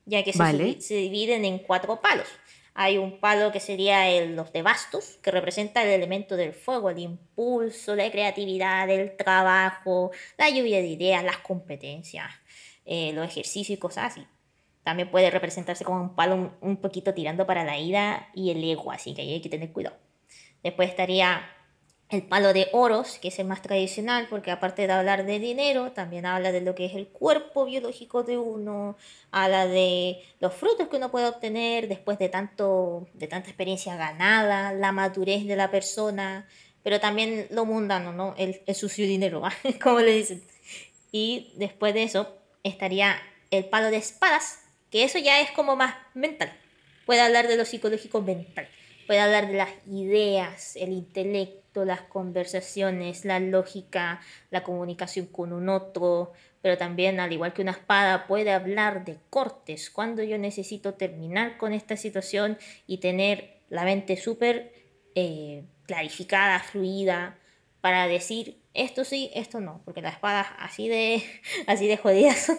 ya 0.06 0.24
que 0.24 0.34
se, 0.34 0.95
dividen 0.95 1.45
en 1.45 1.60
cuatro 1.60 2.02
palos. 2.02 2.28
Hay 2.74 2.97
un 2.97 3.19
palo 3.19 3.52
que 3.52 3.60
sería 3.60 4.10
el, 4.10 4.36
los 4.36 4.54
de 4.54 4.62
bastos, 4.62 5.19
que 5.21 5.32
representa 5.32 5.84
el 5.84 5.89
elemento 5.89 6.38
del 6.38 6.54
fuego, 6.54 6.89
el 6.89 7.00
impulso, 7.00 7.95
la 7.95 8.10
creatividad, 8.10 8.89
el 8.89 9.15
trabajo, 9.17 10.12
la 10.38 10.50
lluvia 10.50 10.78
de 10.78 10.88
ideas, 10.88 11.24
las 11.24 11.38
competencias. 11.39 12.32
Eh, 12.86 13.12
los 13.13 13.26
ejercicios 13.26 13.78
y 13.78 13.80
cosas 13.80 14.12
así. 14.12 14.28
También 14.84 15.12
puede 15.12 15.30
representarse 15.30 15.84
como 15.84 16.02
un 16.02 16.15
palo 16.15 16.54
un, 16.62 16.78
poquito 16.78 17.13
tirando 17.13 17.46
para 17.46 17.63
la 17.63 17.78
ira 17.78 18.30
y 18.34 18.52
el 18.52 18.63
ego, 18.63 18.91
así 18.91 19.13
que 19.13 19.22
ahí 19.22 19.34
hay 19.34 19.41
que 19.41 19.50
tener 19.50 19.72
cuidado. 19.72 19.96
Después 20.63 20.89
estaría 20.89 21.44
el 22.10 22.24
palo 22.24 22.52
de 22.52 22.67
oros, 22.74 23.20
que 23.20 23.30
es 23.30 23.39
el 23.39 23.48
más 23.48 23.62
tradicional, 23.62 24.28
porque 24.30 24.52
aparte 24.52 24.86
de 24.86 24.91
hablar 24.91 25.26
de 25.26 25.39
dinero, 25.39 25.94
también 25.94 26.26
habla 26.26 26.52
de 26.52 26.60
lo 26.60 26.76
que 26.76 26.86
es 26.86 26.96
el 26.96 27.08
cuerpo 27.08 27.65
biológico 27.65 28.24
de 28.24 28.38
uno, 28.38 28.98
habla 29.32 29.65
de 29.65 30.22
los 30.39 30.54
frutos 30.54 30.89
que 30.89 30.98
uno 30.98 31.10
puede 31.10 31.28
obtener 31.28 31.88
después 31.88 32.20
de, 32.20 32.28
tanto, 32.28 33.08
de 33.13 33.28
tanta 33.28 33.50
experiencia 33.50 33.96
ganada, 33.96 34.74
la 34.74 34.91
madurez 34.91 35.48
de 35.48 35.56
la 35.56 35.72
persona, 35.72 36.48
pero 36.84 37.00
también 37.00 37.48
lo 37.50 37.65
mundano, 37.65 38.12
¿no? 38.12 38.36
El, 38.38 38.62
el 38.65 38.76
sucio 38.76 39.06
dinero, 39.06 39.41
como 39.82 40.00
le 40.00 40.12
dicen. 40.12 40.44
Y 41.13 41.54
después 41.56 41.94
de 41.94 42.04
eso, 42.04 42.36
estaría 42.63 43.15
el 43.52 43.65
palo 43.65 43.89
de 43.89 43.98
espadas, 43.98 44.60
que 44.91 45.04
eso 45.04 45.17
ya 45.17 45.41
es 45.41 45.49
como 45.51 45.75
más 45.75 45.95
mental. 46.13 46.54
Puede 47.06 47.21
hablar 47.21 47.47
de 47.47 47.58
lo 47.58 47.65
psicológico 47.65 48.21
mental. 48.21 48.67
Puede 49.08 49.19
hablar 49.19 49.47
de 49.47 49.58
las 49.58 49.69
ideas, 49.88 50.75
el 50.75 50.91
intelecto, 50.91 51.86
las 51.86 52.01
conversaciones, 52.01 53.25
la 53.25 53.39
lógica, 53.39 54.21
la 54.51 54.63
comunicación 54.63 55.25
con 55.25 55.54
un 55.54 55.69
otro, 55.69 56.34
pero 56.62 56.77
también, 56.77 57.19
al 57.19 57.32
igual 57.32 57.54
que 57.54 57.62
una 57.62 57.71
espada, 57.71 58.27
puede 58.27 58.51
hablar 58.51 59.04
de 59.06 59.17
cortes, 59.30 59.89
cuando 59.89 60.21
yo 60.23 60.38
necesito 60.38 60.93
terminar 60.93 61.58
con 61.58 61.73
esta 61.73 61.97
situación 61.97 62.58
y 62.86 62.97
tener 62.97 63.62
la 63.69 63.84
mente 63.84 64.17
súper 64.17 64.73
eh, 65.15 65.63
clarificada, 65.88 66.60
fluida, 66.60 67.38
para 67.80 68.08
decir 68.08 68.62
esto 68.73 69.04
sí, 69.04 69.32
esto 69.34 69.60
no, 69.60 69.82
porque 69.84 70.01
las 70.01 70.13
espadas 70.13 70.47
así 70.60 70.88
de, 70.88 71.23
así 71.67 71.88
de 71.88 71.97
jodidas 71.97 72.51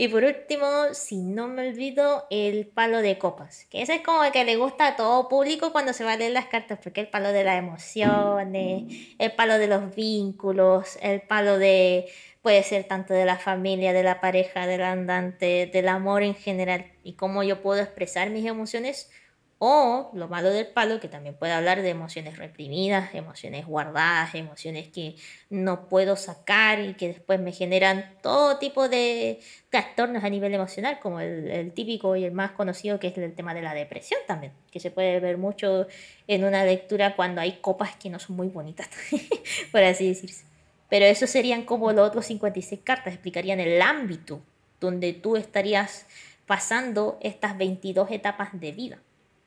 y 0.00 0.06
por 0.06 0.22
último, 0.22 0.94
si 0.94 1.16
no 1.16 1.48
me 1.48 1.68
olvido, 1.70 2.28
el 2.30 2.68
palo 2.68 2.98
de 2.98 3.18
copas, 3.18 3.66
que 3.68 3.82
ese 3.82 3.96
es 3.96 4.02
como 4.02 4.22
el 4.22 4.30
que 4.30 4.44
le 4.44 4.54
gusta 4.54 4.86
a 4.86 4.94
todo 4.94 5.28
público 5.28 5.72
cuando 5.72 5.92
se 5.92 6.04
va 6.04 6.12
a 6.12 6.16
leer 6.16 6.30
las 6.30 6.46
cartas, 6.46 6.78
porque 6.80 7.00
el 7.00 7.08
palo 7.08 7.32
de 7.32 7.42
las 7.42 7.58
emociones, 7.58 8.84
el 9.18 9.32
palo 9.32 9.58
de 9.58 9.66
los 9.66 9.96
vínculos, 9.96 11.00
el 11.02 11.22
palo 11.22 11.58
de, 11.58 12.06
puede 12.42 12.62
ser 12.62 12.84
tanto 12.84 13.12
de 13.12 13.24
la 13.24 13.38
familia, 13.38 13.92
de 13.92 14.04
la 14.04 14.20
pareja, 14.20 14.68
del 14.68 14.84
andante, 14.84 15.66
del 15.66 15.88
amor 15.88 16.22
en 16.22 16.36
general, 16.36 16.92
y 17.02 17.14
cómo 17.14 17.42
yo 17.42 17.60
puedo 17.60 17.82
expresar 17.82 18.30
mis 18.30 18.46
emociones 18.46 19.10
o 19.58 20.10
lo 20.14 20.28
malo 20.28 20.50
del 20.50 20.68
palo, 20.68 21.00
que 21.00 21.08
también 21.08 21.34
puede 21.34 21.52
hablar 21.52 21.82
de 21.82 21.88
emociones 21.88 22.38
reprimidas, 22.38 23.12
emociones 23.14 23.66
guardadas, 23.66 24.34
emociones 24.36 24.88
que 24.88 25.16
no 25.50 25.88
puedo 25.88 26.14
sacar 26.14 26.80
y 26.80 26.94
que 26.94 27.08
después 27.08 27.40
me 27.40 27.50
generan 27.50 28.14
todo 28.22 28.58
tipo 28.58 28.88
de 28.88 29.40
trastornos 29.70 30.22
a 30.22 30.30
nivel 30.30 30.54
emocional, 30.54 31.00
como 31.00 31.18
el, 31.18 31.72
típico 31.72 32.14
y 32.14 32.24
el 32.24 32.32
más 32.32 32.52
conocido 32.52 33.00
que 33.00 33.08
es 33.08 33.18
el 33.18 33.34
tema 33.34 33.52
de 33.52 33.62
la 33.62 33.74
depresión 33.74 34.20
también, 34.28 34.52
que 34.70 34.78
se 34.78 34.92
puede 34.92 35.18
ver 35.18 35.38
mucho 35.38 35.88
en 36.28 36.44
una 36.44 36.64
lectura 36.64 37.16
cuando 37.16 37.40
hay 37.40 37.58
copas 37.60 37.96
que 37.96 38.10
no 38.10 38.20
son 38.20 38.36
muy 38.36 38.48
bonitas, 38.48 38.88
por 39.72 39.82
así 39.82 40.06
decirse. 40.08 40.44
Pero 40.88 41.04
eso 41.04 41.26
serían 41.26 41.64
como 41.64 41.92
los 41.92 42.08
otros 42.08 42.26
56 42.26 42.80
cartas, 42.84 43.12
explicarían 43.12 43.58
el 43.58 43.82
ámbito 43.82 44.40
donde 44.80 45.12
tú 45.12 45.36
estarías 45.36 46.06
pasando 46.46 47.18
estas 47.20 47.58
22 47.58 48.10
etapas 48.12 48.48
de 48.52 48.72
vida. 48.72 48.98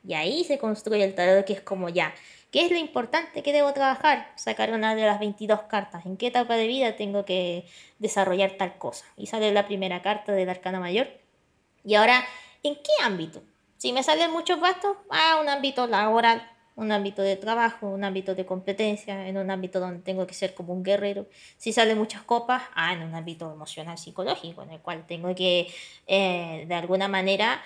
Y 0.08 0.14
ahí 0.14 0.44
se 0.44 0.58
construye 0.58 1.04
el 1.04 1.16
tarot 1.16 1.46
que 1.46 1.54
es 1.54 1.62
como 1.62 1.90
ya, 1.90 2.14
¿qué 2.52 2.66
es 2.66 2.72
lo 2.72 2.78
importante 2.78 3.44
que 3.44 3.54
debo 3.54 3.74
trabajar? 3.74 4.32
Sacar 4.36 4.74
una 4.74 4.96
de 4.96 5.04
las 5.06 5.20
22 5.20 5.64
cartas. 5.64 6.06
¿En 6.06 6.18
qué 6.18 6.28
etapa 6.28 6.56
de 6.56 6.68
vida 6.68 6.96
tengo 6.96 7.26
que 7.26 7.66
desarrollar 8.00 8.52
tal 8.58 8.78
cosa? 8.78 9.06
Y 9.18 9.28
sale 9.28 9.52
la 9.52 9.68
primera 9.68 10.02
carta 10.02 10.32
del 10.32 10.50
arcano 10.50 10.80
mayor. 10.80 11.08
Y 11.84 11.96
ahora, 11.96 12.24
¿en 12.64 12.76
qué 12.76 12.92
ámbito? 13.04 13.42
Si 13.78 13.94
me 13.94 14.04
salen 14.04 14.32
muchos 14.32 14.60
bastos, 14.60 14.98
ah, 15.10 15.40
un 15.42 15.50
ámbito 15.50 15.88
laboral. 15.88 16.48
un 16.76 16.92
ámbito 16.92 17.22
de 17.22 17.36
trabajo, 17.36 17.88
un 17.90 18.04
ámbito 18.04 18.34
de 18.34 18.46
competencia, 18.46 19.28
en 19.28 19.38
un 19.38 19.52
ámbito 19.52 19.80
donde 19.80 20.00
tengo 20.02 20.26
que 20.26 20.34
ser 20.34 20.54
como 20.56 20.74
un 20.74 20.84
guerrero. 20.84 21.28
Si 21.58 21.74
sale 21.74 21.96
muchas 21.96 22.24
copas, 22.24 22.64
ah, 22.76 22.94
en 22.94 23.04
un 23.04 23.14
ámbito 23.14 23.52
emocional, 23.52 23.98
psicológico, 23.98 24.64
en 24.64 24.72
el 24.72 24.80
cual 24.80 25.06
tengo 25.06 25.36
que, 25.36 25.68
eh, 26.08 26.66
de 26.68 26.74
alguna 26.76 27.08
manera, 27.08 27.62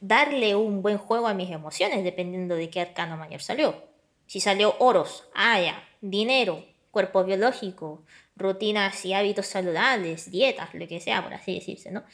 darle 0.00 0.54
un 0.54 0.82
buen 0.82 0.98
juego 0.98 1.28
a 1.28 1.34
mis 1.34 1.50
emociones, 1.50 2.04
dependiendo 2.04 2.54
de 2.54 2.70
qué 2.70 2.80
arcano 2.80 3.16
mayor 3.16 3.42
salió. 3.42 3.84
Si 4.26 4.40
salió 4.40 4.76
oros, 4.78 5.28
ah, 5.34 5.60
ya, 5.60 5.88
dinero, 6.00 6.64
cuerpo 6.90 7.24
biológico, 7.24 8.04
rutinas 8.36 9.04
y 9.04 9.14
hábitos 9.14 9.46
saludables, 9.46 10.30
dietas, 10.30 10.74
lo 10.74 10.86
que 10.88 11.00
sea, 11.00 11.22
por 11.22 11.34
así 11.34 11.54
decirse, 11.54 11.90
¿no? 11.90 12.04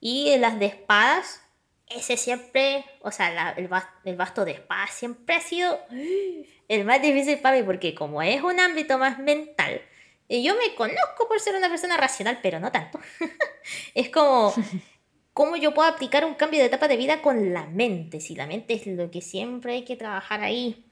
Y 0.00 0.36
las 0.38 0.58
de 0.58 0.66
espadas, 0.66 1.42
ese 1.88 2.16
siempre, 2.16 2.84
o 3.02 3.10
sea, 3.10 3.54
el, 3.56 4.16
basto 4.16 4.44
de 4.44 4.52
espadas 4.52 4.90
siempre 4.92 5.36
ha 5.36 5.40
sido 5.40 5.78
el 6.68 6.84
más 6.84 7.02
difícil 7.02 7.38
para 7.38 7.56
mí, 7.56 7.62
porque 7.62 7.94
como 7.94 8.22
es 8.22 8.42
un 8.42 8.60
ámbito 8.60 8.98
más 8.98 9.18
mental, 9.18 9.82
yo 10.28 10.54
me 10.56 10.74
conozco 10.76 11.26
por 11.26 11.40
ser 11.40 11.56
una 11.56 11.68
persona 11.68 11.96
racional, 11.96 12.38
pero 12.40 12.60
no 12.60 12.70
tanto. 12.70 13.00
es 13.94 14.10
como, 14.10 14.54
¿cómo 15.32 15.56
yo 15.56 15.74
puedo 15.74 15.88
aplicar 15.88 16.24
un 16.24 16.34
cambio 16.34 16.60
de 16.60 16.66
etapa 16.66 16.88
de 16.88 16.96
vida 16.96 17.22
con 17.22 17.52
la 17.52 17.66
mente? 17.66 18.20
Si 18.20 18.34
la 18.34 18.46
mente 18.46 18.74
es 18.74 18.86
lo 18.86 19.10
que 19.10 19.20
siempre 19.20 19.74
hay 19.74 19.84
que 19.84 19.96
trabajar 19.96 20.42
ahí, 20.42 20.84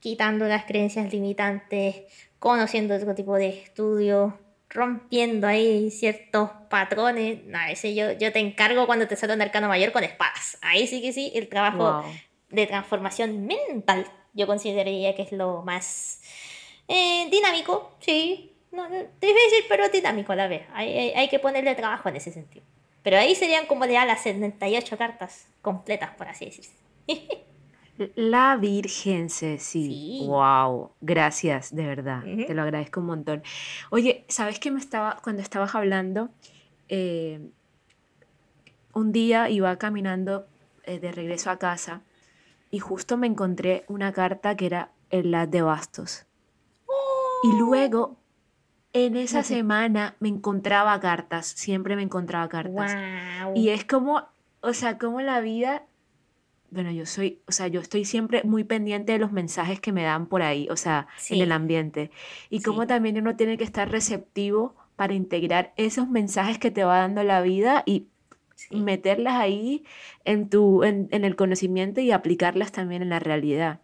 quitando 0.00 0.46
las 0.46 0.64
creencias 0.64 1.12
limitantes, 1.12 2.02
conociendo 2.38 2.94
otro 2.94 3.14
tipo 3.14 3.34
de 3.34 3.48
estudios, 3.48 4.32
rompiendo 4.68 5.46
ahí 5.46 5.90
ciertos 5.90 6.50
patrones. 6.68 7.44
No, 7.44 7.58
ese 7.68 7.94
yo, 7.94 8.12
yo 8.12 8.32
te 8.32 8.38
encargo 8.38 8.86
cuando 8.86 9.08
te 9.08 9.16
sale 9.16 9.34
un 9.34 9.42
arcano 9.42 9.68
mayor 9.68 9.92
con 9.92 10.04
espadas. 10.04 10.58
Ahí 10.62 10.86
sí 10.86 11.00
que 11.00 11.12
sí, 11.12 11.32
el 11.34 11.48
trabajo 11.48 12.04
de 12.50 12.66
transformación 12.66 13.46
mental 13.46 14.06
yo 14.32 14.46
consideraría 14.46 15.14
que 15.14 15.22
es 15.22 15.32
lo 15.32 15.62
más 15.62 16.20
eh, 16.88 17.28
dinámico, 17.30 17.96
sí. 18.00 18.52
No, 18.70 18.88
difícil, 18.88 19.64
pero 19.68 19.88
dinámico 19.88 20.32
a 20.32 20.36
la 20.36 20.48
vez. 20.48 20.62
Hay, 20.74 21.12
hay, 21.12 21.28
que 21.28 21.38
ponerle 21.38 21.74
trabajo 21.74 22.08
en 22.10 22.16
ese 22.16 22.30
sentido. 22.30 22.64
Pero 23.06 23.18
ahí 23.18 23.36
serían 23.36 23.66
como 23.66 23.86
ya 23.86 24.04
las 24.04 24.22
78 24.22 24.98
cartas 24.98 25.46
completas, 25.62 26.10
por 26.16 26.26
así 26.26 26.46
decirse. 26.46 26.72
La 28.16 28.56
Virgen, 28.56 29.30
Ceci. 29.30 30.24
Wow, 30.26 30.90
gracias, 31.00 31.72
de 31.72 31.86
verdad. 31.86 32.24
Te 32.24 32.52
lo 32.52 32.62
agradezco 32.62 32.98
un 32.98 33.06
montón. 33.06 33.44
Oye, 33.90 34.24
¿sabes 34.26 34.58
qué 34.58 34.72
me 34.72 34.80
estaba, 34.80 35.20
cuando 35.22 35.40
estabas 35.40 35.76
hablando, 35.76 36.30
eh, 36.88 37.38
un 38.92 39.12
día 39.12 39.50
iba 39.50 39.78
caminando 39.78 40.48
eh, 40.82 40.98
de 40.98 41.12
regreso 41.12 41.52
a 41.52 41.60
casa 41.60 42.02
y 42.72 42.80
justo 42.80 43.16
me 43.16 43.28
encontré 43.28 43.84
una 43.86 44.12
carta 44.12 44.56
que 44.56 44.66
era 44.66 44.90
el 45.10 45.30
las 45.30 45.48
de 45.48 45.62
bastos. 45.62 46.26
Y 47.44 47.50
¡Oh! 47.52 47.56
luego, 47.60 48.16
en 49.04 49.16
esa 49.16 49.42
semana, 49.42 50.16
me 50.20 50.28
encontraba 50.28 50.98
cartas, 51.00 51.46
siempre 51.46 51.96
me 51.96 52.02
encontraba 52.02 52.48
cartas. 52.48 52.96
Y 53.54 53.68
es 53.68 53.84
como, 53.84 54.22
o 54.60 54.72
sea, 54.72 54.96
como 54.96 55.20
la 55.20 55.40
vida 55.40 55.82
bueno, 56.70 56.90
yo 56.90 57.06
soy, 57.06 57.40
o 57.46 57.52
sea, 57.52 57.68
yo 57.68 57.80
estoy 57.80 58.04
siempre 58.04 58.42
muy 58.42 58.64
pendiente 58.64 59.12
de 59.12 59.18
los 59.18 59.32
mensajes 59.32 59.80
que 59.80 59.92
me 59.92 60.02
dan 60.02 60.26
por 60.26 60.42
ahí, 60.42 60.68
o 60.68 60.76
sea, 60.76 61.06
en 61.30 61.40
el 61.40 61.52
ambiente. 61.52 62.10
Y 62.50 62.60
cómo 62.60 62.86
también 62.86 63.16
uno 63.18 63.36
tiene 63.36 63.56
que 63.56 63.64
estar 63.64 63.90
receptivo 63.90 64.74
para 64.96 65.14
integrar 65.14 65.72
esos 65.76 66.08
mensajes 66.08 66.58
que 66.58 66.70
te 66.70 66.84
va 66.84 66.98
dando 66.98 67.22
la 67.22 67.40
vida 67.40 67.82
y 67.86 68.08
meterlas 68.70 69.34
ahí 69.34 69.84
en, 70.24 70.48
tu, 70.48 70.82
en, 70.82 71.08
en, 71.12 71.24
el 71.24 71.36
conocimiento 71.36 72.00
y 72.00 72.10
aplicarlas 72.10 72.72
también 72.72 73.02
en 73.02 73.10
la 73.10 73.20
realidad. 73.20 73.80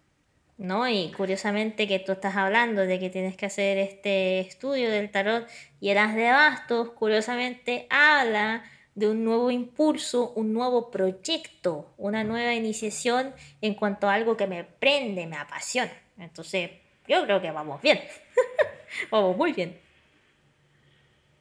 ¿No? 0.59 0.89
Y 0.89 1.13
curiosamente 1.17 1.89
que 1.89 1.99
tú 1.99 2.13
estás 2.13 2.37
hablando 2.37 2.83
de 2.83 2.99
que 2.99 3.11
tienes 3.11 3.37
que 3.37 3.47
hacer 3.47 3.79
este 3.79 4.41
estudio 4.41 4.91
del 4.91 5.11
tarot 5.11 5.49
y 5.81 5.91
eras 5.91 6.15
de 6.15 6.31
bastos, 6.31 6.91
curiosamente 6.91 7.87
habla 7.91 8.65
de 8.95 9.09
un 9.09 9.25
nuevo 9.25 9.51
impulso, 9.51 10.33
un 10.35 10.53
nuevo 10.53 10.91
proyecto, 10.91 11.93
una 11.97 12.25
nueva 12.25 12.55
iniciación 12.55 13.33
en 13.61 13.75
cuanto 13.75 14.09
a 14.09 14.15
algo 14.15 14.37
que 14.37 14.47
me 14.47 14.65
prende, 14.65 15.27
me 15.27 15.37
apasiona. 15.37 15.93
Entonces, 16.19 16.71
yo 17.09 17.25
creo 17.25 17.41
que 17.41 17.51
vamos 17.51 17.81
bien. 17.81 18.01
vamos 19.11 19.37
muy 19.37 19.53
bien. 19.53 19.79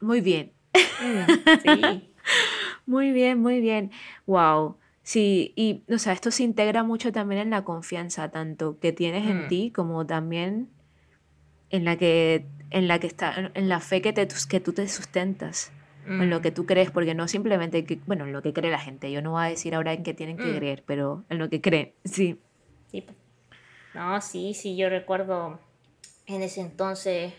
Muy 0.00 0.20
bien. 0.20 0.52
Mm, 1.00 1.60
sí. 1.62 2.14
muy 2.86 3.12
bien, 3.12 3.38
muy 3.38 3.60
bien. 3.60 3.92
Wow. 4.26 4.76
Sí, 5.02 5.52
y 5.56 5.82
o 5.92 5.98
sea, 5.98 6.12
esto 6.12 6.30
se 6.30 6.44
integra 6.44 6.84
mucho 6.84 7.10
también 7.10 7.40
en 7.40 7.50
la 7.50 7.64
confianza, 7.64 8.30
tanto 8.30 8.78
que 8.78 8.92
tienes 8.92 9.28
en 9.28 9.46
mm. 9.46 9.48
ti 9.48 9.72
como 9.74 10.06
también 10.06 10.68
en 11.70 11.84
la 11.84 11.96
que 11.96 12.46
en 12.70 12.86
la 12.86 12.98
que 13.00 13.08
está 13.08 13.50
en 13.54 13.68
la 13.68 13.80
fe 13.80 14.00
que 14.00 14.12
te 14.12 14.28
que 14.48 14.60
tú 14.60 14.72
te 14.72 14.88
sustentas 14.88 15.72
en 16.06 16.30
lo 16.30 16.42
que 16.42 16.50
tú 16.50 16.66
crees, 16.66 16.90
porque 16.90 17.14
no 17.14 17.28
simplemente, 17.28 17.84
que, 17.84 18.00
bueno, 18.06 18.24
en 18.24 18.32
lo 18.32 18.42
que 18.42 18.52
cree 18.52 18.70
la 18.70 18.78
gente. 18.78 19.12
Yo 19.12 19.22
no 19.22 19.32
voy 19.32 19.44
a 19.44 19.48
decir 19.48 19.74
ahora 19.74 19.92
en 19.92 20.02
qué 20.02 20.14
tienen 20.14 20.36
que 20.36 20.46
mm. 20.46 20.56
creer, 20.56 20.82
pero 20.84 21.24
en 21.28 21.38
lo 21.38 21.48
que 21.48 21.60
creen, 21.60 21.92
sí. 22.04 22.40
sí. 22.90 23.06
No, 23.94 24.20
sí, 24.20 24.54
sí, 24.54 24.76
yo 24.76 24.88
recuerdo 24.88 25.60
en 26.26 26.42
ese 26.42 26.60
entonces, 26.60 27.32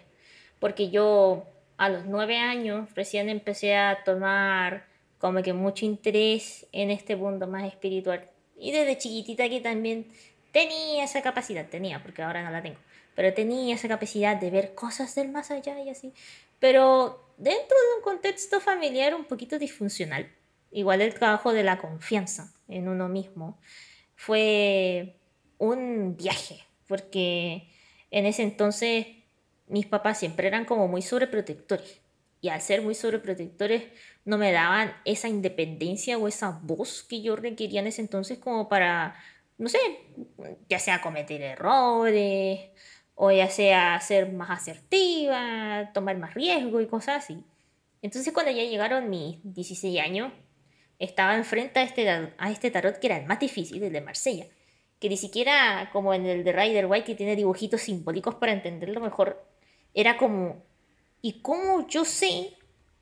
porque 0.59 0.89
yo 0.91 1.45
a 1.77 1.89
los 1.89 2.05
nueve 2.05 2.37
años 2.37 2.89
recién 2.95 3.27
empecé 3.27 3.75
a 3.75 4.03
tomar 4.05 4.85
como 5.23 5.41
que 5.41 5.53
mucho 5.53 5.85
interés 5.85 6.67
en 6.73 6.91
este 6.91 7.15
mundo 7.15 7.47
más 7.47 7.63
espiritual. 7.63 8.29
Y 8.57 8.73
desde 8.73 8.97
chiquitita 8.97 9.47
que 9.47 9.61
también 9.61 10.11
tenía 10.51 11.05
esa 11.05 11.21
capacidad, 11.21 11.65
tenía, 11.69 12.03
porque 12.03 12.21
ahora 12.21 12.43
no 12.43 12.51
la 12.51 12.61
tengo, 12.61 12.77
pero 13.15 13.33
tenía 13.33 13.73
esa 13.73 13.87
capacidad 13.87 14.35
de 14.35 14.49
ver 14.49 14.75
cosas 14.75 15.15
del 15.15 15.29
más 15.29 15.49
allá 15.49 15.79
y 15.79 15.89
así. 15.89 16.11
Pero 16.59 17.25
dentro 17.37 17.77
de 17.77 17.95
un 17.95 18.03
contexto 18.03 18.59
familiar 18.59 19.15
un 19.15 19.23
poquito 19.23 19.57
disfuncional, 19.57 20.29
igual 20.71 20.99
el 20.99 21.13
trabajo 21.13 21.53
de 21.53 21.63
la 21.63 21.77
confianza 21.77 22.53
en 22.67 22.89
uno 22.89 23.07
mismo 23.07 23.57
fue 24.17 25.15
un 25.57 26.17
viaje, 26.17 26.65
porque 26.85 27.69
en 28.11 28.25
ese 28.25 28.43
entonces 28.43 29.07
mis 29.67 29.85
papás 29.85 30.19
siempre 30.19 30.49
eran 30.49 30.65
como 30.65 30.89
muy 30.89 31.01
sobreprotectores 31.01 32.02
y 32.43 32.49
al 32.49 32.59
ser 32.59 32.81
muy 32.81 32.93
sobreprotectores 32.93 33.85
no 34.25 34.37
me 34.37 34.51
daban 34.51 34.93
esa 35.05 35.29
independencia 35.29 36.17
o 36.17 36.27
esa 36.27 36.59
voz 36.61 37.01
que 37.03 37.21
yo 37.21 37.37
requería 37.37 37.79
en 37.79 37.87
ese 37.87 38.01
entonces 38.01 38.37
como 38.37 38.67
para, 38.67 39.15
no 39.57 39.69
sé, 39.69 39.79
ya 40.67 40.77
sea 40.77 41.01
cometer 41.01 41.41
errores 41.41 42.59
o 43.15 43.31
ya 43.31 43.49
sea 43.49 43.97
ser 44.01 44.33
más 44.33 44.49
asertiva, 44.49 45.91
tomar 45.93 46.17
más 46.17 46.33
riesgo 46.33 46.81
y 46.81 46.87
cosas 46.87 47.23
así. 47.23 47.45
Entonces 48.01 48.33
cuando 48.33 48.51
ya 48.51 48.63
llegaron 48.63 49.09
mis 49.09 49.37
16 49.43 50.01
años, 50.01 50.33
estaba 50.99 51.37
enfrente 51.37 51.79
a 51.79 51.83
este, 51.83 52.09
a 52.09 52.51
este 52.51 52.71
tarot 52.71 52.99
que 52.99 53.07
era 53.07 53.17
el 53.19 53.25
más 53.25 53.39
difícil, 53.39 53.81
el 53.81 53.93
de 53.93 54.01
Marsella, 54.01 54.47
que 54.99 55.07
ni 55.07 55.15
siquiera 55.15 55.89
como 55.93 56.13
en 56.13 56.25
el 56.25 56.43
de 56.43 56.51
Rider 56.51 56.87
White 56.87 57.05
que 57.05 57.15
tiene 57.15 57.37
dibujitos 57.37 57.83
simbólicos 57.83 58.35
para 58.35 58.51
entenderlo 58.51 58.99
mejor, 58.99 59.47
era 59.93 60.17
como, 60.17 60.65
¿y 61.23 61.41
cómo 61.41 61.87
yo 61.87 62.05
sé 62.05 62.53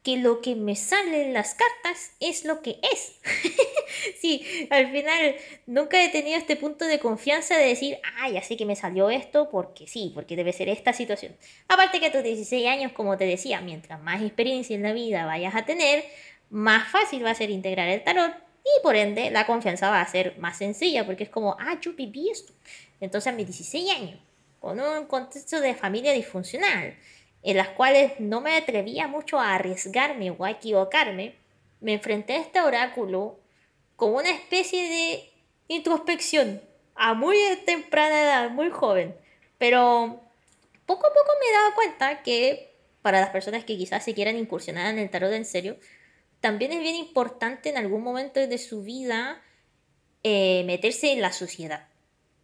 que 0.03 0.17
lo 0.17 0.41
que 0.41 0.55
me 0.55 0.75
sale 0.75 1.27
en 1.27 1.33
las 1.33 1.53
cartas 1.53 2.13
es 2.19 2.43
lo 2.43 2.61
que 2.61 2.79
es. 2.91 3.19
sí, 4.19 4.67
al 4.71 4.91
final 4.91 5.35
nunca 5.67 6.03
he 6.03 6.09
tenido 6.09 6.37
este 6.37 6.55
punto 6.55 6.85
de 6.85 6.99
confianza 6.99 7.55
de 7.55 7.67
decir, 7.67 7.99
ah, 8.17 8.29
ya 8.29 8.41
sé 8.41 8.57
que 8.57 8.65
me 8.65 8.75
salió 8.75 9.11
esto 9.11 9.49
porque 9.49 9.87
sí, 9.87 10.11
porque 10.15 10.35
debe 10.35 10.53
ser 10.53 10.69
esta 10.69 10.93
situación. 10.93 11.35
Aparte 11.67 11.99
que 11.99 12.07
a 12.07 12.11
tus 12.11 12.23
16 12.23 12.67
años, 12.67 12.93
como 12.93 13.17
te 13.17 13.25
decía, 13.25 13.61
mientras 13.61 14.01
más 14.01 14.21
experiencia 14.23 14.75
en 14.75 14.83
la 14.83 14.93
vida 14.93 15.25
vayas 15.25 15.53
a 15.53 15.65
tener, 15.65 16.03
más 16.49 16.87
fácil 16.87 17.23
va 17.23 17.31
a 17.31 17.35
ser 17.35 17.51
integrar 17.51 17.87
el 17.87 18.03
tarot 18.03 18.33
y 18.63 18.83
por 18.83 18.95
ende 18.95 19.29
la 19.29 19.45
confianza 19.45 19.89
va 19.89 20.01
a 20.01 20.07
ser 20.07 20.37
más 20.39 20.57
sencilla 20.57 21.05
porque 21.05 21.23
es 21.23 21.29
como, 21.29 21.55
ah, 21.59 21.77
yo 21.79 21.93
viví 21.93 22.29
esto. 22.29 22.53
Entonces 22.99 23.31
a 23.31 23.35
mis 23.35 23.45
16 23.45 23.91
años, 23.91 24.19
con 24.59 24.79
un 24.79 25.05
contexto 25.05 25.59
de 25.59 25.75
familia 25.75 26.11
disfuncional, 26.11 26.95
en 27.43 27.57
las 27.57 27.69
cuales 27.69 28.19
no 28.19 28.41
me 28.41 28.55
atrevía 28.55 29.07
mucho 29.07 29.39
a 29.39 29.55
arriesgarme 29.55 30.31
o 30.31 30.45
a 30.45 30.51
equivocarme, 30.51 31.35
me 31.79 31.93
enfrenté 31.93 32.33
a 32.33 32.41
este 32.41 32.61
oráculo 32.61 33.39
como 33.95 34.17
una 34.17 34.29
especie 34.29 34.89
de 34.89 35.31
introspección 35.67 36.61
a 36.95 37.13
muy 37.13 37.37
temprana 37.65 38.21
edad, 38.21 38.49
muy 38.51 38.69
joven. 38.69 39.15
Pero 39.57 40.21
poco 40.85 41.07
a 41.07 41.13
poco 41.13 41.31
me 41.39 41.51
dado 41.51 41.75
cuenta 41.75 42.23
que 42.23 42.75
para 43.01 43.19
las 43.19 43.29
personas 43.29 43.63
que 43.63 43.77
quizás 43.77 44.03
se 44.03 44.13
quieran 44.13 44.37
incursionar 44.37 44.87
en 44.87 44.99
el 44.99 45.09
tarot 45.09 45.31
en 45.33 45.45
serio, 45.45 45.77
también 46.39 46.71
es 46.71 46.79
bien 46.79 46.95
importante 46.95 47.69
en 47.69 47.77
algún 47.77 48.03
momento 48.03 48.39
de 48.39 48.57
su 48.57 48.83
vida 48.83 49.41
eh, 50.23 50.63
meterse 50.65 51.11
en 51.11 51.21
la 51.21 51.31
sociedad 51.31 51.90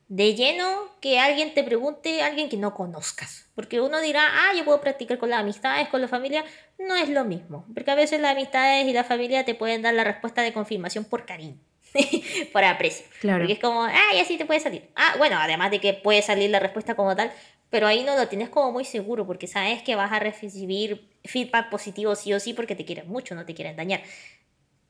de 0.09 0.35
lleno 0.35 0.65
que 1.01 1.19
alguien 1.19 1.53
te 1.53 1.63
pregunte, 1.63 2.21
alguien 2.21 2.49
que 2.49 2.57
no 2.57 2.73
conozcas. 2.73 3.47
Porque 3.55 3.81
uno 3.81 3.99
dirá, 3.99 4.23
ah, 4.31 4.53
yo 4.55 4.63
puedo 4.63 4.79
practicar 4.79 5.17
con 5.17 5.29
las 5.29 5.39
amistades, 5.39 5.89
con 5.89 6.01
la 6.01 6.07
familia. 6.07 6.45
No 6.79 6.95
es 6.95 7.09
lo 7.09 7.25
mismo. 7.25 7.65
Porque 7.73 7.91
a 7.91 7.95
veces 7.95 8.21
las 8.21 8.31
amistades 8.31 8.87
y 8.87 8.93
la 8.93 9.03
familia 9.03 9.43
te 9.45 9.55
pueden 9.55 9.81
dar 9.81 9.93
la 9.93 10.03
respuesta 10.03 10.41
de 10.41 10.53
confirmación 10.53 11.05
por 11.05 11.25
cariño. 11.25 11.57
por 12.53 12.63
aprecio. 12.63 13.05
Claro. 13.19 13.39
Porque 13.39 13.53
es 13.53 13.59
como, 13.59 13.83
ah, 13.83 14.13
ya 14.15 14.23
sí 14.25 14.37
te 14.37 14.45
puede 14.45 14.59
salir. 14.59 14.89
Ah, 14.95 15.15
bueno, 15.17 15.37
además 15.39 15.71
de 15.71 15.79
que 15.79 15.93
puede 15.93 16.21
salir 16.21 16.49
la 16.49 16.59
respuesta 16.59 16.95
como 16.95 17.15
tal, 17.15 17.31
pero 17.69 17.87
ahí 17.87 18.03
no 18.03 18.15
lo 18.15 18.27
tienes 18.27 18.49
como 18.49 18.71
muy 18.71 18.85
seguro 18.85 19.25
porque 19.25 19.47
sabes 19.47 19.81
que 19.83 19.95
vas 19.95 20.11
a 20.11 20.19
recibir 20.19 21.09
feedback 21.25 21.69
positivo 21.69 22.15
sí 22.15 22.33
o 22.33 22.39
sí 22.39 22.53
porque 22.53 22.75
te 22.75 22.85
quieren 22.85 23.09
mucho, 23.09 23.35
no 23.35 23.45
te 23.45 23.53
quieren 23.53 23.75
dañar. 23.75 24.01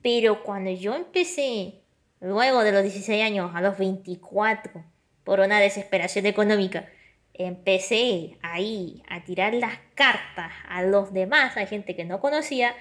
Pero 0.02 0.44
cuando 0.44 0.70
yo 0.72 0.96
empecé, 0.96 1.82
luego 2.20 2.64
de 2.64 2.72
los 2.72 2.84
16 2.84 3.24
años, 3.24 3.52
a 3.56 3.62
los 3.62 3.78
24, 3.78 4.84
por 5.28 5.42
una 5.42 5.60
desesperación 5.60 6.26
económica, 6.26 6.88
empecé 7.34 8.38
ahí 8.42 9.04
a 9.10 9.26
tirar 9.26 9.54
las 9.54 9.78
cartas 9.94 10.54
a 10.70 10.84
los 10.84 11.12
demás, 11.12 11.58
a 11.58 11.66
gente 11.66 11.98
que 11.98 12.06
no 12.06 12.22
conocía, 12.22 12.74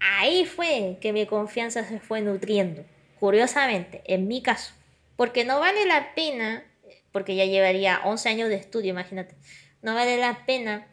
ahí 0.00 0.46
fue 0.46 0.96
que 1.02 1.12
mi 1.12 1.26
confianza 1.26 1.84
se 1.84 2.00
fue 2.00 2.22
nutriendo. 2.22 2.86
Curiosamente, 3.20 4.00
en 4.06 4.28
mi 4.28 4.40
caso, 4.40 4.72
porque 5.16 5.44
no 5.44 5.60
vale 5.60 5.84
la 5.84 6.14
pena, 6.14 6.64
porque 7.12 7.36
ya 7.36 7.44
llevaría 7.44 8.00
11 8.02 8.30
años 8.30 8.48
de 8.48 8.54
estudio, 8.54 8.88
imagínate, 8.88 9.34
no 9.82 9.94
vale 9.94 10.16
la 10.16 10.46
pena 10.46 10.86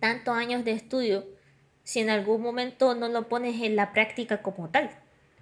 tantos 0.00 0.36
años 0.36 0.66
de 0.66 0.72
estudio 0.72 1.24
si 1.82 2.00
en 2.00 2.10
algún 2.10 2.42
momento 2.42 2.94
no 2.94 3.08
lo 3.08 3.26
pones 3.26 3.62
en 3.62 3.74
la 3.74 3.94
práctica 3.94 4.42
como 4.42 4.68
tal. 4.68 4.90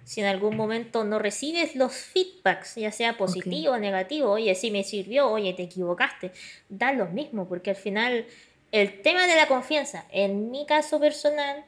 Si 0.09 0.21
en 0.21 0.25
algún 0.25 0.57
momento 0.57 1.03
no 1.03 1.19
recibes 1.19 1.75
los 1.75 1.93
feedbacks, 1.93 2.73
ya 2.73 2.91
sea 2.91 3.15
positivo 3.15 3.73
o 3.73 3.77
negativo, 3.77 4.31
oye, 4.31 4.55
sí 4.55 4.71
me 4.71 4.83
sirvió, 4.83 5.29
oye, 5.29 5.53
te 5.53 5.61
equivocaste, 5.61 6.31
da 6.67 6.93
lo 6.93 7.05
mismo, 7.05 7.47
porque 7.47 7.69
al 7.69 7.75
final 7.75 8.25
el 8.71 9.03
tema 9.03 9.27
de 9.27 9.35
la 9.35 9.47
confianza, 9.47 10.07
en 10.09 10.49
mi 10.49 10.65
caso 10.65 10.99
personal, 10.99 11.63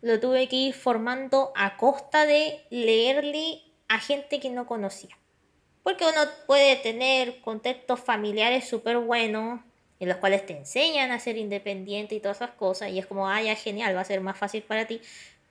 lo 0.00 0.18
tuve 0.18 0.48
que 0.48 0.56
ir 0.56 0.72
formando 0.72 1.52
a 1.54 1.76
costa 1.76 2.24
de 2.24 2.62
leerle 2.70 3.60
a 3.88 3.98
gente 3.98 4.40
que 4.40 4.48
no 4.48 4.66
conocía. 4.66 5.18
Porque 5.82 6.06
uno 6.06 6.22
puede 6.46 6.76
tener 6.76 7.42
contextos 7.42 8.00
familiares 8.00 8.66
súper 8.66 8.96
buenos, 8.96 9.60
en 10.00 10.08
los 10.08 10.16
cuales 10.16 10.46
te 10.46 10.56
enseñan 10.56 11.10
a 11.10 11.20
ser 11.20 11.36
independiente 11.36 12.14
y 12.14 12.20
todas 12.20 12.38
esas 12.38 12.52
cosas, 12.52 12.90
y 12.90 12.98
es 12.98 13.04
como, 13.04 13.28
ah, 13.28 13.42
ya 13.42 13.54
genial, 13.54 13.94
va 13.94 14.00
a 14.00 14.04
ser 14.06 14.22
más 14.22 14.38
fácil 14.38 14.62
para 14.62 14.86
ti. 14.86 15.02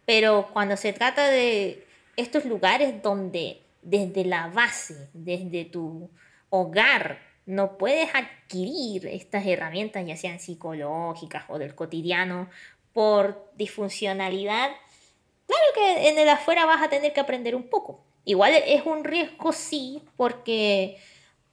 Pero 0.08 0.50
cuando 0.52 0.76
se 0.76 0.92
trata 0.92 1.30
de 1.30 1.86
estos 2.16 2.45
lugares 2.45 3.01
donde 3.01 3.62
desde 3.82 4.26
la 4.26 4.47
base, 4.47 5.09
desde 5.14 5.66
tu 5.66 6.09
hogar, 6.49 7.20
no 7.45 7.78
puedes 7.78 8.09
adquirir 8.14 9.07
estas 9.07 9.45
herramientas, 9.45 10.05
ya 10.05 10.16
sean 10.16 10.39
psicológicas 10.39 11.45
o 11.49 11.57
del 11.57 11.76
cotidiano, 11.76 12.49
por 12.93 13.51
disfuncionalidad, 13.55 14.70
claro 15.47 15.64
que 15.74 16.09
en 16.09 16.20
el 16.20 16.30
afuera 16.30 16.66
vas 16.66 16.82
a 16.82 16.89
tener 16.89 17.14
que 17.14 17.20
aprender 17.20 17.55
un 17.55 17.64
poco. 17.64 18.03
Igual 18.26 18.53
es 18.53 18.86
un 18.86 19.03
riesgo, 19.03 19.51
sí, 19.51 20.03
porque 20.18 20.97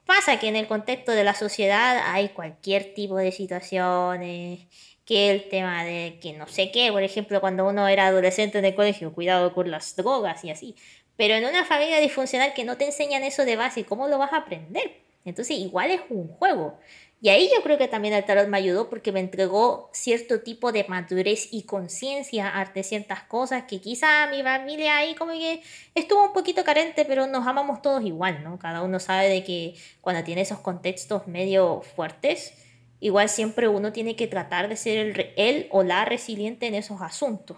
pasa 0.05 0.39
que 0.39 0.49
en 0.49 0.57
el 0.57 0.67
contexto 0.67 1.13
de 1.13 1.25
la 1.25 1.35
sociedad 1.35 2.03
hay 2.05 2.31
cualquier 2.31 2.95
tipo 2.95 3.17
de 3.17 3.33
situaciones, 3.33 4.67
que 5.09 5.31
el 5.31 5.49
tema 5.49 5.85
de 5.85 6.19
que 6.21 6.35
no 6.35 6.47
sé 6.47 6.71
qué, 6.71 6.93
por 6.93 7.03
ejemplo, 7.03 7.41
cuando 7.41 7.67
uno 7.67 7.89
era 7.89 8.09
adolescente 8.09 8.59
en 8.59 8.67
el 8.67 8.75
colegio, 8.75 9.15
cuidado 9.15 9.55
con 9.55 9.71
las 9.71 9.97
drogas 9.97 10.45
y 10.45 10.51
así. 10.51 10.75
Pero 11.17 11.33
en 11.33 11.47
una 11.47 11.65
familia 11.65 11.99
disfuncional 11.99 12.53
que 12.53 12.65
no 12.65 12.77
te 12.77 12.85
enseñan 12.85 13.25
eso 13.25 13.47
de 13.47 13.57
base, 13.57 13.85
¿cómo 13.85 14.07
lo 14.07 14.19
vas 14.19 14.35
a 14.35 14.39
aprender? 14.41 15.01
Entonces, 15.25 15.57
igual 15.57 15.93
es 15.93 16.03
un 16.11 16.29
juego. 16.29 16.79
Y 17.23 17.31
ahí 17.31 17.51
yo 17.57 17.63
creo 17.63 17.79
que 17.79 17.89
también 17.89 18.13
el 18.13 18.27
tarot 18.27 18.49
me 18.49 18.59
ayudó 18.59 18.91
porque 18.91 19.11
me 19.11 19.21
entregó 19.21 19.89
cierto 19.95 20.43
tipo 20.43 20.73
de 20.73 20.85
madurez 20.85 21.49
y 21.53 21.63
conciencia 21.63 22.51
ante 22.51 22.83
ciertas 22.83 23.23
cosas 23.23 23.63
que 23.63 23.81
quizá 23.81 24.27
mi 24.27 24.43
familia 24.43 24.99
ahí 24.99 25.15
como 25.15 25.33
que 25.33 25.63
estuvo 25.95 26.23
un 26.23 26.35
poquito 26.35 26.65
carente, 26.65 27.07
pero 27.07 27.27
nos 27.27 27.47
amamos 27.47 27.81
todos 27.81 28.05
igual, 28.05 28.45
¿no? 28.45 28.59
Cada 28.59 28.83
uno 28.83 29.01
sabe 29.01 29.31
de 29.31 29.43
que 29.43 29.75
cuando 30.03 30.23
tiene 30.23 30.43
esos 30.43 30.59
contextos 30.59 31.27
medio 31.27 31.81
fuertes, 31.81 32.53
igual 33.01 33.29
siempre 33.29 33.69
uno 33.69 33.93
tiene 33.93 34.17
que 34.17 34.27
tratar 34.27 34.69
de 34.69 34.77
ser 34.77 34.99
el, 34.99 35.33
él 35.37 35.69
o 35.71 35.83
la 35.83 36.05
resiliente 36.05 36.67
en 36.67 36.75
esos 36.75 37.01
asuntos. 37.01 37.57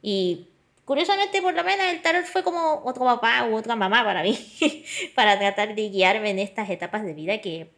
Y 0.00 0.48
curiosamente, 0.84 1.42
por 1.42 1.54
lo 1.54 1.64
menos 1.64 1.86
el 1.86 2.02
tarot 2.02 2.24
fue 2.24 2.42
como 2.42 2.82
otro 2.84 3.04
papá 3.04 3.46
u 3.50 3.56
otra 3.56 3.76
mamá 3.76 4.04
para 4.04 4.22
mí, 4.22 4.38
para 5.14 5.38
tratar 5.38 5.74
de 5.74 5.88
guiarme 5.88 6.30
en 6.30 6.38
estas 6.38 6.68
etapas 6.70 7.04
de 7.04 7.14
vida 7.14 7.38
que 7.40 7.70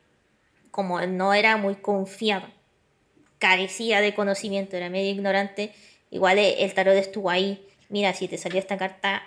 como 0.70 1.00
no 1.02 1.34
era 1.34 1.56
muy 1.56 1.76
confiado, 1.76 2.48
carecía 3.38 4.00
de 4.00 4.14
conocimiento, 4.14 4.76
era 4.76 4.90
medio 4.90 5.10
ignorante, 5.10 5.72
igual 6.10 6.38
el 6.38 6.74
tarot 6.74 6.96
estuvo 6.96 7.30
ahí, 7.30 7.64
mira, 7.88 8.12
si 8.12 8.26
te 8.26 8.38
salió 8.38 8.58
esta 8.58 8.76
carta 8.76 9.22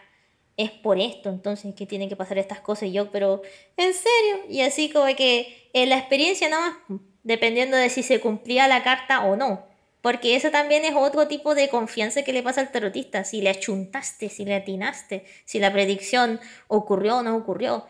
es 0.57 0.71
por 0.71 0.99
esto, 0.99 1.29
entonces 1.29 1.73
que 1.75 1.85
tienen 1.85 2.09
que 2.09 2.15
pasar 2.15 2.39
estas 2.39 2.59
cosas. 2.59 2.89
Y 2.89 2.93
yo, 2.93 3.11
pero 3.11 3.43
en 3.77 3.93
serio, 3.93 4.43
y 4.49 4.61
así 4.61 4.89
como 4.89 5.05
que 5.15 5.69
en 5.71 5.89
la 5.89 5.99
experiencia 5.99 6.49
nada 6.49 6.79
más, 6.89 6.99
dependiendo 7.27 7.75
de 7.75 7.89
si 7.89 8.03
se 8.03 8.21
cumplía 8.21 8.69
la 8.69 8.83
carta 8.83 9.25
o 9.25 9.35
no, 9.35 9.67
porque 10.01 10.37
eso 10.37 10.49
también 10.49 10.85
es 10.85 10.93
otro 10.95 11.27
tipo 11.27 11.55
de 11.55 11.67
confianza 11.67 12.23
que 12.23 12.31
le 12.31 12.41
pasa 12.41 12.61
al 12.61 12.71
tarotista, 12.71 13.25
si 13.25 13.41
le 13.41 13.49
achuntaste, 13.49 14.29
si 14.29 14.45
le 14.45 14.55
atinaste, 14.55 15.25
si 15.43 15.59
la 15.59 15.73
predicción 15.73 16.39
ocurrió 16.69 17.17
o 17.17 17.23
no 17.23 17.35
ocurrió. 17.35 17.85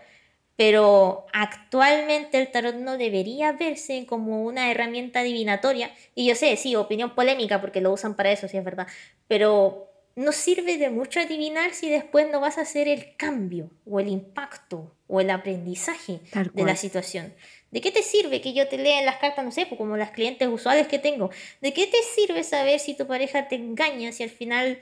Pero 0.55 1.27
actualmente 1.33 2.39
el 2.39 2.49
tarot 2.49 2.77
no 2.77 2.97
debería 2.97 3.51
verse 3.51 4.07
como 4.07 4.43
una 4.43 4.71
herramienta 4.71 5.19
adivinatoria. 5.19 5.91
Y 6.15 6.27
yo 6.27 6.33
sé, 6.33 6.57
sí, 6.57 6.75
opinión 6.75 7.13
polémica, 7.13 7.61
porque 7.61 7.79
lo 7.79 7.93
usan 7.93 8.15
para 8.15 8.31
eso, 8.31 8.47
sí 8.47 8.57
es 8.57 8.63
verdad, 8.63 8.87
pero 9.27 9.91
no 10.15 10.31
sirve 10.31 10.79
de 10.79 10.89
mucho 10.89 11.19
adivinar 11.19 11.75
si 11.75 11.91
después 11.91 12.27
no 12.31 12.39
vas 12.39 12.57
a 12.57 12.61
hacer 12.61 12.87
el 12.87 13.15
cambio 13.17 13.69
o 13.85 13.99
el 13.99 14.07
impacto 14.07 14.95
o 15.05 15.21
el 15.21 15.29
aprendizaje 15.29 16.21
de 16.53 16.63
la 16.63 16.75
situación. 16.75 17.35
¿De 17.77 17.81
qué 17.81 17.91
te 17.91 18.01
sirve 18.01 18.41
que 18.41 18.53
yo 18.53 18.67
te 18.67 18.79
lea 18.79 19.03
las 19.03 19.17
cartas, 19.17 19.45
no 19.45 19.51
sé, 19.51 19.67
pues 19.67 19.77
como 19.77 19.97
las 19.97 20.09
clientes 20.09 20.47
usuales 20.47 20.87
que 20.87 20.97
tengo? 20.97 21.29
¿De 21.61 21.73
qué 21.73 21.85
te 21.85 22.01
sirve 22.15 22.43
saber 22.43 22.79
si 22.79 22.95
tu 22.95 23.05
pareja 23.05 23.47
te 23.47 23.53
engaña 23.53 24.11
si 24.11 24.23
al 24.23 24.31
final 24.31 24.79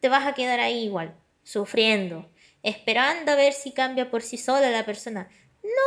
te 0.00 0.10
vas 0.10 0.26
a 0.26 0.34
quedar 0.34 0.60
ahí 0.60 0.84
igual, 0.84 1.14
sufriendo, 1.42 2.28
esperando 2.62 3.32
a 3.32 3.36
ver 3.36 3.54
si 3.54 3.72
cambia 3.72 4.10
por 4.10 4.20
sí 4.20 4.36
sola 4.36 4.70
la 4.70 4.84
persona. 4.84 5.30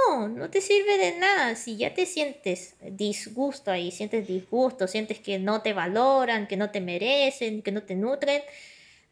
No, 0.07 0.29
no 0.29 0.49
te 0.49 0.61
sirve 0.61 0.97
de 0.97 1.19
nada. 1.19 1.53
Si 1.53 1.77
ya 1.77 1.93
te 1.93 2.07
sientes 2.07 2.75
disgusto 2.81 3.69
ahí, 3.69 3.91
sientes 3.91 4.27
disgusto, 4.27 4.87
sientes 4.87 5.19
que 5.19 5.37
no 5.37 5.61
te 5.61 5.73
valoran, 5.73 6.47
que 6.47 6.57
no 6.57 6.71
te 6.71 6.81
merecen, 6.81 7.61
que 7.61 7.71
no 7.71 7.83
te 7.83 7.93
nutren, 7.93 8.41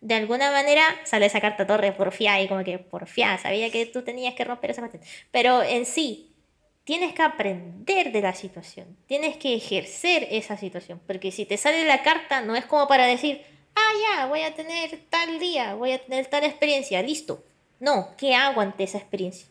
de 0.01 0.15
alguna 0.15 0.49
manera 0.49 0.83
sale 1.03 1.27
esa 1.27 1.41
carta 1.41 1.67
torre 1.67 1.91
porfía 1.91 2.41
y 2.41 2.47
como 2.47 2.63
que 2.63 2.79
porfía, 2.79 3.37
sabía 3.37 3.69
que 3.69 3.85
tú 3.85 4.01
tenías 4.01 4.33
que 4.33 4.45
romper 4.45 4.71
esa 4.71 4.81
parte. 4.81 4.99
Pero 5.29 5.61
en 5.61 5.85
sí, 5.85 6.34
tienes 6.85 7.13
que 7.13 7.23
aprender 7.23 8.11
de 8.11 8.21
la 8.21 8.33
situación, 8.33 8.95
tienes 9.07 9.35
que 9.37 9.55
ejercer 9.55 10.27
esa 10.31 10.55
situación, 10.55 11.01
porque 11.05 11.31
si 11.31 11.45
te 11.45 11.57
sale 11.57 11.83
la 11.83 12.03
carta 12.03 12.41
no 12.41 12.55
es 12.55 12.65
como 12.65 12.87
para 12.87 13.05
decir, 13.07 13.41
ah, 13.75 13.91
ya, 14.01 14.25
voy 14.27 14.41
a 14.41 14.55
tener 14.55 15.01
tal 15.09 15.39
día, 15.39 15.73
voy 15.73 15.91
a 15.91 15.99
tener 15.99 16.27
tal 16.27 16.43
experiencia, 16.43 17.01
listo, 17.01 17.43
no, 17.79 18.15
¿qué 18.17 18.35
hago 18.35 18.61
ante 18.61 18.83
esa 18.83 18.99
experiencia? 18.99 19.47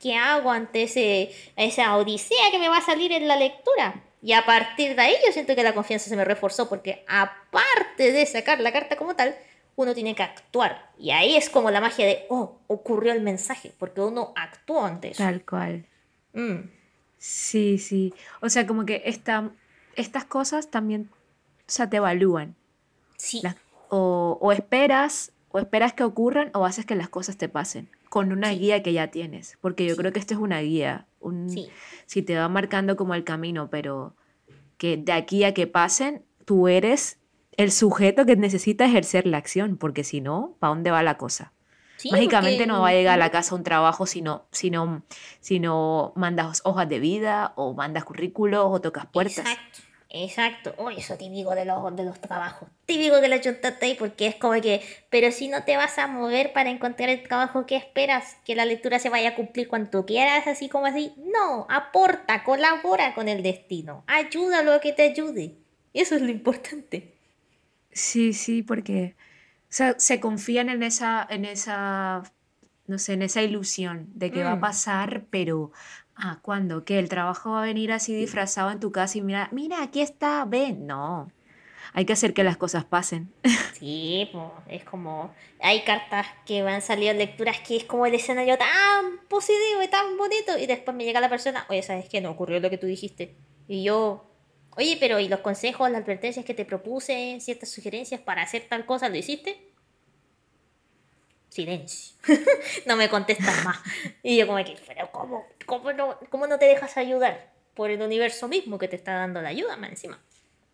¿Qué 0.00 0.16
hago 0.16 0.50
ante 0.50 0.82
ese, 0.82 1.30
esa 1.56 1.96
odisea 1.96 2.50
que 2.50 2.58
me 2.58 2.68
va 2.68 2.78
a 2.78 2.84
salir 2.84 3.12
en 3.12 3.28
la 3.28 3.36
lectura? 3.36 4.02
Y 4.20 4.32
a 4.32 4.44
partir 4.44 4.96
de 4.96 5.02
ahí 5.02 5.14
yo 5.24 5.32
siento 5.32 5.54
que 5.54 5.62
la 5.62 5.74
confianza 5.74 6.08
se 6.08 6.16
me 6.16 6.24
reforzó 6.24 6.68
porque 6.68 7.04
aparte 7.06 8.10
de 8.10 8.26
sacar 8.26 8.60
la 8.60 8.72
carta 8.72 8.96
como 8.96 9.14
tal, 9.14 9.36
uno 9.76 9.94
tiene 9.94 10.14
que 10.14 10.22
actuar. 10.22 10.90
Y 10.98 11.10
ahí 11.10 11.36
es 11.36 11.48
como 11.48 11.70
la 11.70 11.80
magia 11.80 12.06
de, 12.06 12.26
oh, 12.28 12.58
ocurrió 12.66 13.12
el 13.12 13.20
mensaje, 13.20 13.72
porque 13.78 14.00
uno 14.00 14.32
actuó 14.34 14.84
ante 14.84 15.10
eso. 15.10 15.22
Tal 15.22 15.44
cual. 15.44 15.86
Mm. 16.34 16.68
Sí, 17.18 17.78
sí. 17.78 18.12
O 18.40 18.50
sea, 18.50 18.66
como 18.66 18.84
que 18.84 19.02
esta, 19.06 19.50
estas 19.96 20.24
cosas 20.26 20.70
también, 20.70 21.08
o 21.60 21.64
sea, 21.66 21.88
te 21.88 21.96
evalúan. 21.96 22.54
Sí. 23.16 23.40
o, 23.88 24.38
o 24.40 24.52
esperas 24.52 25.32
o 25.48 25.58
esperas 25.58 25.94
que 25.94 26.02
ocurran 26.02 26.50
o 26.52 26.66
haces 26.66 26.84
que 26.84 26.96
las 26.96 27.08
cosas 27.08 27.38
te 27.38 27.48
pasen 27.48 27.88
con 28.14 28.30
una 28.30 28.50
guía 28.50 28.80
que 28.80 28.92
ya 28.92 29.08
tienes. 29.08 29.58
Porque 29.60 29.84
yo 29.86 29.96
creo 29.96 30.12
que 30.12 30.20
esto 30.20 30.34
es 30.34 30.40
una 30.40 30.60
guía. 30.60 31.08
Un, 31.18 31.48
Si 32.06 32.22
te 32.22 32.36
va 32.36 32.48
marcando 32.48 32.94
como 32.94 33.16
el 33.16 33.24
camino, 33.24 33.70
pero 33.70 34.14
que 34.78 34.96
de 34.96 35.10
aquí 35.10 35.42
a 35.42 35.52
que 35.52 35.66
pasen, 35.66 36.22
tú 36.44 36.68
eres 36.68 37.18
el 37.56 37.72
sujeto 37.72 38.24
que 38.24 38.36
necesita 38.36 38.84
ejercer 38.84 39.26
la 39.26 39.38
acción, 39.38 39.76
porque 39.76 40.04
si 40.04 40.20
no, 40.20 40.54
¿para 40.60 40.74
dónde 40.74 40.92
va 40.92 41.02
la 41.02 41.16
cosa? 41.16 41.52
Mágicamente 42.10 42.66
no 42.66 42.82
va 42.82 42.88
a 42.88 42.92
llegar 42.92 43.14
a 43.14 43.16
la 43.16 43.30
casa 43.30 43.54
un 43.54 43.62
trabajo 43.62 44.06
si 44.06 44.20
no, 44.20 44.44
si 44.50 44.70
si 45.40 45.60
no 45.60 46.12
mandas 46.16 46.60
hojas 46.64 46.88
de 46.88 46.98
vida 46.98 47.52
o 47.56 47.74
mandas 47.74 48.04
currículos 48.04 48.66
o 48.68 48.80
tocas 48.80 49.06
puertas. 49.06 49.38
Exacto. 49.38 49.94
Exacto, 50.16 50.72
oh, 50.78 50.90
eso 50.90 51.16
típico 51.16 51.56
de 51.56 51.64
los, 51.64 51.96
de 51.96 52.04
los 52.04 52.20
trabajos, 52.20 52.68
típico 52.86 53.20
de 53.20 53.26
la 53.26 53.40
ahí 53.82 53.96
porque 53.98 54.28
es 54.28 54.36
como 54.36 54.52
que, 54.60 54.80
pero 55.10 55.32
si 55.32 55.48
no 55.48 55.64
te 55.64 55.76
vas 55.76 55.98
a 55.98 56.06
mover 56.06 56.52
para 56.52 56.70
encontrar 56.70 57.08
el 57.08 57.24
trabajo 57.24 57.66
que 57.66 57.74
esperas, 57.74 58.36
que 58.44 58.54
la 58.54 58.64
lectura 58.64 59.00
se 59.00 59.08
vaya 59.08 59.30
a 59.30 59.34
cumplir 59.34 59.66
cuando 59.66 59.90
tú 59.90 60.06
quieras, 60.06 60.46
así 60.46 60.68
como 60.68 60.86
así, 60.86 61.12
no, 61.16 61.66
aporta, 61.68 62.44
colabora 62.44 63.12
con 63.16 63.26
el 63.26 63.42
destino, 63.42 64.04
ayuda 64.06 64.60
a 64.60 64.62
lo 64.62 64.80
que 64.80 64.92
te 64.92 65.02
ayude, 65.02 65.56
eso 65.92 66.14
es 66.14 66.22
lo 66.22 66.30
importante. 66.30 67.12
Sí, 67.90 68.34
sí, 68.34 68.62
porque 68.62 69.16
se 69.98 70.20
confían 70.20 70.68
en 70.68 70.82
esa, 70.82 71.26
en 71.28 71.44
esa 71.44 72.22
no 72.86 72.98
sé, 72.98 73.14
en 73.14 73.22
esa 73.22 73.40
ilusión 73.42 74.08
de 74.14 74.30
que 74.30 74.44
va 74.44 74.52
a 74.52 74.56
Mm. 74.56 74.60
pasar, 74.60 75.24
pero, 75.30 75.72
ah, 76.16 76.38
¿cuándo? 76.42 76.84
¿Que 76.84 76.98
el 76.98 77.08
trabajo 77.08 77.52
va 77.52 77.62
a 77.62 77.66
venir 77.66 77.92
así 77.92 78.14
disfrazado 78.14 78.70
en 78.70 78.78
tu 78.80 78.92
casa 78.92 79.18
y 79.18 79.22
mira, 79.22 79.48
mira, 79.52 79.82
aquí 79.82 80.00
está, 80.02 80.44
ven? 80.44 80.86
No, 80.86 81.30
hay 81.94 82.04
que 82.04 82.12
hacer 82.12 82.34
que 82.34 82.44
las 82.44 82.56
cosas 82.56 82.84
pasen. 82.84 83.32
Sí, 83.74 84.30
es 84.68 84.84
como. 84.84 85.34
Hay 85.60 85.82
cartas 85.82 86.26
que 86.46 86.62
salido 86.80 87.10
en 87.10 87.18
lecturas 87.18 87.58
que 87.60 87.76
es 87.76 87.84
como 87.84 88.06
el 88.06 88.14
escenario 88.14 88.56
tan 88.56 89.18
positivo 89.28 89.82
y 89.82 89.88
tan 89.88 90.16
bonito. 90.16 90.56
Y 90.56 90.66
después 90.66 90.96
me 90.96 91.04
llega 91.04 91.20
la 91.20 91.28
persona, 91.28 91.66
oye, 91.68 91.82
¿sabes 91.82 92.08
qué? 92.08 92.20
No 92.20 92.30
ocurrió 92.30 92.60
lo 92.60 92.70
que 92.70 92.78
tú 92.78 92.86
dijiste. 92.86 93.34
Y 93.66 93.82
yo, 93.82 94.30
oye, 94.76 94.96
pero 94.98 95.20
¿y 95.20 95.28
los 95.28 95.40
consejos, 95.40 95.90
las 95.90 96.02
advertencias 96.02 96.44
que 96.44 96.54
te 96.54 96.64
propuse, 96.64 97.38
ciertas 97.40 97.70
sugerencias 97.70 98.20
para 98.20 98.42
hacer 98.42 98.66
tal 98.68 98.86
cosa, 98.86 99.08
lo 99.08 99.16
hiciste? 99.16 99.70
Silencio. 101.48 102.16
no 102.86 102.96
me 102.96 103.08
contestas 103.08 103.64
más. 103.64 103.78
Y 104.22 104.36
yo, 104.36 104.46
como 104.46 104.64
que, 104.64 104.76
pero 104.86 105.10
¿cómo? 105.12 105.46
¿Cómo 105.66 105.92
no, 105.92 106.18
cómo 106.28 106.46
no 106.46 106.58
te 106.58 106.66
dejas 106.66 106.96
ayudar? 106.96 107.52
Por 107.74 107.90
el 107.90 108.02
universo 108.02 108.48
mismo 108.48 108.78
que 108.78 108.88
te 108.88 108.96
está 108.96 109.14
dando 109.14 109.40
la 109.40 109.50
ayuda, 109.50 109.76
más 109.76 109.90
encima. 109.90 110.20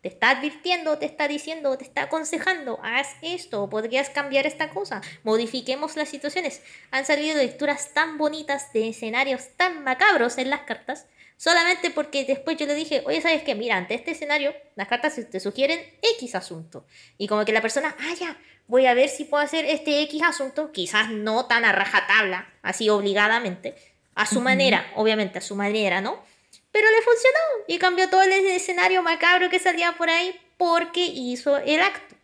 Te 0.01 0.07
está 0.07 0.31
advirtiendo, 0.31 0.97
te 0.97 1.05
está 1.05 1.27
diciendo, 1.27 1.77
te 1.77 1.83
está 1.83 2.03
aconsejando, 2.03 2.79
haz 2.81 3.07
esto, 3.21 3.69
podrías 3.69 4.09
cambiar 4.09 4.47
esta 4.47 4.71
cosa, 4.71 5.01
modifiquemos 5.23 5.95
las 5.95 6.09
situaciones. 6.09 6.63
Han 6.89 7.05
salido 7.05 7.37
lecturas 7.37 7.93
tan 7.93 8.17
bonitas 8.17 8.73
de 8.73 8.89
escenarios 8.89 9.49
tan 9.57 9.83
macabros 9.83 10.39
en 10.39 10.49
las 10.49 10.61
cartas, 10.61 11.05
solamente 11.41 11.89
porque 11.89 12.23
después 12.23 12.55
yo 12.57 12.67
le 12.67 12.75
dije, 12.75 13.01
oye, 13.03 13.19
¿sabes 13.19 13.41
qué? 13.41 13.55
Mira, 13.55 13.75
ante 13.75 13.95
este 13.95 14.11
escenario, 14.11 14.53
las 14.75 14.87
cartas 14.87 15.19
te 15.27 15.39
sugieren 15.39 15.83
X 16.19 16.35
asunto. 16.35 16.85
Y 17.17 17.27
como 17.27 17.45
que 17.45 17.51
la 17.51 17.63
persona, 17.63 17.95
ah, 17.99 18.13
ya, 18.13 18.37
voy 18.67 18.85
a 18.85 18.93
ver 18.93 19.09
si 19.09 19.23
puedo 19.23 19.43
hacer 19.43 19.65
este 19.65 20.03
X 20.03 20.21
asunto, 20.21 20.71
quizás 20.71 21.09
no 21.09 21.47
tan 21.47 21.65
a 21.65 21.71
rajatabla, 21.71 22.47
así 22.61 22.89
obligadamente, 22.89 23.73
a 24.13 24.27
su 24.27 24.39
manera, 24.39 24.91
obviamente, 24.95 25.39
a 25.39 25.41
su 25.41 25.55
manera, 25.55 25.99
¿no? 25.99 26.23
Pero 26.71 26.85
le 26.91 27.01
funcionó 27.01 27.39
y 27.67 27.79
cambió 27.79 28.07
todo 28.07 28.21
el 28.21 28.33
escenario 28.33 29.01
macabro 29.01 29.49
que 29.49 29.57
salía 29.57 29.93
por 29.93 30.11
ahí 30.11 30.39
porque 30.57 31.03
hizo 31.03 31.57
el 31.57 31.81
acto, 31.81 32.15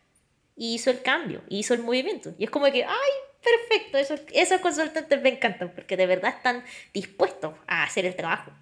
hizo 0.54 0.90
el 0.90 1.02
cambio, 1.02 1.42
hizo 1.48 1.74
el 1.74 1.82
movimiento. 1.82 2.34
Y 2.38 2.44
es 2.44 2.50
como 2.50 2.66
que, 2.66 2.84
ay, 2.84 3.10
perfecto, 3.42 3.98
esos, 3.98 4.20
esos 4.32 4.60
consultantes 4.60 5.20
me 5.20 5.30
encantan 5.30 5.72
porque 5.74 5.96
de 5.96 6.06
verdad 6.06 6.34
están 6.36 6.64
dispuestos 6.94 7.54
a 7.66 7.82
hacer 7.82 8.06
el 8.06 8.14
trabajo. 8.14 8.52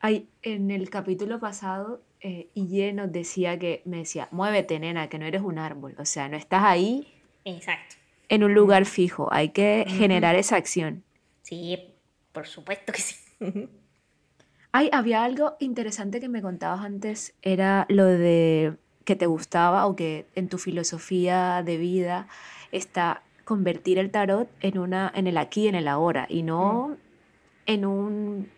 Ay, 0.00 0.28
en 0.42 0.70
el 0.70 0.90
capítulo 0.90 1.40
pasado, 1.40 2.00
eh, 2.20 2.48
Ille 2.54 2.92
nos 2.92 3.10
decía 3.10 3.58
que, 3.58 3.82
me 3.84 3.98
decía, 3.98 4.28
muévete, 4.30 4.78
nena, 4.78 5.08
que 5.08 5.18
no 5.18 5.26
eres 5.26 5.42
un 5.42 5.58
árbol. 5.58 5.94
O 5.98 6.04
sea, 6.04 6.28
no 6.28 6.36
estás 6.36 6.62
ahí 6.64 7.06
Exacto. 7.44 7.96
en 8.28 8.44
un 8.44 8.54
lugar 8.54 8.84
fijo, 8.84 9.28
hay 9.32 9.50
que 9.50 9.84
generar 9.88 10.36
esa 10.36 10.56
acción. 10.56 11.02
Sí, 11.42 11.78
por 12.32 12.46
supuesto 12.46 12.92
que 12.92 13.00
sí. 13.00 13.16
Ay, 14.72 14.90
había 14.92 15.24
algo 15.24 15.56
interesante 15.60 16.20
que 16.20 16.28
me 16.28 16.42
contabas 16.42 16.80
antes, 16.80 17.34
era 17.42 17.86
lo 17.88 18.04
de 18.04 18.76
que 19.04 19.16
te 19.16 19.26
gustaba 19.26 19.86
o 19.86 19.96
que 19.96 20.26
en 20.34 20.48
tu 20.48 20.58
filosofía 20.58 21.62
de 21.64 21.78
vida 21.78 22.28
está 22.70 23.22
convertir 23.44 23.98
el 23.98 24.10
tarot 24.10 24.50
en 24.60 24.78
una, 24.78 25.10
en 25.14 25.26
el 25.26 25.38
aquí 25.38 25.68
en 25.68 25.74
el 25.74 25.88
ahora, 25.88 26.26
y 26.28 26.42
no 26.42 26.98
en 27.64 27.86
un, 27.86 28.50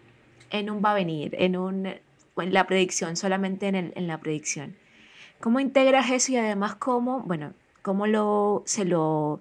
en 0.51 0.70
un 0.70 0.82
va 0.84 0.92
a 0.92 0.94
venir, 0.94 1.34
en 1.38 1.57
un, 1.57 1.86
en 1.86 2.53
la 2.55 2.66
predicción, 2.66 3.16
solamente 3.16 3.68
en, 3.68 3.74
el- 3.74 3.92
en 3.96 4.07
la 4.07 4.18
predicción. 4.18 4.76
¿Cómo 5.40 5.59
integras 5.61 6.11
eso 6.11 6.32
y 6.32 6.36
además 6.36 6.74
cómo, 6.76 7.20
bueno, 7.20 7.55
cómo 7.82 8.07
lo, 8.07 8.62
se 8.66 8.84
lo, 8.84 9.40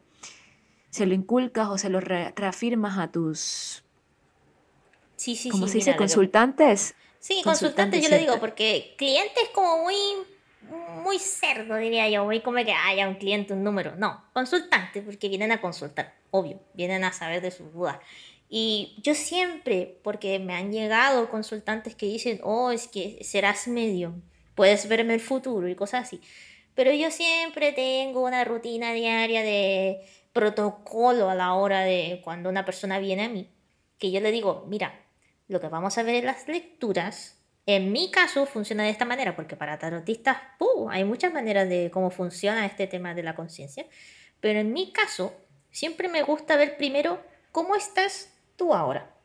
se 0.89 1.05
lo 1.05 1.13
inculcas 1.13 1.67
o 1.69 1.77
se 1.77 1.89
lo 1.89 1.99
re- 1.99 2.31
reafirmas 2.35 2.97
a 2.97 3.11
tus, 3.11 3.83
Sí, 5.15 5.35
sí, 5.35 5.49
¿cómo 5.49 5.65
sí. 5.67 5.71
se 5.73 5.77
dice? 5.79 5.91
lo 5.91 5.97
que- 5.97 6.03
¿Consultantes? 6.03 6.95
Sí, 7.19 7.41
Consultante, 7.43 7.97
consultante 7.97 8.01
yo 8.01 8.09
le 8.09 8.17
digo, 8.19 8.39
porque 8.39 8.95
cliente 8.97 9.41
es 9.43 9.49
como 9.49 9.83
muy, 9.83 9.95
muy 11.03 11.19
cerdo, 11.19 11.75
diría 11.75 12.07
yo, 12.09 12.23
muy 12.23 12.39
como 12.41 12.63
que 12.63 12.71
haya 12.71 13.09
un 13.09 13.15
cliente, 13.15 13.53
un 13.53 13.63
número. 13.63 13.95
No, 13.97 14.23
consultante, 14.31 15.01
porque 15.01 15.27
vienen 15.27 15.51
a 15.51 15.59
consultar, 15.59 16.15
obvio, 16.31 16.61
vienen 16.73 17.03
a 17.03 17.11
saber 17.11 17.41
de 17.41 17.51
sus 17.51 17.73
dudas. 17.73 17.97
Y 18.49 18.95
yo 19.03 19.13
siempre, 19.13 19.99
porque 20.03 20.39
me 20.39 20.55
han 20.55 20.71
llegado 20.71 21.29
consultantes 21.29 21.93
que 21.93 22.07
dicen, 22.07 22.39
oh, 22.43 22.71
es 22.71 22.87
que 22.87 23.19
serás 23.23 23.67
medio, 23.67 24.15
puedes 24.55 24.87
verme 24.87 25.13
el 25.13 25.21
futuro 25.21 25.67
y 25.67 25.75
cosas 25.75 26.07
así. 26.07 26.19
Pero 26.73 26.91
yo 26.91 27.11
siempre 27.11 27.73
tengo 27.73 28.25
una 28.25 28.43
rutina 28.43 28.91
diaria 28.93 29.43
de 29.43 30.01
protocolo 30.33 31.29
a 31.29 31.35
la 31.35 31.53
hora 31.53 31.81
de 31.81 32.21
cuando 32.23 32.49
una 32.49 32.65
persona 32.65 32.97
viene 32.97 33.25
a 33.25 33.29
mí, 33.29 33.49
que 33.99 34.09
yo 34.09 34.19
le 34.19 34.31
digo, 34.31 34.65
mira, 34.67 34.99
lo 35.47 35.59
que 35.59 35.67
vamos 35.67 35.97
a 35.97 36.03
ver 36.03 36.15
en 36.15 36.25
las 36.25 36.47
lecturas, 36.47 37.37
en 37.65 37.91
mi 37.91 38.09
caso 38.09 38.47
funciona 38.47 38.83
de 38.83 38.89
esta 38.89 39.05
manera, 39.05 39.35
porque 39.35 39.55
para 39.55 39.77
tarotistas 39.77 40.37
¡puh! 40.57 40.89
hay 40.89 41.03
muchas 41.03 41.31
maneras 41.33 41.69
de 41.69 41.91
cómo 41.91 42.09
funciona 42.09 42.65
este 42.65 42.87
tema 42.87 43.13
de 43.13 43.23
la 43.23 43.35
conciencia, 43.35 43.85
pero 44.39 44.59
en 44.59 44.73
mi 44.73 44.91
caso 44.91 45.35
siempre 45.69 46.07
me 46.07 46.23
gusta 46.23 46.55
ver 46.55 46.77
primero 46.77 47.21
cómo 47.51 47.75
estás 47.75 48.33
tú 48.59 48.73
ahora, 48.73 49.15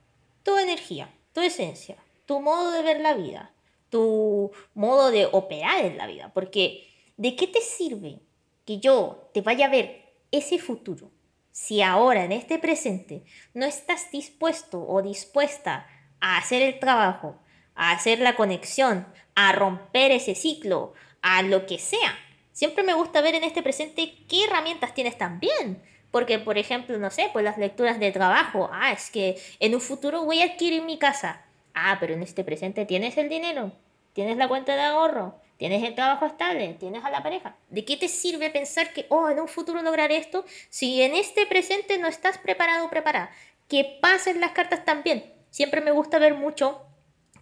tu 0.45 0.57
energía, 0.57 1.12
tu 1.32 1.41
esencia, 1.41 1.97
tu 2.24 2.41
modo 2.41 2.70
de 2.70 2.82
ver 2.82 3.01
la 3.01 3.14
vida, 3.14 3.53
tu 3.91 4.53
modo 4.74 5.11
de 5.11 5.26
operar 5.26 5.85
en 5.85 5.99
la 5.99 6.07
vida, 6.07 6.30
porque 6.32 6.89
¿de 7.16 7.35
qué 7.35 7.49
te 7.49 7.61
sirve 7.61 8.20
que 8.64 8.78
yo 8.78 9.28
te 9.35 9.43
vaya 9.43 9.66
a 9.66 9.70
ver 9.70 10.14
ese 10.30 10.59
futuro 10.59 11.11
si 11.51 11.82
ahora 11.82 12.24
en 12.24 12.32
este 12.32 12.59
presente 12.59 13.24
no 13.55 13.66
estás 13.66 14.11
dispuesto 14.12 14.80
o 14.80 15.03
dispuesta 15.03 15.87
a 16.20 16.39
hacer 16.39 16.62
el 16.62 16.78
trabajo, 16.78 17.37
a 17.74 17.91
hacer 17.91 18.20
la 18.20 18.37
conexión, 18.37 19.07
a 19.35 19.51
romper 19.53 20.12
ese 20.12 20.37
ciclo, 20.37 20.95
a 21.22 21.43
lo 21.43 21.66
que 21.66 21.78
sea? 21.78 22.16
Siempre 22.53 22.85
me 22.85 22.95
gusta 22.95 23.20
ver 23.20 23.35
en 23.35 23.43
este 23.43 23.64
presente 23.64 24.14
qué 24.28 24.45
herramientas 24.45 24.95
tienes 24.95 25.18
también. 25.18 25.82
Porque, 26.15 26.39
por 26.39 26.59
ejemplo, 26.59 26.97
no 26.97 27.11
sé, 27.11 27.29
pues 27.33 27.45
las 27.45 27.59
lecturas 27.59 27.99
de 27.99 28.12
trabajo. 28.12 28.71
Ah, 28.73 28.93
es 28.93 29.11
que 29.11 29.37
en 29.59 29.75
un 29.75 29.81
futuro 29.81 30.25
voy 30.25 30.43
a 30.43 30.45
adquirir 30.45 30.81
mi 30.83 30.97
casa. 30.97 31.43
Ah, 31.75 31.97
pero 31.99 32.15
en 32.15 32.23
este 32.23 32.45
presente 32.45 32.87
tienes 32.87 33.19
el 33.19 33.29
dinero, 33.29 33.73
tienes 34.12 34.37
la 34.37 34.47
cuenta 34.47 34.77
de 34.77 34.83
ahorro, 34.83 35.35
tienes 35.57 35.83
el 35.83 35.97
trabajo 35.97 36.27
estable, 36.27 36.77
tienes 36.79 37.05
a 37.05 37.11
la 37.11 37.25
pareja. 37.25 37.57
¿De 37.69 37.85
qué 37.85 37.97
te 37.97 38.07
sirve 38.07 38.49
pensar 38.51 38.93
que, 38.93 39.07
oh, 39.09 39.29
en 39.29 39.41
un 39.41 39.49
futuro 39.49 39.83
lograré 39.83 40.17
esto 40.17 40.45
si 40.71 41.03
en 41.03 41.17
este 41.17 41.47
presente 41.47 41.99
no 41.99 42.07
estás 42.07 42.39
preparado 42.39 42.87
o 42.87 42.91
preparada? 42.91 43.33
Que 43.67 43.99
pasen 44.01 44.41
las 44.41 44.53
cartas 44.53 44.85
también. 44.85 45.33
Siempre 45.51 45.81
me 45.81 45.91
gusta 45.91 46.21
ver 46.21 46.35
mucho 46.35 46.81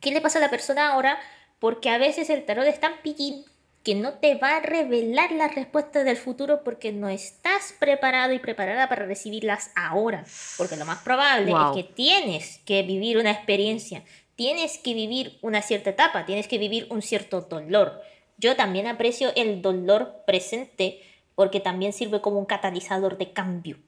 qué 0.01 0.13
le 0.13 0.23
pasa 0.23 0.39
a 0.39 0.41
la 0.41 0.49
persona 0.49 0.93
ahora, 0.95 1.19
porque 1.59 1.91
a 1.91 1.99
veces 1.99 2.31
el 2.31 2.47
tarot 2.47 2.67
es 2.67 2.81
tan 2.81 3.03
pillín 3.03 3.45
que 3.83 3.95
no 3.95 4.15
te 4.15 4.37
va 4.37 4.57
a 4.57 4.61
revelar 4.61 5.33
las 5.33 5.55
respuestas 5.55 6.05
del 6.05 6.17
futuro 6.17 6.63
porque 6.63 6.93
no 6.93 7.09
estás 7.09 7.75
preparado 7.79 8.33
y 8.33 8.39
preparada 8.39 8.89
para 8.89 9.07
recibirlas 9.07 9.71
ahora. 9.75 10.25
Porque 10.57 10.77
lo 10.77 10.85
más 10.85 11.03
probable 11.03 11.51
Wow. 11.53 11.71
es 11.71 11.77
que 11.85 11.93
tienes 11.93 12.61
que 12.65 12.83
vivir 12.83 13.19
una 13.19 13.33
experiencia, 13.33 14.05
tienes 14.37 14.79
que 14.79 14.95
vivir 14.95 15.39
una 15.43 15.63
cierta 15.63 15.91
etapa, 15.91 16.25
tienes 16.27 16.47
que 16.47 16.59
vivir 16.59 16.87
un 16.91 17.03
cierto 17.03 17.41
dolor. 17.43 18.01
Yo 18.39 18.57
también 18.57 18.87
aprecio 18.87 19.33
el 19.35 19.63
dolor 19.63 20.23
presente 20.27 21.01
porque 21.35 21.61
también 21.61 21.93
sirve 21.93 22.21
como 22.21 22.39
un 22.39 22.47
catalizador 22.47 23.19
de 23.19 23.33
cambio. 23.33 23.79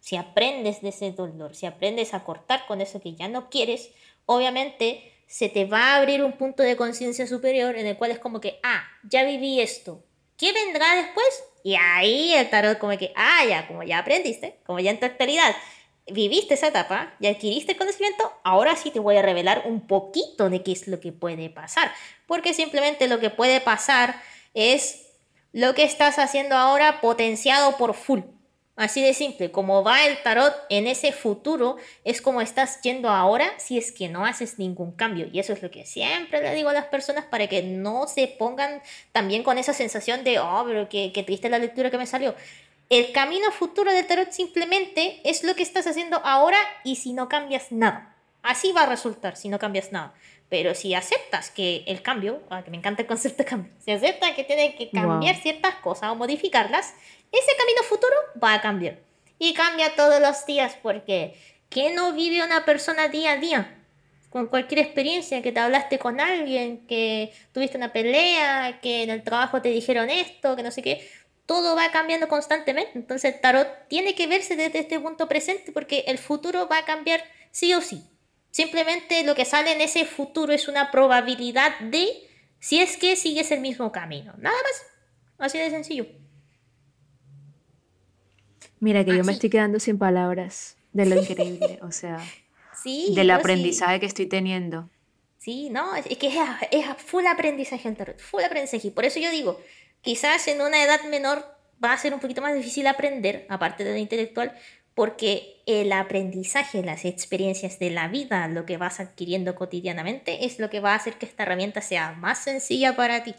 Si 0.00 0.16
aprendes 0.16 0.82
de 0.82 0.90
ese 0.90 1.12
dolor, 1.12 1.54
si 1.54 1.66
aprendes 1.66 2.12
a 2.12 2.24
cortar 2.24 2.66
con 2.66 2.80
eso 2.80 3.00
que 3.00 3.14
ya 3.14 3.28
no 3.28 3.48
quieres, 3.50 3.90
obviamente 4.26 5.12
se 5.26 5.48
te 5.48 5.64
va 5.64 5.92
a 5.92 5.96
abrir 5.96 6.22
un 6.22 6.32
punto 6.32 6.62
de 6.62 6.76
conciencia 6.76 7.26
superior 7.26 7.76
en 7.76 7.86
el 7.86 7.96
cual 7.96 8.10
es 8.10 8.18
como 8.18 8.40
que, 8.40 8.60
ah, 8.62 8.84
ya 9.02 9.24
viví 9.24 9.60
esto, 9.60 10.04
¿qué 10.36 10.52
vendrá 10.52 10.96
después? 10.96 11.44
Y 11.62 11.76
ahí 11.76 12.34
el 12.34 12.50
tarot 12.50 12.78
como 12.78 12.96
que, 12.98 13.12
ah, 13.16 13.44
ya, 13.48 13.66
como 13.66 13.82
ya 13.82 13.98
aprendiste, 13.98 14.60
como 14.64 14.80
ya 14.80 14.90
en 14.90 15.00
tu 15.00 15.06
actualidad 15.06 15.54
viviste 16.06 16.54
esa 16.54 16.68
etapa 16.68 17.14
y 17.18 17.26
adquiriste 17.26 17.72
el 17.72 17.78
conocimiento, 17.78 18.32
ahora 18.44 18.76
sí 18.76 18.90
te 18.90 19.00
voy 19.00 19.16
a 19.16 19.22
revelar 19.22 19.62
un 19.66 19.86
poquito 19.86 20.50
de 20.50 20.62
qué 20.62 20.72
es 20.72 20.86
lo 20.86 21.00
que 21.00 21.12
puede 21.12 21.48
pasar. 21.50 21.92
Porque 22.26 22.54
simplemente 22.54 23.08
lo 23.08 23.20
que 23.20 23.30
puede 23.30 23.60
pasar 23.60 24.20
es 24.52 25.06
lo 25.52 25.74
que 25.74 25.84
estás 25.84 26.18
haciendo 26.18 26.56
ahora 26.56 27.00
potenciado 27.00 27.76
por 27.76 27.94
full. 27.94 28.20
Así 28.76 29.02
de 29.02 29.14
simple, 29.14 29.52
como 29.52 29.84
va 29.84 30.04
el 30.04 30.20
tarot 30.24 30.52
en 30.68 30.88
ese 30.88 31.12
futuro, 31.12 31.76
es 32.02 32.20
como 32.20 32.40
estás 32.40 32.82
yendo 32.82 33.08
ahora 33.08 33.52
si 33.56 33.78
es 33.78 33.92
que 33.92 34.08
no 34.08 34.26
haces 34.26 34.58
ningún 34.58 34.90
cambio. 34.90 35.28
Y 35.32 35.38
eso 35.38 35.52
es 35.52 35.62
lo 35.62 35.70
que 35.70 35.86
siempre 35.86 36.42
le 36.42 36.54
digo 36.56 36.70
a 36.70 36.72
las 36.72 36.86
personas 36.86 37.24
para 37.24 37.46
que 37.46 37.62
no 37.62 38.08
se 38.08 38.26
pongan 38.26 38.82
también 39.12 39.44
con 39.44 39.58
esa 39.58 39.72
sensación 39.74 40.24
de, 40.24 40.40
oh, 40.40 40.64
pero 40.66 40.88
qué, 40.88 41.12
qué 41.14 41.22
triste 41.22 41.48
la 41.48 41.60
lectura 41.60 41.90
que 41.90 41.98
me 41.98 42.06
salió. 42.06 42.34
El 42.90 43.12
camino 43.12 43.50
futuro 43.52 43.92
del 43.92 44.06
tarot 44.08 44.32
simplemente 44.32 45.20
es 45.24 45.44
lo 45.44 45.54
que 45.54 45.62
estás 45.62 45.86
haciendo 45.86 46.20
ahora 46.24 46.58
y 46.82 46.96
si 46.96 47.12
no 47.12 47.28
cambias 47.28 47.70
nada. 47.70 48.16
Así 48.42 48.72
va 48.72 48.82
a 48.82 48.86
resultar 48.86 49.36
si 49.36 49.48
no 49.48 49.58
cambias 49.60 49.92
nada. 49.92 50.14
Pero 50.50 50.74
si 50.74 50.94
aceptas 50.94 51.50
que 51.50 51.82
el 51.86 52.02
cambio, 52.02 52.42
ah, 52.50 52.62
que 52.62 52.70
me 52.70 52.76
encanta 52.76 53.02
el 53.02 53.08
concepto 53.08 53.38
de 53.42 53.48
cambio, 53.48 53.72
si 53.78 53.90
aceptas 53.92 54.32
que 54.32 54.44
tienes 54.44 54.74
que 54.74 54.90
cambiar 54.90 55.34
Wow. 55.34 55.42
ciertas 55.42 55.76
cosas 55.76 56.10
o 56.10 56.14
modificarlas, 56.16 56.92
ese 57.34 57.56
camino 57.56 57.82
futuro 57.82 58.14
va 58.42 58.54
a 58.54 58.60
cambiar. 58.60 58.98
y 59.38 59.52
cambia 59.52 59.94
todos 59.96 60.20
los 60.20 60.46
días 60.46 60.76
porque 60.82 61.34
¿qué 61.68 61.90
no 61.92 62.12
vive 62.12 62.44
una 62.44 62.64
persona 62.64 63.08
día 63.08 63.32
a 63.32 63.36
día? 63.36 63.84
Con 64.30 64.46
cualquier 64.46 64.80
experiencia, 64.80 65.42
que 65.42 65.52
te 65.52 65.60
hablaste 65.60 65.98
con 65.98 66.20
alguien, 66.20 66.86
que 66.86 67.32
tuviste 67.52 67.76
una 67.76 67.92
pelea, 67.92 68.80
que 68.80 69.02
en 69.02 69.10
el 69.10 69.22
trabajo 69.22 69.60
te 69.62 69.68
dijeron 69.68 70.10
esto, 70.10 70.56
que 70.56 70.62
no 70.62 70.70
sé 70.70 70.82
qué, 70.82 71.08
todo 71.46 71.76
va 71.76 71.90
cambiando 71.90 72.28
constantemente. 72.28 72.92
Entonces, 72.94 73.40
tarot 73.40 73.68
tiene 73.88 74.14
que 74.14 74.26
verse 74.26 74.56
desde 74.56 74.80
este 74.80 74.98
punto 75.00 75.28
presente 75.28 75.72
porque 75.72 76.04
el 76.06 76.18
futuro 76.18 76.68
va 76.68 76.78
a 76.78 76.84
cambiar 76.84 77.22
sí 77.50 77.74
o 77.74 77.80
sí. 77.80 78.02
Simplemente 78.50 79.24
lo 79.24 79.34
que 79.34 79.44
sale 79.44 79.72
en 79.72 79.80
ese 79.80 80.04
futuro 80.04 80.52
es 80.52 80.68
una 80.68 80.90
probabilidad 80.90 81.78
de 81.80 82.28
si 82.60 82.80
es 82.80 82.96
que 82.96 83.16
sigues 83.16 83.50
el 83.50 83.60
mismo 83.60 83.92
camino. 83.92 84.32
Nada 84.38 84.56
más. 84.62 84.86
Así 85.38 85.58
de 85.58 85.70
sencillo. 85.70 86.06
Mira 88.84 89.02
que 89.02 89.16
yo 89.16 89.24
me 89.24 89.32
estoy 89.32 89.48
quedando 89.48 89.80
sin 89.80 89.96
palabras 89.96 90.76
de 90.92 91.06
lo 91.06 91.16
increíble, 91.22 91.78
o 91.80 91.90
sea, 91.90 92.22
sí, 92.82 93.14
del 93.14 93.30
aprendizaje 93.30 93.98
que 93.98 94.04
estoy 94.04 94.26
teniendo. 94.26 94.90
Sí, 95.38 95.70
no, 95.70 95.96
es, 95.96 96.04
que 96.18 96.26
es, 96.26 96.34
es, 96.70 96.84
full 96.98 97.24
aprendizaje 97.24 97.88
el 97.88 97.96
tarot, 97.96 98.20
full 98.20 98.42
aprendizaje. 98.42 98.90
Por 98.90 99.06
eso 99.06 99.18
yo 99.18 99.30
digo, 99.30 99.58
quizás 100.02 100.46
en 100.48 100.60
una 100.60 100.84
edad 100.84 101.02
menor 101.08 101.46
va 101.82 101.94
a 101.94 101.98
ser 101.98 102.12
un 102.12 102.20
poquito 102.20 102.42
más 102.42 102.54
difícil 102.54 102.86
aprender, 102.86 103.46
aparte 103.48 103.84
de 103.84 103.92
lo 103.92 103.96
intelectual, 103.96 104.52
porque 104.94 105.62
el 105.64 105.90
aprendizaje, 105.90 106.82
las 106.82 107.06
experiencias 107.06 107.78
de 107.78 107.88
la 107.88 108.08
vida, 108.08 108.46
lo 108.48 108.66
que 108.66 108.76
vas 108.76 109.00
adquiriendo 109.00 109.54
cotidianamente, 109.54 110.44
es 110.44 110.58
lo 110.58 110.68
que 110.68 110.80
va 110.80 110.92
a 110.92 110.96
hacer 110.96 111.14
que 111.14 111.24
esta 111.24 111.44
herramienta 111.44 111.80
sea 111.80 112.12
más 112.12 112.44
sencilla 112.44 112.94
para 112.96 113.24
ti. 113.24 113.34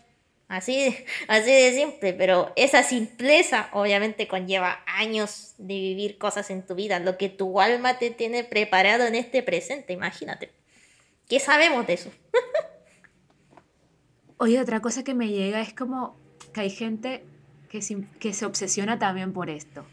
Así, 0.47 0.95
así 1.27 1.51
de 1.51 1.73
simple, 1.73 2.13
pero 2.13 2.51
esa 2.55 2.83
simpleza 2.83 3.69
obviamente 3.73 4.27
conlleva 4.27 4.83
años 4.85 5.55
de 5.57 5.75
vivir 5.75 6.17
cosas 6.17 6.49
en 6.49 6.65
tu 6.65 6.75
vida, 6.75 6.99
lo 6.99 7.17
que 7.17 7.29
tu 7.29 7.59
alma 7.59 7.97
te 7.97 8.11
tiene 8.11 8.43
preparado 8.43 9.05
en 9.05 9.15
este 9.15 9.43
presente, 9.43 9.93
imagínate. 9.93 10.51
¿Qué 11.27 11.39
sabemos 11.39 11.87
de 11.87 11.93
eso? 11.93 12.11
Oye, 14.37 14.59
otra 14.59 14.81
cosa 14.81 15.03
que 15.03 15.13
me 15.13 15.29
llega 15.29 15.61
es 15.61 15.73
como 15.73 16.17
que 16.53 16.61
hay 16.61 16.69
gente 16.69 17.23
que 17.69 17.79
que 18.19 18.33
se 18.33 18.45
obsesiona 18.45 18.99
también 18.99 19.33
por 19.33 19.49
esto. 19.49 19.85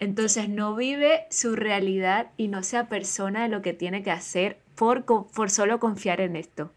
Entonces 0.00 0.48
no 0.48 0.74
vive 0.74 1.26
su 1.30 1.56
realidad 1.56 2.30
y 2.38 2.48
no 2.48 2.62
se 2.62 2.78
apersona 2.78 3.42
de 3.42 3.50
lo 3.50 3.60
que 3.60 3.74
tiene 3.74 4.02
que 4.02 4.10
hacer 4.10 4.58
por, 4.74 5.04
por 5.04 5.50
solo 5.50 5.78
confiar 5.78 6.22
en 6.22 6.36
esto. 6.36 6.72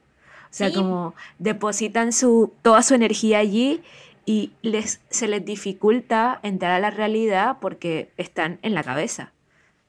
O 0.54 0.56
sea, 0.56 0.72
como 0.72 1.16
depositan 1.40 2.14
su, 2.14 2.54
toda 2.62 2.84
su 2.84 2.94
energía 2.94 3.40
allí 3.40 3.82
y 4.24 4.52
les, 4.62 5.02
se 5.10 5.28
les 5.28 5.44
dificulta 5.44 6.40
entrar 6.44 6.72
a 6.72 6.80
la 6.80 6.92
realidad 6.92 7.58
porque 7.60 8.12
están 8.18 8.60
en 8.62 8.76
la 8.76 8.84
cabeza. 8.84 9.34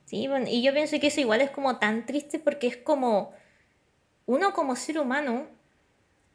Sí, 0.07 0.27
bueno, 0.27 0.47
y 0.49 0.63
yo 0.63 0.73
pienso 0.73 0.99
que 0.99 1.09
eso 1.09 1.21
igual 1.21 1.43
es 1.43 1.51
como 1.51 1.77
tan 1.79 2.07
triste 2.07 2.39
porque 2.39 2.67
es 2.67 2.79
como 2.79 3.33
uno 4.27 4.55
como 4.55 4.75
ser 4.75 4.99
humano 4.99 5.47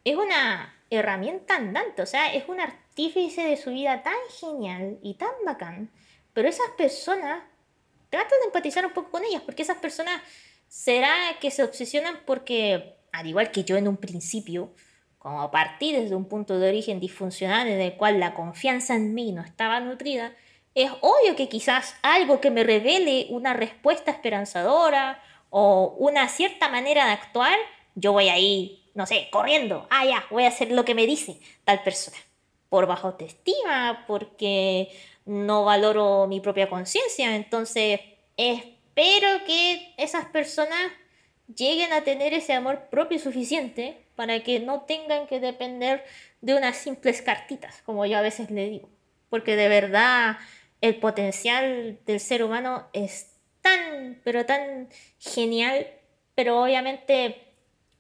es 0.06 0.16
una 0.16 0.76
herramienta 0.92 1.56
andante, 1.56 2.02
o 2.02 2.06
sea, 2.06 2.34
es 2.34 2.48
un 2.48 2.60
artífice 2.60 3.42
de 3.42 3.58
su 3.58 3.72
vida 3.72 4.04
tan 4.04 4.14
genial 4.40 5.00
y 5.02 5.16
tan 5.16 5.30
bacán 5.46 5.90
pero 6.34 6.48
esas 6.48 6.70
personas, 6.78 7.44
trata 8.10 8.36
de 8.38 8.46
empatizar 8.46 8.86
un 8.86 8.94
poco 8.94 9.12
con 9.12 9.26
ellas, 9.26 9.42
porque 9.42 9.64
esas 9.64 9.78
personas 9.78 10.22
será 10.68 11.14
que 11.42 11.52
se 11.52 11.64
obsesionan 11.64 12.22
porque, 12.26 12.96
al 13.12 13.28
igual 13.28 13.52
que 13.52 13.64
yo 13.64 13.78
en 13.78 13.88
un 13.88 13.98
principio, 13.98 14.74
como 15.18 15.52
partí 15.52 15.92
desde 15.92 16.16
un 16.16 16.26
punto 16.26 16.60
de 16.60 16.70
origen 16.70 17.00
disfuncional 17.00 17.68
en 17.68 17.82
el 17.82 17.94
cual 17.96 18.20
la 18.20 18.34
confianza 18.34 18.96
en 18.96 19.14
mí 19.14 19.32
no 19.32 19.42
estaba 19.42 19.80
nutrida, 19.80 20.34
es 20.76 20.92
obvio 21.02 21.36
que 21.36 21.50
quizás 21.50 21.96
algo 22.02 22.40
que 22.40 22.52
me 22.52 22.64
revele 22.64 23.28
una 23.30 23.54
respuesta 23.54 24.12
esperanzadora 24.12 25.22
o 25.50 25.96
una 25.98 26.28
cierta 26.30 26.70
manera 26.70 27.06
de 27.06 27.12
actuar, 27.12 27.58
yo 27.96 28.14
voy 28.14 28.30
a 28.30 28.38
ir, 28.38 28.80
no 28.94 29.06
sé, 29.06 29.28
corriendo, 29.32 29.88
ah, 29.90 30.06
voy 30.30 30.46
a 30.46 30.50
hacer 30.50 30.72
lo 30.72 30.86
que 30.86 30.96
me 30.96 31.06
dice 31.06 31.40
tal 31.64 31.84
persona. 31.84 32.18
Por 32.70 32.86
bajo 32.86 33.08
autoestima, 33.08 34.06
porque 34.08 34.90
no 35.26 35.66
valoro 35.66 36.28
mi 36.28 36.40
propia 36.40 36.70
conciencia. 36.70 37.36
Entonces, 37.36 38.00
espero 38.38 39.44
que 39.46 39.94
esas 39.98 40.26
personas 40.26 40.92
lleguen 41.56 41.94
a 41.94 42.02
tener 42.02 42.34
ese 42.34 42.54
amor 42.54 42.90
propio 42.90 43.20
suficiente 43.20 44.06
para 44.16 44.42
que 44.42 44.60
no 44.60 44.82
tengan 44.82 45.28
que 45.28 45.40
depender 45.40 46.04
de 46.42 46.56
unas 46.56 46.78
simples 46.78 47.22
cartitas, 47.22 47.82
como 47.86 48.06
yo 48.06 48.18
a 48.18 48.22
veces 48.22 48.52
le 48.52 48.70
digo. 48.70 48.90
Porque 49.30 49.56
de 49.56 49.70
verdad 49.70 50.38
el 50.82 50.96
potencial 50.96 52.00
del 52.06 52.20
ser 52.20 52.44
humano 52.44 52.88
es 52.94 53.34
tan, 53.62 54.22
pero 54.24 54.46
tan 54.46 54.90
genial, 55.20 55.88
pero 56.36 56.62
obviamente 56.62 57.44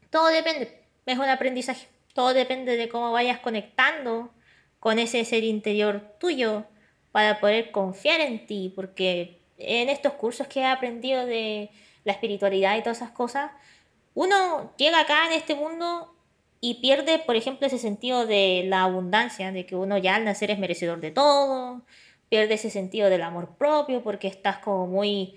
todo 0.09 0.27
depende, 0.27 0.81
es 1.05 1.17
un 1.17 1.25
aprendizaje, 1.25 1.87
todo 2.13 2.33
depende 2.33 2.77
de 2.77 2.89
cómo 2.89 3.11
vayas 3.11 3.39
conectando 3.39 4.31
con 4.79 4.97
ese 4.97 5.23
ser 5.25 5.43
interior 5.43 6.15
tuyo, 6.19 6.65
para 7.11 7.39
poder 7.39 7.71
confiar 7.71 8.21
en 8.21 8.45
ti, 8.45 8.71
porque 8.75 9.39
en 9.57 9.89
estos 9.89 10.13
cursos 10.13 10.47
que 10.47 10.61
he 10.61 10.65
aprendido 10.65 11.25
de 11.25 11.69
la 12.10 12.14
espiritualidad 12.14 12.76
y 12.76 12.82
todas 12.82 12.97
esas 12.97 13.12
cosas, 13.12 13.51
uno 14.16 14.74
llega 14.78 14.99
acá 14.99 15.28
en 15.28 15.34
este 15.34 15.53
mundo 15.53 16.14
y 16.60 16.82
pierde, 16.82 17.20
por 17.20 17.36
ejemplo, 17.36 17.68
ese 17.68 17.78
sentido 17.78 18.26
de 18.26 18.64
la 18.66 18.84
abundancia, 18.84 19.51
de 19.51 19.66
que 19.66 19.76
uno 19.76 19.97
ya 19.97 20.16
al 20.16 20.26
nacer 20.26 20.49
es 20.51 20.60
merecedor 20.60 20.99
de 20.99 21.12
todo, 21.12 21.84
pierde 22.28 22.55
ese 22.55 22.70
sentido 22.70 23.10
del 23.10 23.22
amor 23.22 23.55
propio 23.57 24.01
porque 24.03 24.28
estás 24.28 24.57
como 24.57 24.88
muy 24.88 25.36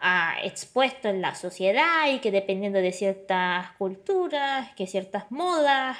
ah, 0.00 0.36
expuesto 0.42 1.08
en 1.08 1.20
la 1.20 1.34
sociedad 1.34 2.08
y 2.12 2.18
que 2.20 2.30
dependiendo 2.30 2.80
de 2.80 2.92
ciertas 2.92 3.70
culturas, 3.78 4.72
que 4.76 4.86
ciertas 4.86 5.30
modas, 5.30 5.96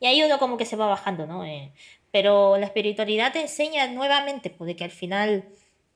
y 0.00 0.06
ahí 0.06 0.22
uno 0.22 0.38
como 0.38 0.56
que 0.56 0.66
se 0.66 0.76
va 0.76 0.86
bajando, 0.86 1.26
¿no? 1.26 1.44
Eh, 1.44 1.72
pero 2.12 2.56
la 2.58 2.66
espiritualidad 2.66 3.32
te 3.32 3.40
enseña 3.40 3.88
nuevamente, 3.88 4.54
de 4.58 4.76
que 4.76 4.84
al 4.84 4.90
final 4.92 5.44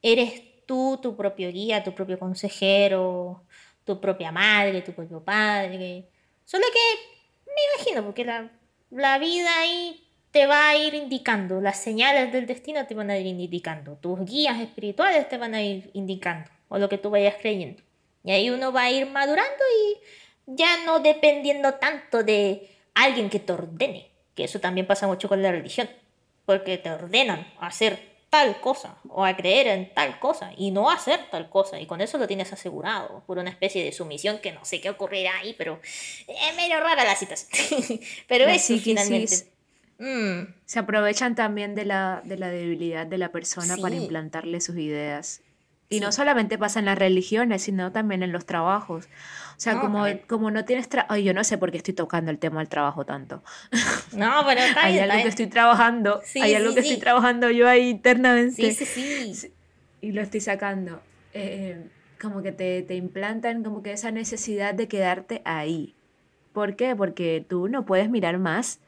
eres 0.02 0.42
tú 0.66 0.98
tu 1.02 1.16
propio 1.16 1.50
guía, 1.50 1.82
tu 1.84 1.94
propio 1.94 2.18
consejero, 2.18 3.42
tu 3.88 3.98
propia 3.98 4.30
madre, 4.30 4.82
tu 4.82 4.92
propio 4.92 5.24
padre. 5.24 6.04
Solo 6.44 6.66
que 6.70 7.50
me 7.50 7.62
imagino, 7.74 8.04
porque 8.04 8.24
la, 8.26 8.50
la 8.90 9.18
vida 9.18 9.48
ahí 9.60 10.04
te 10.30 10.46
va 10.46 10.68
a 10.68 10.76
ir 10.76 10.92
indicando, 10.92 11.62
las 11.62 11.80
señales 11.80 12.30
del 12.30 12.46
destino 12.46 12.86
te 12.86 12.94
van 12.94 13.08
a 13.08 13.16
ir 13.16 13.26
indicando, 13.26 13.96
tus 13.96 14.20
guías 14.26 14.60
espirituales 14.60 15.26
te 15.30 15.38
van 15.38 15.54
a 15.54 15.62
ir 15.62 15.90
indicando, 15.94 16.50
o 16.68 16.76
lo 16.76 16.90
que 16.90 16.98
tú 16.98 17.08
vayas 17.08 17.36
creyendo. 17.40 17.82
Y 18.24 18.32
ahí 18.32 18.50
uno 18.50 18.72
va 18.72 18.82
a 18.82 18.90
ir 18.90 19.06
madurando 19.06 19.64
y 19.80 19.96
ya 20.54 20.84
no 20.84 21.00
dependiendo 21.00 21.74
tanto 21.74 22.22
de 22.22 22.68
alguien 22.94 23.30
que 23.30 23.38
te 23.38 23.54
ordene, 23.54 24.10
que 24.34 24.44
eso 24.44 24.60
también 24.60 24.86
pasa 24.86 25.06
mucho 25.06 25.28
con 25.28 25.40
la 25.40 25.50
religión 25.50 25.88
porque 26.44 26.76
te 26.76 26.90
ordenan 26.90 27.46
a 27.58 27.68
hacer 27.68 27.98
tal 28.30 28.60
cosa 28.60 28.96
o 29.08 29.24
a 29.24 29.36
creer 29.36 29.66
en 29.68 29.94
tal 29.94 30.18
cosa 30.18 30.52
y 30.56 30.70
no 30.70 30.90
hacer 30.90 31.20
tal 31.30 31.48
cosa 31.48 31.80
y 31.80 31.86
con 31.86 32.00
eso 32.00 32.18
lo 32.18 32.26
tienes 32.26 32.52
asegurado 32.52 33.22
por 33.26 33.38
una 33.38 33.50
especie 33.50 33.82
de 33.82 33.92
sumisión 33.92 34.38
que 34.38 34.52
no 34.52 34.64
sé 34.64 34.80
qué 34.80 34.90
ocurrirá 34.90 35.38
ahí 35.38 35.54
pero 35.56 35.80
es 35.82 36.56
medio 36.56 36.78
rara 36.80 37.04
la 37.04 37.16
situación. 37.16 38.00
Pero 38.28 38.46
es 38.46 38.66
finalmente. 38.82 39.46
Mm. 40.00 40.54
se 40.64 40.78
aprovechan 40.78 41.34
también 41.34 41.74
de 41.74 41.84
la, 41.84 42.22
de 42.24 42.38
la 42.38 42.48
debilidad 42.48 43.04
de 43.04 43.18
la 43.18 43.32
persona 43.32 43.76
para 43.78 43.96
implantarle 43.96 44.60
sus 44.60 44.76
ideas. 44.76 45.40
Y 45.90 46.00
no 46.00 46.12
solamente 46.12 46.58
pasa 46.58 46.78
en 46.78 46.84
las 46.84 46.98
religiones 46.98 47.62
sino 47.62 47.92
también 47.92 48.22
en 48.22 48.30
los 48.30 48.44
trabajos 48.44 49.08
o 49.58 49.60
sea, 49.60 49.80
como, 49.80 50.04
como 50.28 50.52
no 50.52 50.64
tienes 50.64 50.88
trabajo, 50.88 51.16
yo 51.16 51.34
no 51.34 51.42
sé 51.42 51.58
por 51.58 51.72
qué 51.72 51.78
estoy 51.78 51.92
tocando 51.92 52.30
el 52.30 52.38
tema 52.38 52.60
del 52.60 52.68
trabajo 52.68 53.04
tanto. 53.04 53.42
No, 54.12 54.44
pero 54.46 54.60
está 54.60 54.82
Hay 54.84 55.00
algo 55.00 55.20
que 55.20 55.28
estoy 55.28 55.48
trabajando, 55.48 56.22
hay 56.40 56.54
algo 56.54 56.74
que 56.74 56.80
estoy 56.80 56.98
trabajando 56.98 57.50
yo 57.50 57.68
ahí 57.68 57.88
internamente. 57.88 58.72
Sí, 58.72 58.86
sí, 58.86 59.34
sí. 59.34 59.52
Y 60.00 60.12
lo 60.12 60.22
estoy 60.22 60.38
sacando. 60.38 61.02
Eh, 61.34 61.88
como 62.20 62.40
que 62.40 62.52
te, 62.52 62.82
te 62.82 62.94
implantan 62.94 63.64
como 63.64 63.82
que 63.82 63.90
esa 63.90 64.12
necesidad 64.12 64.74
de 64.74 64.86
quedarte 64.86 65.42
ahí. 65.44 65.96
¿Por 66.52 66.76
qué? 66.76 66.94
Porque 66.94 67.44
tú 67.46 67.66
no 67.66 67.84
puedes 67.84 68.08
mirar 68.08 68.38
más. 68.38 68.78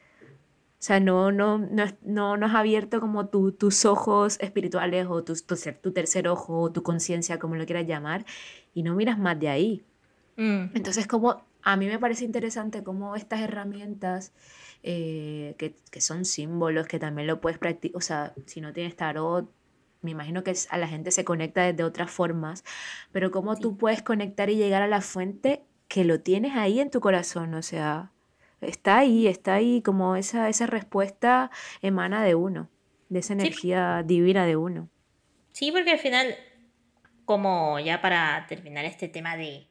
O 0.78 0.82
sea, 0.82 1.00
no, 1.00 1.32
no, 1.32 1.58
no, 1.58 1.86
no, 2.02 2.36
no 2.36 2.46
has 2.46 2.54
abierto 2.54 3.00
como 3.00 3.26
tu, 3.26 3.50
tus 3.50 3.84
ojos 3.84 4.38
espirituales 4.40 5.08
o 5.10 5.24
tu, 5.24 5.34
tu, 5.34 5.56
tu 5.82 5.90
tercer 5.90 6.28
ojo 6.28 6.60
o 6.60 6.70
tu 6.70 6.84
conciencia, 6.84 7.40
como 7.40 7.56
lo 7.56 7.66
quieras 7.66 7.88
llamar, 7.88 8.24
y 8.72 8.84
no 8.84 8.94
miras 8.94 9.18
más 9.18 9.38
de 9.40 9.48
ahí. 9.48 9.84
Mm. 10.40 10.74
Entonces, 10.74 11.06
como 11.06 11.44
a 11.62 11.76
mí 11.76 11.86
me 11.86 11.98
parece 11.98 12.24
interesante 12.24 12.82
cómo 12.82 13.14
estas 13.14 13.40
herramientas 13.40 14.32
eh, 14.82 15.54
que, 15.58 15.74
que, 15.90 16.00
son 16.00 16.24
símbolos, 16.24 16.86
que 16.86 16.98
también 16.98 17.26
lo 17.26 17.42
puedes 17.42 17.58
practicar, 17.58 17.98
o 17.98 18.00
sea, 18.00 18.32
si 18.46 18.62
no 18.62 18.72
tienes 18.72 18.96
tarot, 18.96 19.52
me 20.00 20.12
imagino 20.12 20.42
que 20.42 20.54
a 20.70 20.78
la 20.78 20.88
gente 20.88 21.10
se 21.10 21.26
conecta 21.26 21.70
de 21.74 21.84
otras 21.84 22.10
formas, 22.10 22.64
pero 23.12 23.30
cómo 23.30 23.54
tú 23.56 23.76
puedes 23.76 24.00
conectar 24.00 24.48
y 24.48 24.56
llegar 24.56 24.80
a 24.80 24.86
la 24.86 25.02
fuente 25.02 25.62
que 25.88 26.04
lo 26.04 26.20
tienes 26.20 26.56
ahí 26.56 26.80
en 26.80 26.90
tu 26.90 27.00
corazón, 27.00 27.52
o 27.52 27.60
sea, 27.60 28.10
está 28.62 28.96
ahí, 28.96 29.26
está 29.26 29.52
ahí, 29.52 29.82
como 29.82 30.16
esa, 30.16 30.48
esa 30.48 30.66
respuesta 30.66 31.50
emana 31.82 32.24
de 32.24 32.34
uno, 32.34 32.70
de 33.10 33.18
esa 33.18 33.34
energía 33.34 34.02
divina 34.06 34.46
de 34.46 34.56
uno. 34.56 34.88
Sí, 35.52 35.70
porque 35.70 35.90
al 35.90 35.98
final 35.98 36.34
como 37.30 37.78
ya 37.78 38.00
para 38.00 38.44
terminar 38.48 38.84
este 38.84 39.06
tema 39.06 39.36
de 39.36 39.69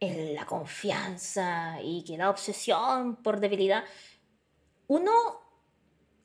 la 0.00 0.44
confianza 0.46 1.78
y 1.82 2.04
que 2.04 2.18
la 2.18 2.30
obsesión 2.30 3.16
por 3.16 3.40
debilidad, 3.40 3.84
uno 4.88 5.12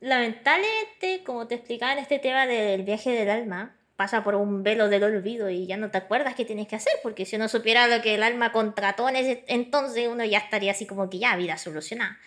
lamentablemente, 0.02 1.24
como 1.24 1.48
te 1.48 1.56
explicaba 1.56 1.94
en 1.94 2.00
este 2.00 2.20
tema 2.20 2.48
del 2.48 2.84
viaje 2.84 3.12
del 3.12 3.30
alma, 3.30 3.78
pasa 3.96 4.24
por 4.24 4.36
un 4.36 4.64
velo 4.64 4.90
del 4.90 5.04
olvido 5.04 5.50
y 5.50 5.68
ya 5.68 5.78
no 5.78 5.92
te 5.92 6.00
acuerdas 6.00 6.34
qué 6.36 6.44
tienes 6.44 6.68
que 6.68 6.76
hacer, 6.76 6.94
porque 7.04 7.26
si 7.26 7.36
uno 7.36 7.48
supiera 7.48 7.88
lo 7.88 8.02
que 8.02 8.16
el 8.16 8.24
alma 8.24 8.52
contrató 8.52 9.08
en 9.08 9.16
ese 9.16 9.46
entonces, 9.48 10.08
uno 10.08 10.26
ya 10.26 10.40
estaría 10.40 10.72
así 10.72 10.88
como 10.88 11.10
que 11.10 11.20
ya, 11.20 11.36
vida 11.36 11.58
solucionada. 11.58 12.18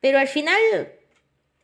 Pero 0.00 0.18
al 0.18 0.26
final, 0.26 0.58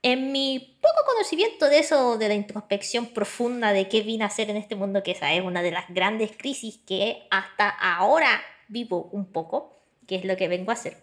en 0.02 0.30
mi 0.30 0.78
poco 0.80 1.12
conocimiento 1.12 1.68
de 1.68 1.80
eso, 1.80 2.18
de 2.18 2.28
la 2.28 2.34
introspección 2.34 3.06
profunda 3.06 3.72
de 3.72 3.88
qué 3.88 4.02
vine 4.02 4.22
a 4.22 4.28
hacer 4.28 4.48
en 4.48 4.56
este 4.56 4.76
mundo, 4.76 5.02
que 5.02 5.10
esa 5.10 5.32
es 5.32 5.42
una 5.42 5.60
de 5.60 5.72
las 5.72 5.88
grandes 5.88 6.30
crisis 6.36 6.78
que 6.86 7.26
hasta 7.30 7.68
ahora 7.68 8.40
vivo 8.68 9.08
un 9.12 9.26
poco, 9.32 9.80
que 10.06 10.16
es 10.16 10.24
lo 10.24 10.36
que 10.36 10.48
vengo 10.48 10.70
a 10.70 10.74
hacer. 10.74 10.96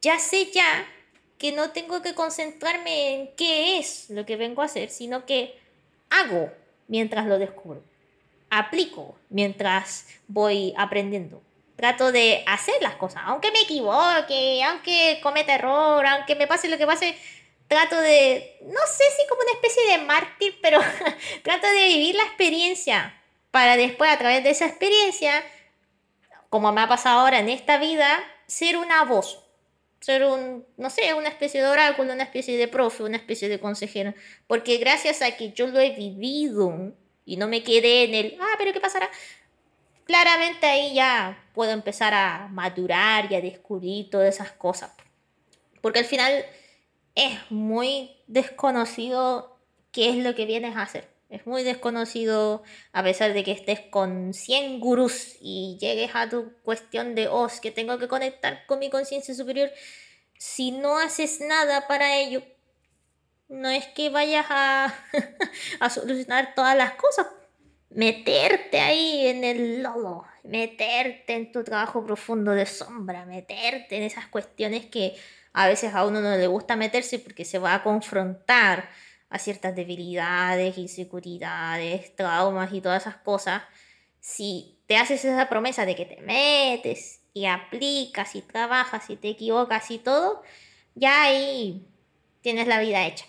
Ya 0.00 0.18
sé 0.18 0.50
ya 0.52 0.86
que 1.38 1.52
no 1.52 1.70
tengo 1.70 2.02
que 2.02 2.14
concentrarme 2.14 3.14
en 3.14 3.34
qué 3.36 3.78
es 3.78 4.10
lo 4.10 4.24
que 4.26 4.36
vengo 4.36 4.62
a 4.62 4.66
hacer, 4.66 4.90
sino 4.90 5.26
que 5.26 5.58
hago 6.10 6.52
mientras 6.88 7.26
lo 7.26 7.38
descubro. 7.38 7.82
Aplico 8.50 9.16
mientras 9.30 10.06
voy 10.28 10.74
aprendiendo. 10.76 11.42
Trato 11.76 12.12
de 12.12 12.44
hacer 12.46 12.76
las 12.82 12.94
cosas, 12.94 13.22
aunque 13.26 13.50
me 13.50 13.62
equivoque, 13.62 14.62
aunque 14.62 15.18
cometa 15.22 15.54
error, 15.54 16.06
aunque 16.06 16.36
me 16.36 16.46
pase 16.46 16.68
lo 16.68 16.78
que 16.78 16.86
pase, 16.86 17.16
trato 17.66 17.96
de, 17.96 18.58
no 18.62 18.80
sé 18.86 19.04
si 19.16 19.26
como 19.26 19.42
una 19.42 19.52
especie 19.52 19.90
de 19.90 20.04
mártir, 20.04 20.58
pero 20.62 20.78
trato 21.42 21.66
de 21.66 21.88
vivir 21.88 22.14
la 22.14 22.22
experiencia 22.22 23.20
para 23.50 23.76
después 23.76 24.10
a 24.10 24.18
través 24.18 24.44
de 24.44 24.50
esa 24.50 24.66
experiencia, 24.66 25.44
como 26.54 26.70
me 26.70 26.82
ha 26.82 26.86
pasado 26.86 27.18
ahora 27.18 27.40
en 27.40 27.48
esta 27.48 27.78
vida, 27.78 28.22
ser 28.46 28.76
una 28.76 29.02
voz, 29.02 29.42
ser 29.98 30.22
un, 30.22 30.64
no 30.76 30.88
sé, 30.88 31.12
una 31.12 31.28
especie 31.28 31.60
de 31.60 31.66
oráculo, 31.66 32.12
una 32.12 32.22
especie 32.22 32.56
de 32.56 32.68
profe, 32.68 33.02
una 33.02 33.16
especie 33.16 33.48
de 33.48 33.58
consejero. 33.58 34.14
Porque 34.46 34.76
gracias 34.76 35.20
a 35.20 35.32
que 35.36 35.50
yo 35.50 35.66
lo 35.66 35.80
he 35.80 35.96
vivido 35.96 36.92
y 37.24 37.38
no 37.38 37.48
me 37.48 37.64
quedé 37.64 38.04
en 38.04 38.14
el, 38.14 38.38
ah, 38.40 38.54
pero 38.56 38.72
¿qué 38.72 38.78
pasará? 38.78 39.10
Claramente 40.04 40.64
ahí 40.66 40.94
ya 40.94 41.44
puedo 41.54 41.72
empezar 41.72 42.14
a 42.14 42.46
madurar 42.52 43.32
y 43.32 43.34
a 43.34 43.40
descubrir 43.40 44.08
todas 44.08 44.32
esas 44.32 44.52
cosas. 44.52 44.92
Porque 45.80 45.98
al 45.98 46.04
final 46.04 46.46
es 47.16 47.36
muy 47.50 48.12
desconocido 48.28 49.58
qué 49.90 50.10
es 50.10 50.16
lo 50.18 50.36
que 50.36 50.46
vienes 50.46 50.76
a 50.76 50.82
hacer. 50.82 51.13
Es 51.34 51.48
muy 51.48 51.64
desconocido 51.64 52.62
a 52.92 53.02
pesar 53.02 53.34
de 53.34 53.42
que 53.42 53.50
estés 53.50 53.80
con 53.80 54.32
100 54.32 54.78
gurús 54.78 55.34
y 55.40 55.76
llegues 55.80 56.12
a 56.14 56.28
tu 56.28 56.52
cuestión 56.62 57.16
de, 57.16 57.26
oh, 57.26 57.48
que 57.60 57.72
tengo 57.72 57.98
que 57.98 58.06
conectar 58.06 58.64
con 58.66 58.78
mi 58.78 58.88
conciencia 58.88 59.34
superior. 59.34 59.68
Si 60.38 60.70
no 60.70 60.96
haces 60.96 61.40
nada 61.40 61.88
para 61.88 62.16
ello, 62.18 62.40
no 63.48 63.68
es 63.68 63.84
que 63.88 64.10
vayas 64.10 64.46
a, 64.48 64.94
a 65.80 65.90
solucionar 65.90 66.54
todas 66.54 66.76
las 66.76 66.92
cosas. 66.92 67.26
Meterte 67.90 68.78
ahí 68.78 69.26
en 69.26 69.42
el 69.42 69.82
lodo, 69.82 70.24
meterte 70.44 71.34
en 71.34 71.50
tu 71.50 71.64
trabajo 71.64 72.06
profundo 72.06 72.52
de 72.52 72.66
sombra, 72.66 73.26
meterte 73.26 73.96
en 73.96 74.04
esas 74.04 74.28
cuestiones 74.28 74.86
que 74.86 75.16
a 75.52 75.66
veces 75.66 75.94
a 75.94 76.06
uno 76.06 76.20
no 76.20 76.36
le 76.36 76.46
gusta 76.46 76.76
meterse 76.76 77.18
porque 77.18 77.44
se 77.44 77.58
va 77.58 77.74
a 77.74 77.82
confrontar 77.82 78.88
a 79.34 79.38
ciertas 79.40 79.74
debilidades, 79.74 80.78
inseguridades, 80.78 82.14
traumas 82.14 82.72
y 82.72 82.80
todas 82.80 83.02
esas 83.02 83.16
cosas, 83.16 83.62
si 84.20 84.78
te 84.86 84.96
haces 84.96 85.24
esa 85.24 85.48
promesa 85.48 85.84
de 85.84 85.96
que 85.96 86.06
te 86.06 86.20
metes 86.20 87.20
y 87.32 87.46
aplicas 87.46 88.36
y 88.36 88.42
trabajas 88.42 89.10
y 89.10 89.16
te 89.16 89.30
equivocas 89.30 89.90
y 89.90 89.98
todo, 89.98 90.40
ya 90.94 91.24
ahí 91.24 91.84
tienes 92.42 92.68
la 92.68 92.78
vida 92.78 93.04
hecha. 93.08 93.24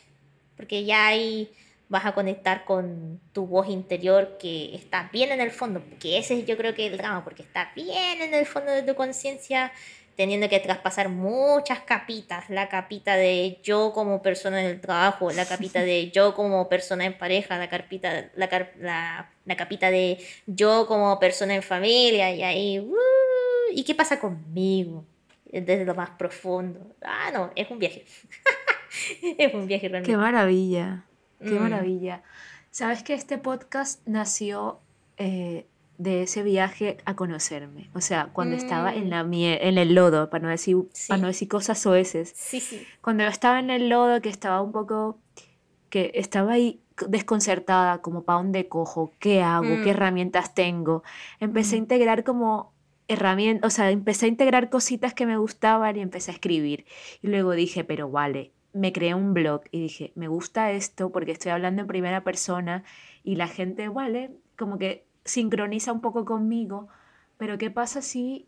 Porque 0.56 0.86
ya 0.86 1.08
ahí 1.08 1.52
vas 1.90 2.06
a 2.06 2.14
conectar 2.14 2.66
con 2.66 3.20
tu 3.34 3.48
voz 3.48 3.68
interior 3.68 4.38
que 4.38 4.76
está 4.76 5.10
bien 5.12 5.32
en 5.32 5.42
el 5.42 5.50
fondo, 5.50 5.82
porque 5.82 6.20
ese 6.20 6.38
es 6.38 6.46
yo 6.46 6.56
creo 6.56 6.76
que 6.76 6.86
el 6.86 6.98
drama, 6.98 7.24
porque 7.24 7.42
está 7.42 7.72
bien 7.76 8.22
en 8.22 8.36
el 8.36 8.46
fondo 8.46 8.72
de 8.72 8.84
tu 8.84 8.94
conciencia 8.94 9.72
teniendo 10.16 10.48
que 10.48 10.60
traspasar 10.60 11.10
muchas 11.10 11.80
capitas, 11.82 12.50
la 12.50 12.70
capita 12.70 13.16
de 13.16 13.60
yo 13.64 13.92
como 13.94 14.22
persona 14.22 14.62
en 14.62 14.68
el 14.68 14.82
trabajo, 14.82 15.32
la 15.32 15.46
capita 15.46 15.82
de 15.82 16.12
yo 16.12 16.34
como 16.34 16.70
persona 16.70 17.06
en 17.06 17.18
pareja, 17.18 17.58
la, 17.58 17.70
carpita, 17.70 18.30
la, 18.36 19.30
la, 19.46 19.56
capita 19.56 19.92
de 19.92 20.20
yo 20.46 20.88
como 20.88 21.20
persona 21.20 21.56
en 21.56 21.64
familia, 21.64 22.34
y 22.34 22.44
ahí, 22.44 22.80
uh, 22.80 23.72
¿y 23.72 23.84
qué 23.84 23.94
pasa 23.94 24.20
conmigo? 24.20 25.06
Desde 25.52 25.86
lo 25.86 25.96
más 25.96 26.10
profundo. 26.12 26.96
Ah, 27.02 27.30
no, 27.34 27.52
es 27.56 27.70
un 27.70 27.80
viaje. 27.80 28.06
es 29.38 29.54
un 29.54 29.68
viaje 29.68 29.88
realmente. 29.88 30.12
Qué 30.12 30.18
maravilla, 30.18 31.06
qué 31.40 31.52
mm. 31.52 31.62
maravilla. 31.62 32.24
Sabes 32.72 33.04
que 33.04 33.14
este 33.14 33.38
podcast 33.38 34.06
nació 34.06 34.80
eh, 35.18 35.66
de 35.98 36.24
ese 36.24 36.44
viaje 36.44 36.98
a 37.06 37.16
conocerme. 37.16 37.90
O 37.94 38.02
sea, 38.02 38.30
cuando 38.34 38.56
estaba 38.56 38.94
en, 38.94 39.10
la 39.10 39.24
mm. 39.24 39.34
en 39.34 39.78
el 39.78 39.96
lodo, 39.96 40.30
para 40.30 40.44
no 40.44 40.50
decir, 40.50 40.78
para 41.08 41.22
no 41.22 41.28
decir 41.28 41.48
cosas 41.48 41.80
soeces. 41.80 42.34
Sí, 42.36 42.60
sí. 42.60 42.86
Cuando 43.02 43.24
estaba 43.24 43.60
en 43.60 43.70
el 43.70 43.90
lodo, 43.90 44.22
que 44.22 44.30
estaba 44.30 44.62
un 44.62 44.72
poco, 44.72 45.20
que 45.90 46.12
estaba 46.16 46.54
ahí 46.54 46.82
desconcertada, 47.08 48.02
como 48.02 48.24
para 48.24 48.38
dónde 48.38 48.68
cojo, 48.68 49.14
qué 49.20 49.42
hago, 49.42 49.68
qué 49.84 49.88
mm. 49.88 49.90
herramientas 49.90 50.54
tengo. 50.54 51.04
Empecé 51.40 51.76
a 51.76 51.80
integrar 51.80 52.24
como 52.24 52.74
herramientas, 53.08 53.74
o 53.74 53.76
sea, 53.76 53.92
empecé 53.92 54.26
a 54.26 54.30
integrar 54.30 54.70
cositas 54.70 55.14
que 55.14 55.26
me 55.26 55.38
gustaban 55.38 55.96
y 55.96 56.02
empecé 56.02 56.32
a 56.32 56.34
escribir. 56.34 56.86
Y 57.22 57.28
luego 57.28 57.52
dije, 57.52 57.84
pero 57.84 58.10
vale, 58.10 58.52
me 58.74 58.92
creé 58.92 59.14
un 59.14 59.34
blog 59.34 59.62
y 59.72 59.82
dije, 59.82 60.12
me 60.16 60.28
gusta 60.28 60.72
esto 60.72 61.12
porque 61.12 61.32
estoy 61.32 61.52
hablando 61.52 61.82
en 61.82 61.88
primera 61.88 62.24
persona 62.24 62.84
y 63.24 63.36
la 63.36 63.48
gente, 63.48 63.88
vale, 63.90 64.32
como 64.58 64.78
que 64.78 65.05
sincroniza 65.26 65.92
un 65.92 66.02
poco 66.02 66.24
conmigo, 66.24 66.88
pero 67.38 67.58
¿qué 67.58 67.70
pasa 67.70 68.02
si 68.02 68.46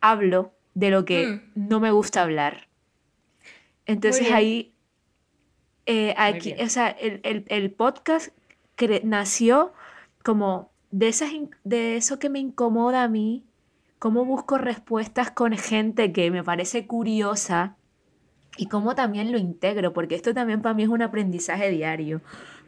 hablo 0.00 0.52
de 0.74 0.90
lo 0.90 1.04
que 1.04 1.26
mm. 1.26 1.68
no 1.68 1.78
me 1.78 1.92
gusta 1.92 2.22
hablar? 2.22 2.68
Entonces 3.86 4.30
ahí, 4.32 4.72
eh, 5.86 6.14
aquí, 6.16 6.54
o 6.60 6.68
sea, 6.68 6.88
el, 6.88 7.70
podcast 7.72 8.30
nació 9.02 9.72
como 10.22 10.70
de, 10.90 11.08
esas, 11.08 11.30
de 11.64 11.96
eso 11.96 12.18
que 12.18 12.30
me 12.30 12.38
incomoda 12.38 13.02
a 13.02 13.08
mí, 13.08 13.44
cómo 13.98 14.24
busco 14.24 14.58
respuestas 14.58 15.30
con 15.30 15.56
gente 15.56 16.12
que 16.12 16.30
me 16.30 16.44
parece 16.44 16.86
curiosa 16.86 17.76
y 18.56 18.66
cómo 18.66 18.94
también 18.94 19.32
lo 19.32 19.38
integro, 19.38 19.92
porque 19.92 20.14
esto 20.14 20.34
también 20.34 20.62
para 20.62 20.74
mí 20.74 20.84
es 20.84 20.88
un 20.88 21.02
aprendizaje 21.02 21.70
diario. 21.70 22.20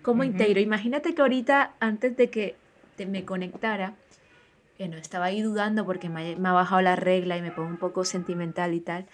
¿Cómo 0.02 0.24
integro? 0.24 0.60
Imagínate 0.60 1.14
que 1.14 1.22
ahorita, 1.22 1.74
antes 1.78 2.16
de 2.16 2.30
que 2.30 2.56
me 3.06 3.24
conectara, 3.24 3.94
que 4.78 4.88
no 4.88 4.96
estaba 4.96 5.26
ahí 5.26 5.42
dudando 5.42 5.84
porque 5.84 6.08
me, 6.08 6.34
ha 6.34 6.52
bajado 6.52 6.82
la 6.82 6.96
regla 6.96 7.36
y 7.36 7.42
me 7.42 7.50
pongo 7.50 7.68
un 7.68 7.76
poco 7.76 8.04
sentimental 8.04 8.74
y 8.74 8.80
tal. 8.80 9.06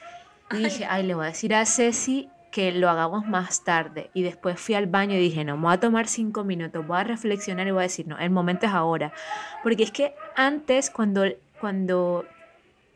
Y 0.52 0.58
dije, 0.58 0.86
ay, 0.86 1.04
le 1.04 1.14
voy 1.14 1.26
a 1.26 1.28
decir 1.28 1.54
a 1.54 1.66
Ceci 1.66 2.28
que 2.50 2.72
lo 2.72 2.88
hagamos 2.88 3.26
más 3.26 3.64
tarde. 3.64 4.10
Y 4.14 4.22
después 4.22 4.58
fui 4.58 4.74
al 4.74 4.86
baño 4.86 5.14
y 5.14 5.18
dije, 5.18 5.44
no, 5.44 5.56
me 5.56 5.64
voy 5.64 5.74
a 5.74 5.80
tomar 5.80 6.06
cinco 6.06 6.44
minutos, 6.44 6.86
voy 6.86 6.98
a 6.98 7.04
reflexionar 7.04 7.66
y 7.66 7.70
voy 7.70 7.80
a 7.80 7.82
decir, 7.82 8.06
no, 8.06 8.18
el 8.18 8.30
momento 8.30 8.66
es 8.66 8.72
ahora. 8.72 9.12
Porque 9.62 9.82
es 9.82 9.90
que 9.90 10.14
antes, 10.36 10.90
cuando, 10.90 11.24
cuando 11.60 12.24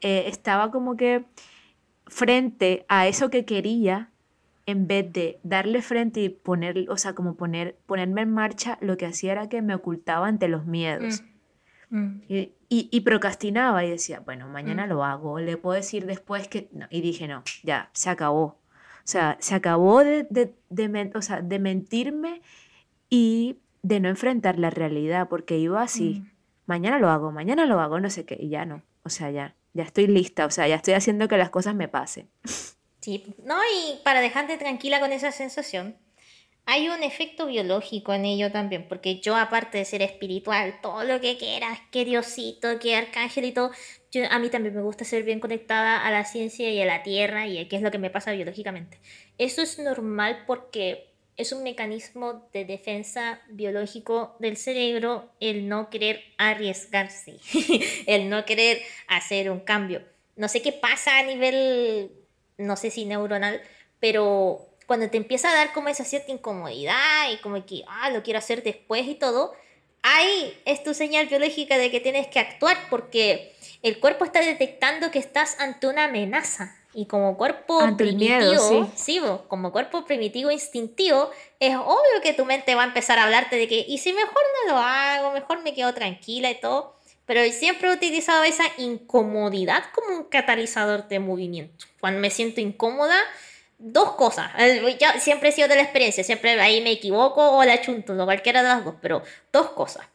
eh, 0.01 0.24
estaba 0.26 0.70
como 0.70 0.97
que 0.97 1.24
frente 2.07 2.85
a 2.89 3.07
eso 3.07 3.30
que 3.30 3.45
quería, 3.45 4.11
en 4.66 4.86
vez 4.86 5.12
de 5.12 5.40
darle 5.42 5.82
frente 5.82 6.20
y 6.20 6.28
poner, 6.28 6.86
o 6.88 6.96
sea, 6.96 7.14
como 7.14 7.34
poner, 7.34 7.76
ponerme 7.86 8.22
en 8.22 8.32
marcha, 8.32 8.78
lo 8.80 8.96
que 8.96 9.06
hacía 9.06 9.32
era 9.32 9.48
que 9.48 9.62
me 9.62 9.74
ocultaba 9.74 10.26
ante 10.28 10.48
los 10.48 10.66
miedos. 10.66 11.22
Mm, 11.90 11.98
mm. 11.98 12.22
Y, 12.28 12.52
y, 12.68 13.00
procrastinaba 13.00 13.84
y 13.84 13.90
decía, 13.90 14.20
bueno, 14.20 14.48
mañana 14.48 14.86
mm. 14.86 14.88
lo 14.88 15.04
hago, 15.04 15.40
le 15.40 15.56
puedo 15.56 15.76
decir 15.76 16.06
después 16.06 16.48
que... 16.48 16.68
No. 16.72 16.86
Y 16.90 17.00
dije, 17.00 17.28
no, 17.28 17.42
ya, 17.62 17.90
se 17.92 18.08
acabó. 18.08 18.44
O 18.44 19.04
sea, 19.04 19.36
se 19.40 19.54
acabó 19.54 20.04
de, 20.04 20.26
de, 20.30 20.54
de 20.70 21.58
mentirme 21.58 22.40
y 23.10 23.58
de 23.82 24.00
no 24.00 24.08
enfrentar 24.08 24.58
la 24.58 24.70
realidad, 24.70 25.28
porque 25.28 25.58
iba 25.58 25.82
así, 25.82 26.24
mañana 26.66 26.98
lo 26.98 27.10
hago, 27.10 27.32
mañana 27.32 27.66
lo 27.66 27.80
hago, 27.80 27.98
no 28.00 28.10
sé 28.10 28.24
qué, 28.24 28.38
y 28.40 28.48
ya 28.48 28.64
no. 28.64 28.82
O 29.02 29.08
sea, 29.08 29.30
ya, 29.30 29.56
ya 29.74 29.82
estoy 29.82 30.06
lista, 30.06 30.46
o 30.46 30.50
sea, 30.50 30.68
ya 30.68 30.76
estoy 30.76 30.94
haciendo 30.94 31.26
que 31.26 31.36
las 31.36 31.50
cosas 31.50 31.74
me 31.74 31.88
pasen. 31.88 32.28
Sí, 33.03 33.34
no, 33.44 33.57
y 33.57 33.98
para 34.05 34.20
dejarte 34.20 34.57
tranquila 34.57 35.00
con 35.00 35.12
esa 35.12 35.32
sensación, 35.32 35.96
hay 36.64 36.88
un 36.88 37.03
efecto 37.03 37.46
biológico 37.46 38.14
en 38.14 38.24
ello 38.24 38.53
también, 38.53 38.86
porque 38.88 39.18
yo 39.18 39.36
aparte 39.36 39.78
de 39.78 39.84
ser 39.84 40.03
espiritual, 40.03 40.80
todo 40.80 41.03
lo 41.03 41.20
que 41.20 41.36
quieras, 41.36 41.80
que 41.90 42.05
Diosito, 42.05 42.78
que 42.78 42.94
Arcángel 42.94 43.46
y 43.46 43.53
todo, 43.53 43.72
yo, 44.12 44.22
a 44.30 44.38
mí 44.38 44.48
también 44.50 44.74
me 44.74 44.82
gusta 44.82 45.05
ser 45.05 45.24
bien 45.24 45.40
conectada 45.40 46.07
a 46.07 46.11
la 46.12 46.24
ciencia 46.24 46.70
y 46.70 46.80
a 46.80 46.86
la 46.86 47.03
tierra 47.03 47.48
y 47.48 47.59
a 47.59 47.68
qué 47.68 47.76
es 47.76 47.82
lo 47.82 47.90
que 47.90 47.98
me 47.98 48.11
pasa 48.11 48.30
biológicamente. 48.30 49.00
Eso 49.36 49.62
es 49.62 49.78
normal 49.80 50.44
porque 50.46 51.12
es 51.36 51.50
un 51.50 51.64
mecanismo 51.64 52.48
de 52.53 52.64
defensa 52.64 53.40
biológico 53.48 54.36
del 54.38 54.57
cerebro 54.57 55.32
el 55.40 55.68
no 55.68 55.90
querer 55.90 56.22
arriesgarse, 56.38 57.38
el 58.07 58.28
no 58.28 58.44
querer 58.44 58.80
hacer 59.09 59.50
un 59.50 59.61
cambio. 59.61 60.03
No 60.36 60.48
sé 60.48 60.62
qué 60.62 60.72
pasa 60.72 61.18
a 61.18 61.24
nivel, 61.24 62.12
no 62.66 62.76
sé 62.76 62.90
si 62.90 63.04
neuronal, 63.04 63.60
pero 64.00 64.66
cuando 64.86 65.08
te 65.08 65.16
empieza 65.16 65.50
a 65.50 65.54
dar 65.54 65.72
como 65.72 65.88
esa 65.88 66.04
cierta 66.04 66.32
incomodidad 66.32 67.30
y 67.32 67.38
como 67.38 67.64
que, 67.64 67.84
ah, 67.88 68.10
lo 68.10 68.22
quiero 68.22 68.38
hacer 68.38 68.62
después 68.62 69.06
y 69.06 69.14
todo, 69.14 69.52
ahí 70.02 70.60
es 70.64 70.82
tu 70.82 70.94
señal 70.94 71.26
biológica 71.26 71.78
de 71.78 71.90
que 71.90 72.00
tienes 72.00 72.26
que 72.26 72.38
actuar 72.38 72.76
porque 72.90 73.54
el 73.82 74.00
cuerpo 74.00 74.24
está 74.24 74.40
detectando 74.40 75.10
que 75.10 75.18
estás 75.18 75.58
ante 75.60 75.86
una 75.86 76.04
amenaza. 76.04 76.76
Y 76.94 77.06
como 77.06 77.38
cuerpo 77.38 77.80
primitivo, 77.96 78.90
sí. 78.94 79.18
como 79.48 79.72
cuerpo 79.72 80.04
primitivo 80.04 80.50
instintivo, 80.50 81.30
es 81.58 81.74
obvio 81.74 82.20
que 82.22 82.34
tu 82.34 82.44
mente 82.44 82.74
va 82.74 82.82
a 82.82 82.86
empezar 82.86 83.18
a 83.18 83.24
hablarte 83.24 83.56
de 83.56 83.66
que, 83.66 83.86
y 83.88 83.96
si 83.96 84.12
mejor 84.12 84.42
no 84.66 84.74
lo 84.74 84.78
hago, 84.78 85.32
mejor 85.32 85.62
me 85.62 85.72
quedo 85.72 85.94
tranquila 85.94 86.50
y 86.50 86.60
todo. 86.60 86.94
Pero 87.26 87.42
siempre 87.52 87.88
he 87.88 87.92
utilizado 87.92 88.44
esa 88.44 88.64
incomodidad 88.78 89.84
como 89.94 90.16
un 90.16 90.24
catalizador 90.24 91.08
de 91.08 91.20
movimiento. 91.20 91.86
Cuando 92.00 92.20
me 92.20 92.30
siento 92.30 92.60
incómoda, 92.60 93.16
dos 93.78 94.12
cosas. 94.12 94.50
Yo 95.00 95.08
siempre 95.20 95.48
he 95.48 95.52
sido 95.52 95.68
de 95.68 95.76
la 95.76 95.82
experiencia, 95.82 96.24
siempre 96.24 96.60
ahí 96.60 96.80
me 96.80 96.92
equivoco 96.92 97.56
o 97.56 97.64
la 97.64 97.80
chunto, 97.80 98.14
o 98.14 98.24
cualquiera 98.24 98.62
de 98.62 98.68
las 98.68 98.84
dos, 98.84 98.94
pero 99.00 99.22
dos 99.52 99.70
cosas. 99.70 100.06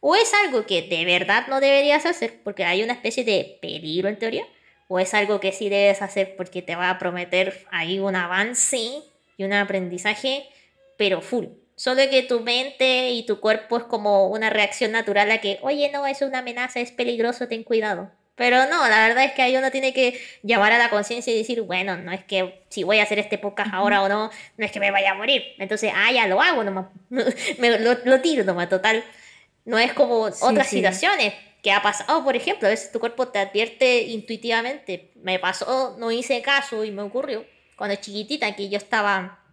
O 0.00 0.14
es 0.14 0.32
algo 0.44 0.64
que 0.66 0.82
de 0.82 1.04
verdad 1.04 1.46
no 1.48 1.60
deberías 1.60 2.06
hacer 2.06 2.40
porque 2.44 2.64
hay 2.64 2.82
una 2.82 2.92
especie 2.92 3.24
de 3.24 3.58
peligro 3.60 4.08
en 4.08 4.18
teoría 4.18 4.46
o 4.88 4.98
es 4.98 5.12
algo 5.14 5.40
que 5.40 5.52
sí 5.52 5.68
debes 5.68 6.02
hacer 6.02 6.34
porque 6.36 6.62
te 6.62 6.76
va 6.76 6.90
a 6.90 6.98
prometer 6.98 7.66
ahí 7.70 7.98
un 7.98 8.16
avance 8.16 9.02
y 9.36 9.44
un 9.44 9.52
aprendizaje, 9.52 10.48
pero 10.96 11.20
full. 11.20 11.46
Solo 11.78 12.02
que 12.10 12.24
tu 12.24 12.40
mente 12.40 13.10
y 13.10 13.24
tu 13.24 13.38
cuerpo 13.38 13.76
es 13.76 13.84
como 13.84 14.26
una 14.26 14.50
reacción 14.50 14.90
natural 14.90 15.30
a 15.30 15.38
que, 15.38 15.60
oye, 15.62 15.88
no, 15.92 16.08
es 16.08 16.22
una 16.22 16.40
amenaza, 16.40 16.80
es 16.80 16.90
peligroso, 16.90 17.46
ten 17.46 17.62
cuidado. 17.62 18.10
Pero 18.34 18.66
no, 18.66 18.88
la 18.88 19.06
verdad 19.06 19.22
es 19.22 19.30
que 19.30 19.42
ahí 19.42 19.56
uno 19.56 19.70
tiene 19.70 19.92
que 19.92 20.20
llamar 20.42 20.72
a 20.72 20.78
la 20.78 20.90
conciencia 20.90 21.32
y 21.32 21.38
decir, 21.38 21.62
bueno, 21.62 21.96
no 21.96 22.10
es 22.10 22.24
que 22.24 22.64
si 22.68 22.82
voy 22.82 22.98
a 22.98 23.04
hacer 23.04 23.20
este 23.20 23.38
podcast 23.38 23.72
ahora 23.72 24.02
o 24.02 24.08
no, 24.08 24.28
no 24.56 24.64
es 24.66 24.72
que 24.72 24.80
me 24.80 24.90
vaya 24.90 25.12
a 25.12 25.14
morir. 25.14 25.44
Entonces, 25.58 25.92
ah, 25.94 26.10
ya 26.10 26.26
lo 26.26 26.42
hago 26.42 26.64
nomás. 26.64 26.86
me, 27.10 27.78
lo, 27.78 28.20
tiro 28.22 28.42
nomás, 28.42 28.68
total. 28.68 29.04
No 29.64 29.78
es 29.78 29.92
como 29.92 30.22
otras 30.22 30.66
situaciones 30.66 31.32
que 31.62 31.70
ha 31.70 31.80
pasado, 31.80 32.24
por 32.24 32.34
ejemplo, 32.34 32.66
a 32.66 32.72
veces 32.72 32.90
tu 32.90 32.98
cuerpo 32.98 33.28
te 33.28 33.38
advierte 33.38 34.02
intuitivamente. 34.02 35.12
Me 35.14 35.38
pasó, 35.38 35.94
no 35.96 36.10
hice 36.10 36.42
caso 36.42 36.84
y 36.84 36.90
me 36.90 37.02
ocurrió 37.02 37.46
cuando 37.76 37.94
chiquitita 37.94 38.56
que 38.56 38.68
yo 38.68 38.78
estaba 38.78 39.44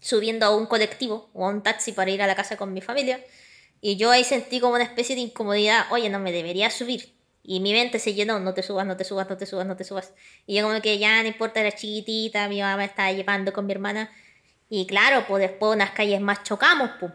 subiendo 0.00 0.46
a 0.46 0.56
un 0.56 0.66
colectivo 0.66 1.28
o 1.34 1.46
a 1.46 1.48
un 1.48 1.62
taxi 1.62 1.92
para 1.92 2.10
ir 2.10 2.22
a 2.22 2.26
la 2.26 2.34
casa 2.34 2.56
con 2.56 2.72
mi 2.72 2.80
familia 2.80 3.20
y 3.80 3.96
yo 3.96 4.10
ahí 4.10 4.24
sentí 4.24 4.60
como 4.60 4.74
una 4.74 4.84
especie 4.84 5.14
de 5.14 5.22
incomodidad, 5.22 5.86
oye, 5.90 6.08
no 6.08 6.18
me 6.18 6.32
debería 6.32 6.70
subir. 6.70 7.14
Y 7.44 7.60
mi 7.60 7.72
mente 7.72 7.98
se 7.98 8.12
llenó, 8.12 8.40
no 8.40 8.52
te 8.52 8.62
subas, 8.62 8.86
no 8.86 8.96
te 8.96 9.04
subas, 9.04 9.28
no 9.28 9.36
te 9.36 9.46
subas, 9.46 9.66
no 9.66 9.76
te 9.76 9.84
subas. 9.84 10.12
Y 10.46 10.56
yo 10.56 10.64
como 10.64 10.80
que 10.82 10.98
ya 10.98 11.22
no 11.22 11.28
importa, 11.28 11.60
era 11.60 11.72
chiquitita, 11.72 12.48
mi 12.48 12.60
mamá 12.60 12.76
me 12.76 12.84
estaba 12.84 13.12
llevando 13.12 13.52
con 13.52 13.66
mi 13.66 13.72
hermana. 13.72 14.10
Y 14.68 14.86
claro, 14.86 15.24
pues 15.26 15.40
después 15.40 15.74
unas 15.74 15.92
calles 15.92 16.20
más 16.20 16.42
chocamos, 16.42 16.90
pues 17.00 17.12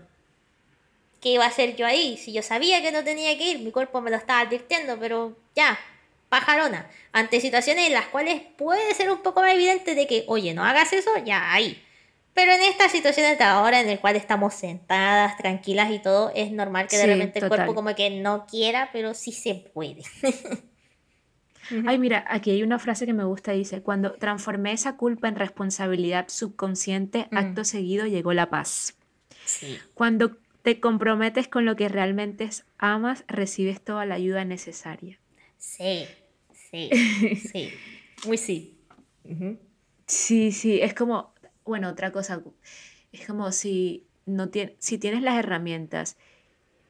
¿qué 1.22 1.30
iba 1.30 1.46
a 1.46 1.50
hacer 1.50 1.76
yo 1.76 1.86
ahí? 1.86 2.18
Si 2.18 2.34
yo 2.34 2.42
sabía 2.42 2.82
que 2.82 2.92
no 2.92 3.04
tenía 3.04 3.38
que 3.38 3.52
ir, 3.52 3.60
mi 3.60 3.72
cuerpo 3.72 4.02
me 4.02 4.10
lo 4.10 4.18
estaba 4.18 4.40
advirtiendo, 4.40 4.98
pero 5.00 5.38
ya, 5.56 5.80
pajarona. 6.30 6.90
Ante 7.12 7.40
situaciones 7.40 7.88
en 7.88 7.94
las 7.94 8.08
cuales 8.08 8.42
puede 8.58 8.94
ser 8.96 9.12
un 9.12 9.22
poco 9.22 9.42
más 9.42 9.54
evidente 9.54 9.94
de 9.94 10.08
que, 10.08 10.24
oye, 10.28 10.54
no 10.54 10.66
hagas 10.66 10.94
eso, 10.94 11.12
ya 11.24 11.54
ahí. 11.54 11.82
Pero 12.34 12.52
en 12.52 12.62
estas 12.62 12.92
situaciones 12.92 13.38
de 13.38 13.44
ahora, 13.44 13.82
en 13.82 13.90
el 13.90 14.00
cual 14.00 14.16
estamos 14.16 14.56
sentadas, 14.56 15.38
tranquilas 15.38 15.92
y 15.92 16.00
todo, 16.00 16.32
es 16.34 16.52
normal 16.52 16.88
que 16.88 16.98
de 16.98 17.06
repente 17.06 17.40
el 17.40 17.48
cuerpo 17.48 17.76
como 17.76 17.94
que 17.94 18.10
no 18.10 18.48
quiera, 18.48 18.90
pero 18.92 19.14
sí 19.14 19.32
se 19.32 19.56
puede. 19.56 20.02
Ay, 21.88 21.98
mira, 21.98 22.26
aquí 22.28 22.52
hay 22.52 22.64
una 22.64 22.80
frase 22.80 23.06
que 23.06 23.14
me 23.14 23.24
gusta, 23.24 23.52
dice, 23.52 23.82
cuando 23.82 24.14
transformé 24.14 24.74
esa 24.74 24.98
culpa 24.98 25.28
en 25.28 25.36
responsabilidad 25.36 26.26
subconsciente, 26.28 27.28
mm. 27.32 27.38
acto 27.38 27.64
seguido 27.64 28.06
llegó 28.06 28.34
la 28.34 28.50
paz. 28.50 28.96
Sí. 29.46 29.78
Cuando 29.94 30.38
te 30.62 30.80
comprometes 30.80 31.48
con 31.48 31.66
lo 31.66 31.76
que 31.76 31.90
realmente 31.90 32.50
amas, 32.78 33.24
recibes 33.28 33.82
toda 33.82 34.06
la 34.06 34.16
ayuda 34.16 34.46
necesaria. 34.46 35.20
Sí, 35.58 36.06
sí, 36.52 36.90
sí, 37.52 37.74
muy 38.26 38.38
sí. 38.38 38.78
Sí, 40.06 40.52
sí, 40.52 40.82
es 40.82 40.94
como, 40.94 41.33
bueno, 41.66 41.90
otra 41.90 42.12
cosa, 42.12 42.42
es 43.12 43.28
como 43.28 43.52
si, 43.52 44.06
no 44.26 44.50
si 44.80 44.98
tienes 44.98 45.22
las 45.22 45.38
herramientas 45.38 46.18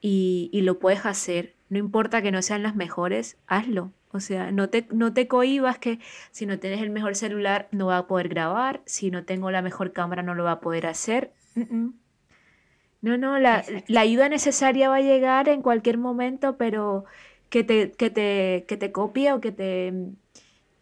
y, 0.01 0.49
lo 0.63 0.79
puedes 0.79 1.05
hacer, 1.05 1.55
no 1.69 1.77
importa 1.77 2.21
que 2.21 2.31
no 2.31 2.41
sean 2.41 2.63
las 2.63 2.75
mejores, 2.75 3.37
hazlo. 3.47 3.91
O 4.11 4.19
sea, 4.19 4.51
no 4.51 4.69
te, 4.69 4.85
no 4.91 5.11
te 5.11 5.27
cohibas 5.27 5.79
que 5.79 5.99
si 6.29 6.45
no 6.45 6.59
tienes 6.59 6.81
el 6.81 6.91
mejor 6.91 7.15
celular 7.15 7.67
no 7.71 7.87
va 7.87 7.97
a 7.97 8.05
poder 8.05 8.29
grabar, 8.29 8.83
si 8.85 9.09
no 9.09 9.23
tengo 9.23 9.49
la 9.49 9.63
mejor 9.63 9.91
cámara 9.91 10.21
no 10.21 10.35
lo 10.35 10.43
va 10.43 10.51
a 10.51 10.59
poder 10.59 10.85
hacer. 10.85 11.31
No, 11.55 13.17
no, 13.17 13.39
la, 13.39 13.65
ayuda 13.97 14.29
necesaria 14.29 14.87
va 14.89 14.97
a 14.97 15.01
llegar 15.01 15.49
en 15.49 15.61
cualquier 15.61 15.97
momento, 15.97 16.57
pero 16.57 17.05
que 17.49 17.63
te, 17.63 17.91
que 17.91 18.09
te, 18.09 18.65
que 18.67 18.77
te 18.77 18.91
copie 18.91 19.33
o 19.33 19.41
que 19.41 19.51
te... 19.51 19.93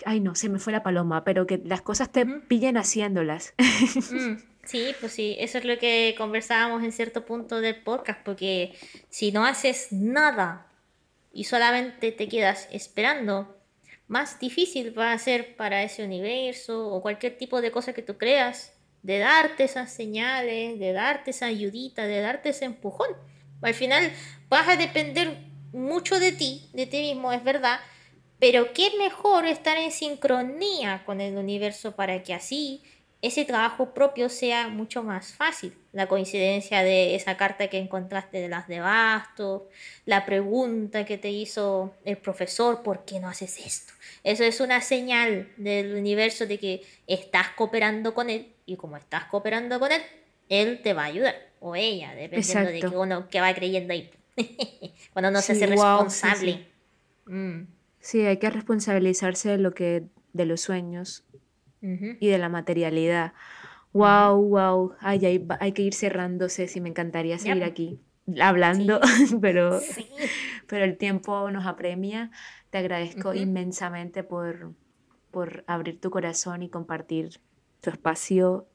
Ay, 0.05 0.19
no, 0.19 0.35
se 0.35 0.49
me 0.49 0.59
fue 0.59 0.73
la 0.73 0.83
paloma, 0.83 1.23
pero 1.23 1.45
que 1.47 1.61
las 1.63 1.81
cosas 1.81 2.11
te 2.11 2.25
pillen 2.25 2.77
haciéndolas. 2.77 3.53
Mm, 4.11 4.37
sí, 4.65 4.95
pues 4.99 5.11
sí, 5.13 5.35
eso 5.39 5.57
es 5.57 5.65
lo 5.65 5.77
que 5.77 6.15
conversábamos 6.17 6.83
en 6.83 6.91
cierto 6.91 7.25
punto 7.25 7.61
del 7.61 7.81
podcast, 7.81 8.19
porque 8.23 8.73
si 9.09 9.31
no 9.31 9.45
haces 9.45 9.91
nada 9.91 10.67
y 11.33 11.45
solamente 11.45 12.11
te 12.11 12.27
quedas 12.27 12.67
esperando, 12.71 13.57
más 14.07 14.39
difícil 14.39 14.97
va 14.97 15.13
a 15.13 15.17
ser 15.17 15.55
para 15.55 15.83
ese 15.83 16.03
universo 16.03 16.87
o 16.87 17.01
cualquier 17.01 17.37
tipo 17.37 17.61
de 17.61 17.71
cosa 17.71 17.93
que 17.93 18.01
tú 18.01 18.17
creas 18.17 18.73
de 19.03 19.19
darte 19.19 19.63
esas 19.63 19.91
señales, 19.91 20.79
de 20.79 20.93
darte 20.93 21.31
esa 21.31 21.47
ayudita, 21.47 22.05
de 22.05 22.21
darte 22.21 22.49
ese 22.49 22.65
empujón. 22.65 23.09
Al 23.61 23.73
final 23.73 24.11
vas 24.49 24.67
a 24.67 24.75
depender 24.75 25.37
mucho 25.71 26.19
de 26.19 26.31
ti, 26.31 26.69
de 26.73 26.85
ti 26.85 27.01
mismo, 27.01 27.31
es 27.31 27.43
verdad, 27.43 27.79
pero 28.41 28.73
qué 28.73 28.89
mejor 28.97 29.45
estar 29.45 29.77
en 29.77 29.91
sincronía 29.91 31.03
con 31.05 31.21
el 31.21 31.37
universo 31.37 31.91
para 31.91 32.23
que 32.23 32.33
así 32.33 32.81
ese 33.21 33.45
trabajo 33.45 33.93
propio 33.93 34.29
sea 34.29 34.67
mucho 34.67 35.03
más 35.03 35.33
fácil. 35.33 35.77
La 35.91 36.07
coincidencia 36.07 36.81
de 36.81 37.13
esa 37.13 37.37
carta 37.37 37.67
que 37.67 37.77
encontraste 37.77 38.39
de 38.39 38.49
las 38.49 38.67
de 38.67 38.79
bastos, 38.79 39.61
la 40.07 40.25
pregunta 40.25 41.05
que 41.05 41.19
te 41.19 41.29
hizo 41.29 41.93
el 42.03 42.17
profesor, 42.17 42.81
¿por 42.81 43.05
qué 43.05 43.19
no 43.19 43.29
haces 43.29 43.59
esto? 43.59 43.93
Eso 44.23 44.43
es 44.43 44.59
una 44.59 44.81
señal 44.81 45.51
del 45.57 45.93
universo 45.93 46.47
de 46.47 46.57
que 46.57 46.81
estás 47.05 47.49
cooperando 47.49 48.15
con 48.15 48.31
él 48.31 48.53
y 48.65 48.75
como 48.75 48.97
estás 48.97 49.25
cooperando 49.25 49.79
con 49.79 49.91
él, 49.91 50.01
él 50.49 50.81
te 50.81 50.93
va 50.93 51.03
a 51.03 51.05
ayudar 51.05 51.35
o 51.59 51.75
ella, 51.75 52.15
dependiendo 52.15 52.71
de 52.71 52.79
que 52.79 52.87
uno 52.87 53.29
que 53.29 53.39
va 53.39 53.53
creyendo 53.53 53.93
ahí. 53.93 54.09
Cuando 55.13 55.29
uno 55.29 55.41
se 55.43 55.51
hace 55.51 55.67
responsable. 55.67 56.65
Mm. 57.27 57.80
Sí, 58.01 58.25
hay 58.25 58.37
que 58.37 58.49
responsabilizarse 58.49 59.49
de 59.49 59.57
lo 59.57 59.73
que 59.73 60.07
de 60.33 60.45
los 60.45 60.61
sueños 60.61 61.25
y 61.81 62.27
de 62.27 62.37
la 62.37 62.49
materialidad. 62.49 63.33
Wow, 63.93 64.41
wow. 64.41 64.93
Ay, 64.99 65.25
hay, 65.25 65.47
hay, 65.59 65.71
que 65.71 65.81
ir 65.81 65.93
cerrándose, 65.93 66.67
si 66.67 66.79
me 66.79 66.89
encantaría 66.89 67.37
seguir 67.37 67.63
aquí 67.63 67.99
hablando, 68.39 68.99
pero, 69.41 69.79
pero 70.67 70.85
el 70.85 70.97
tiempo 70.97 71.49
nos 71.51 71.65
apremia. 71.65 72.31
Te 72.69 72.77
agradezco 72.77 73.33
inmensamente 73.33 74.23
por, 74.23 74.73
por 75.31 75.63
abrir 75.67 75.99
tu 75.99 76.09
corazón 76.09 76.63
y 76.63 76.69
compartir 76.69 77.41
tu 77.81 77.89
espacio, 77.89 78.67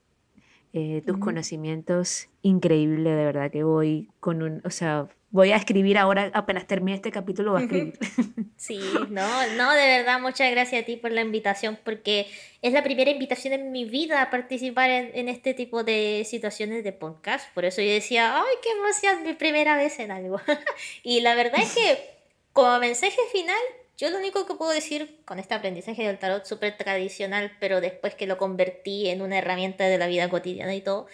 eh, 0.73 1.03
tus 1.07 1.19
conocimientos, 1.19 2.29
increíble, 2.43 3.11
de 3.11 3.25
verdad 3.25 3.51
que 3.51 3.65
voy 3.65 4.11
con 4.21 4.43
un, 4.43 4.61
o 4.65 4.71
sea, 4.71 5.09
voy 5.31 5.53
a 5.53 5.57
escribir 5.57 5.99
ahora, 5.99 6.31
apenas 6.35 6.67
termine 6.67 6.97
este 6.97 7.11
capítulo, 7.11 7.53
voy 7.53 7.63
a 7.63 7.65
escribir. 7.65 7.99
Sí, 8.57 8.81
no, 9.11 9.47
no, 9.55 9.73
de 9.73 9.87
verdad, 9.87 10.19
muchas 10.19 10.51
gracias 10.51 10.83
a 10.83 10.87
ti 10.87 10.97
por 10.97 11.13
la 11.13 11.21
invitación, 11.21 11.79
porque 11.85 12.27
es 12.63 12.73
la 12.73 12.83
primera 12.83 13.11
invitación 13.11 13.53
en 13.53 13.71
mi 13.71 13.85
vida 13.85 14.23
a 14.23 14.31
participar 14.31 14.89
en, 14.89 15.29
este 15.29 15.53
tipo 15.53 15.85
de 15.85 16.27
situaciones 16.27 16.83
de 16.83 16.93
podcast. 16.93 17.53
Por 17.53 17.67
eso 17.67 17.83
yo 17.83 17.91
decía, 17.91 18.41
ay, 18.41 18.55
qué 18.63 18.71
emoción, 18.71 19.25
mi 19.25 19.35
primera 19.35 19.77
vez 19.77 19.99
en 19.99 20.11
algo. 20.11 20.41
y 21.03 21.21
la 21.21 21.35
verdad 21.35 21.61
es 21.61 21.75
que 21.75 21.99
como 22.55 22.79
mensaje 22.79 23.21
final, 23.31 23.61
yo 23.99 24.09
lo 24.09 24.17
único 24.19 24.47
que 24.47 24.55
puedo 24.55 24.71
decir 24.71 25.21
con 25.27 25.39
este 25.39 25.53
aprendizaje 25.53 26.05
del 26.05 26.19
tarot 26.19 26.47
súper 26.47 26.79
tradicional, 26.79 27.53
pero 27.61 27.83
después 27.83 28.15
que 28.15 28.27
lo 28.27 28.39
convertí 28.39 29.11
en 29.11 29.21
una 29.21 29.37
herramienta 29.39 29.85
de 29.85 29.99
la 29.99 30.07
vida 30.07 30.31
cotidiana 30.31 30.75
y 30.75 30.81
todo, 30.81 31.07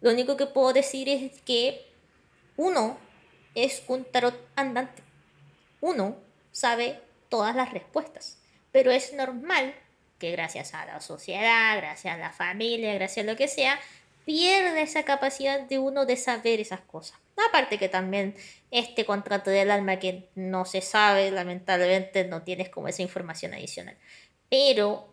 lo 0.00 0.10
único 0.10 0.36
que 0.36 0.46
puedo 0.46 0.72
decir 0.72 1.08
es 1.08 1.40
que 1.40 1.84
uno 2.56 2.96
es 3.54 3.82
un 3.88 4.04
tarot 4.04 4.34
andante. 4.56 5.02
Uno 5.80 6.16
sabe 6.52 7.00
todas 7.28 7.54
las 7.54 7.72
respuestas, 7.72 8.38
pero 8.72 8.90
es 8.90 9.12
normal 9.12 9.74
que 10.18 10.30
gracias 10.30 10.74
a 10.74 10.86
la 10.86 11.00
sociedad, 11.00 11.76
gracias 11.76 12.14
a 12.14 12.18
la 12.18 12.32
familia, 12.32 12.94
gracias 12.94 13.26
a 13.26 13.30
lo 13.30 13.36
que 13.36 13.48
sea, 13.48 13.78
pierde 14.24 14.82
esa 14.82 15.02
capacidad 15.02 15.60
de 15.60 15.78
uno 15.78 16.06
de 16.06 16.16
saber 16.16 16.60
esas 16.60 16.80
cosas. 16.80 17.18
Aparte 17.48 17.78
que 17.78 17.88
también 17.88 18.34
este 18.70 19.04
contrato 19.04 19.50
del 19.50 19.70
alma 19.70 19.98
que 19.98 20.28
no 20.34 20.64
se 20.64 20.80
sabe, 20.80 21.30
lamentablemente 21.30 22.24
no 22.24 22.42
tienes 22.42 22.68
como 22.68 22.88
esa 22.88 23.02
información 23.02 23.54
adicional. 23.54 23.96
Pero 24.48 25.12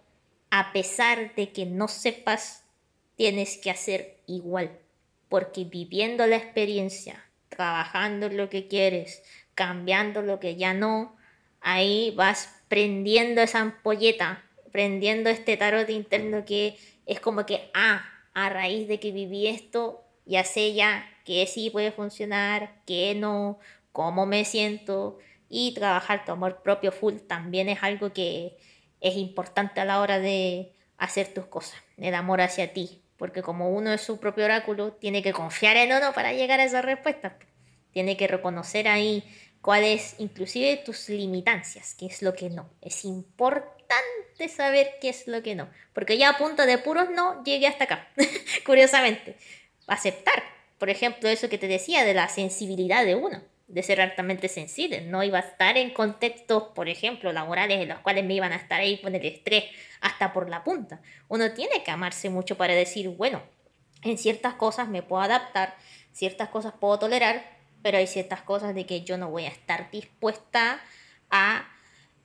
a 0.51 0.71
pesar 0.71 1.33
de 1.35 1.51
que 1.51 1.65
no 1.65 1.87
sepas, 1.87 2.63
tienes 3.15 3.57
que 3.57 3.71
hacer 3.71 4.17
igual. 4.27 4.77
Porque 5.29 5.63
viviendo 5.63 6.27
la 6.27 6.35
experiencia, 6.35 7.25
trabajando 7.51 8.29
lo 8.29 8.49
que 8.49 8.67
quieres, 8.67 9.21
cambiando 9.53 10.23
lo 10.23 10.39
que 10.39 10.55
ya 10.55 10.73
no, 10.73 11.15
ahí 11.59 12.11
vas 12.15 12.63
prendiendo 12.67 13.41
esa 13.41 13.59
ampolleta, 13.59 14.43
prendiendo 14.71 15.29
este 15.29 15.57
tarot 15.57 15.89
interno 15.89 16.45
que 16.45 16.77
es 17.05 17.19
como 17.19 17.45
que, 17.45 17.69
ah, 17.73 18.03
a 18.33 18.49
raíz 18.49 18.87
de 18.87 18.99
que 18.99 19.11
viví 19.11 19.47
esto, 19.47 20.03
ya 20.25 20.43
sé 20.43 20.73
ya 20.73 21.05
que 21.25 21.45
sí 21.45 21.69
puede 21.69 21.91
funcionar, 21.91 22.81
que 22.85 23.13
no, 23.15 23.59
cómo 23.91 24.25
me 24.25 24.45
siento. 24.45 25.19
Y 25.49 25.73
trabajar 25.73 26.23
tu 26.23 26.31
amor 26.31 26.61
propio 26.63 26.93
full 26.93 27.17
también 27.27 27.67
es 27.67 27.83
algo 27.83 28.13
que 28.13 28.57
es 29.01 29.17
importante 29.17 29.81
a 29.81 29.85
la 29.85 29.99
hora 29.99 30.19
de 30.19 30.71
hacer 30.97 31.33
tus 31.33 31.45
cosas, 31.47 31.81
el 31.97 32.15
amor 32.15 32.39
hacia 32.39 32.71
ti, 32.71 33.00
porque 33.21 33.43
como 33.43 33.69
uno 33.69 33.93
es 33.93 34.01
su 34.01 34.19
propio 34.19 34.45
oráculo, 34.45 34.93
tiene 34.93 35.21
que 35.21 35.31
confiar 35.31 35.77
en 35.77 35.93
uno 35.93 36.11
para 36.11 36.33
llegar 36.33 36.59
a 36.59 36.63
esa 36.63 36.81
respuesta, 36.81 37.37
tiene 37.91 38.17
que 38.17 38.25
reconocer 38.27 38.87
ahí 38.87 39.23
cuáles 39.61 40.15
inclusive 40.17 40.77
tus 40.77 41.07
limitancias, 41.07 41.93
qué 41.93 42.07
es 42.07 42.23
lo 42.23 42.33
que 42.33 42.49
no, 42.49 42.67
es 42.81 43.05
importante 43.05 44.49
saber 44.49 44.95
qué 44.99 45.09
es 45.09 45.27
lo 45.27 45.43
que 45.43 45.53
no. 45.53 45.69
Porque 45.93 46.17
ya 46.17 46.29
a 46.29 46.37
punto 46.39 46.65
de 46.65 46.79
puros 46.79 47.11
no 47.11 47.43
llegué 47.43 47.67
hasta 47.67 47.83
acá, 47.83 48.07
curiosamente. 48.65 49.37
Aceptar, 49.85 50.41
por 50.79 50.89
ejemplo, 50.89 51.29
eso 51.29 51.47
que 51.47 51.59
te 51.59 51.67
decía 51.67 52.03
de 52.03 52.15
la 52.15 52.27
sensibilidad 52.27 53.05
de 53.05 53.13
uno, 53.13 53.43
de 53.71 53.83
ser 53.83 54.01
altamente 54.01 54.49
sensible. 54.49 55.01
No 55.01 55.23
iba 55.23 55.37
a 55.37 55.41
estar 55.41 55.77
en 55.77 55.91
contextos, 55.91 56.63
por 56.75 56.89
ejemplo, 56.89 57.31
laborales 57.31 57.79
en 57.79 57.87
los 57.87 57.99
cuales 57.99 58.25
me 58.25 58.33
iban 58.33 58.51
a 58.51 58.57
estar 58.57 58.81
ahí 58.81 58.99
con 59.01 59.15
el 59.15 59.25
estrés 59.25 59.65
hasta 60.01 60.33
por 60.33 60.49
la 60.49 60.63
punta. 60.63 61.01
Uno 61.29 61.51
tiene 61.53 61.81
que 61.83 61.91
amarse 61.91 62.29
mucho 62.29 62.57
para 62.57 62.73
decir, 62.73 63.09
bueno, 63.09 63.41
en 64.03 64.17
ciertas 64.17 64.55
cosas 64.55 64.89
me 64.89 65.03
puedo 65.03 65.21
adaptar, 65.21 65.75
ciertas 66.11 66.49
cosas 66.49 66.73
puedo 66.79 66.99
tolerar, 66.99 67.45
pero 67.81 67.97
hay 67.97 68.07
ciertas 68.07 68.41
cosas 68.41 68.75
de 68.75 68.85
que 68.85 69.03
yo 69.03 69.17
no 69.17 69.29
voy 69.29 69.45
a 69.45 69.49
estar 69.49 69.89
dispuesta 69.89 70.81
a 71.29 71.67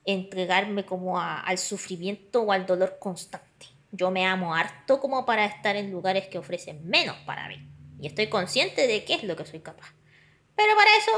entregarme 0.05 0.85
como 0.85 1.19
al 1.19 1.57
sufrimiento 1.57 2.41
o 2.41 2.51
al 2.51 2.65
dolor 2.65 2.97
constante. 2.99 3.67
Yo 3.91 4.11
me 4.11 4.25
amo 4.25 4.53
harto 4.53 4.99
como 4.99 5.25
para 5.25 5.45
estar 5.45 5.77
en 5.77 5.91
lugares 5.91 6.27
que 6.27 6.37
ofrecen 6.37 6.87
menos 6.87 7.15
para 7.25 7.47
mí. 7.47 7.65
Y 8.01 8.07
estoy 8.07 8.27
consciente 8.27 8.85
de 8.85 9.05
qué 9.05 9.15
es 9.15 9.23
lo 9.23 9.35
que 9.35 9.45
soy 9.45 9.59
capaz. 9.59 9.93
Pero 10.55 10.75
para 10.75 10.89
eso 10.97 11.11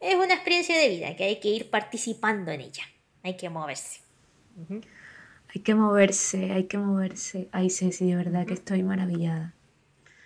es 0.00 0.14
una 0.14 0.34
experiencia 0.34 0.78
de 0.78 0.88
vida 0.88 1.16
que 1.16 1.24
hay 1.24 1.40
que 1.40 1.48
ir 1.48 1.70
participando 1.70 2.50
en 2.50 2.60
ella. 2.60 2.84
Hay 3.22 3.36
que 3.36 3.48
moverse. 3.48 4.00
Hay 5.54 5.62
que 5.62 5.74
moverse, 5.74 6.52
hay 6.52 6.64
que 6.64 6.78
moverse. 6.78 7.48
Ay, 7.52 7.70
Ceci, 7.70 8.10
de 8.10 8.16
verdad 8.16 8.46
que 8.46 8.54
estoy 8.54 8.82
maravillada. 8.82 9.54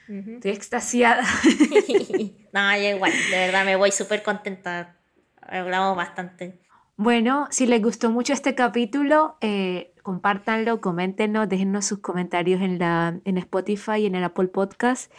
Estoy 0.09 0.51
extasiada. 0.51 1.23
no, 2.53 2.77
yo 2.77 2.97
igual, 2.97 3.13
de 3.31 3.37
verdad 3.37 3.65
me 3.65 3.77
voy 3.77 3.93
súper 3.93 4.23
contenta. 4.23 4.97
Hablamos 5.41 5.97
bastante. 5.97 6.59
Bueno, 6.97 7.47
si 7.51 7.67
les 7.67 7.81
gustó 7.81 8.11
mucho 8.11 8.33
este 8.33 8.55
capítulo, 8.55 9.37
eh, 9.41 9.95
compártanlo, 10.03 10.81
coméntenos, 10.81 11.49
déjennos 11.49 11.87
sus 11.87 12.01
comentarios 12.01 12.61
en, 12.61 12.79
la, 12.79 13.21
en 13.25 13.39
Spotify 13.39 14.01
y 14.01 14.07
en 14.07 14.17
el 14.17 14.25
Apple 14.25 14.49
Podcast. 14.49 15.13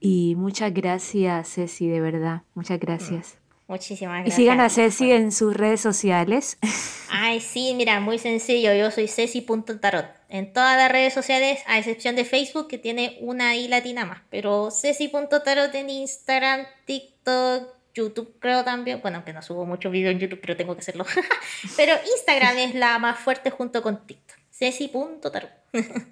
Y 0.00 0.34
muchas 0.36 0.72
gracias, 0.72 1.54
Ceci, 1.54 1.88
de 1.88 2.00
verdad. 2.00 2.42
Muchas 2.54 2.80
gracias. 2.80 3.38
Muchísimas 3.68 4.20
gracias. 4.20 4.38
Y 4.38 4.42
sigan 4.42 4.60
a 4.60 4.70
Ceci 4.70 5.12
en 5.12 5.30
sus 5.30 5.54
redes 5.54 5.82
sociales. 5.82 6.56
Ay, 7.10 7.40
sí, 7.40 7.74
mira, 7.76 8.00
muy 8.00 8.18
sencillo. 8.18 8.72
Yo 8.72 8.90
soy 8.90 9.08
ceci.tarot. 9.08 10.06
En 10.30 10.54
todas 10.54 10.78
las 10.78 10.90
redes 10.90 11.12
sociales, 11.12 11.60
a 11.66 11.78
excepción 11.78 12.16
de 12.16 12.24
Facebook, 12.24 12.66
que 12.66 12.78
tiene 12.78 13.18
una 13.20 13.56
I 13.56 13.68
latina 13.68 14.06
más. 14.06 14.22
Pero 14.30 14.70
ceci.tarot 14.70 15.74
en 15.74 15.90
Instagram, 15.90 16.66
TikTok, 16.86 17.68
YouTube 17.92 18.36
creo 18.38 18.64
también, 18.64 19.00
bueno, 19.02 19.18
aunque 19.18 19.34
no 19.34 19.42
subo 19.42 19.66
mucho 19.66 19.90
video 19.90 20.10
en 20.10 20.18
YouTube, 20.18 20.40
pero 20.40 20.56
tengo 20.56 20.74
que 20.74 20.80
hacerlo. 20.80 21.04
pero 21.76 21.92
Instagram 22.16 22.56
es 22.56 22.74
la 22.74 22.98
más 22.98 23.18
fuerte 23.18 23.50
junto 23.50 23.82
con 23.82 24.06
TikTok. 24.06 24.38
Ceci.tarot. 24.50 25.50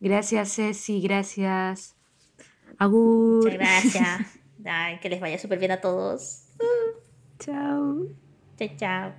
gracias, 0.00 0.54
Ceci, 0.54 1.00
gracias. 1.00 1.94
Agur. 2.76 3.44
Muchas 3.44 3.54
gracias. 3.54 4.37
Que 5.00 5.08
les 5.08 5.20
vaya 5.20 5.38
súper 5.38 5.58
bien 5.58 5.72
a 5.72 5.80
todos. 5.80 6.44
Chao. 7.38 8.06
Chao, 8.58 8.68
chao. 8.76 9.12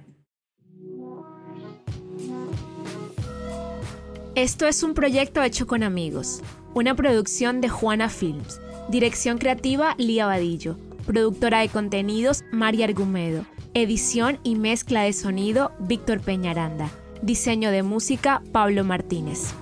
Esto 4.35 4.67
es 4.67 4.83
un 4.83 4.93
proyecto 4.93 5.41
hecho 5.41 5.67
con 5.67 5.83
amigos, 5.83 6.41
una 6.73 6.95
producción 6.95 7.61
de 7.61 7.69
Juana 7.69 8.09
Films, 8.09 8.61
dirección 8.89 9.37
creativa 9.37 9.95
Lía 9.97 10.25
Vadillo 10.25 10.77
Productora 11.09 11.61
de 11.61 11.69
contenidos, 11.69 12.43
María 12.51 12.85
Argumedo. 12.85 13.43
Edición 13.73 14.39
y 14.43 14.53
mezcla 14.53 15.01
de 15.01 15.11
sonido, 15.11 15.71
Víctor 15.79 16.21
Peñaranda. 16.21 16.91
Diseño 17.23 17.71
de 17.71 17.81
música, 17.81 18.43
Pablo 18.51 18.83
Martínez. 18.83 19.55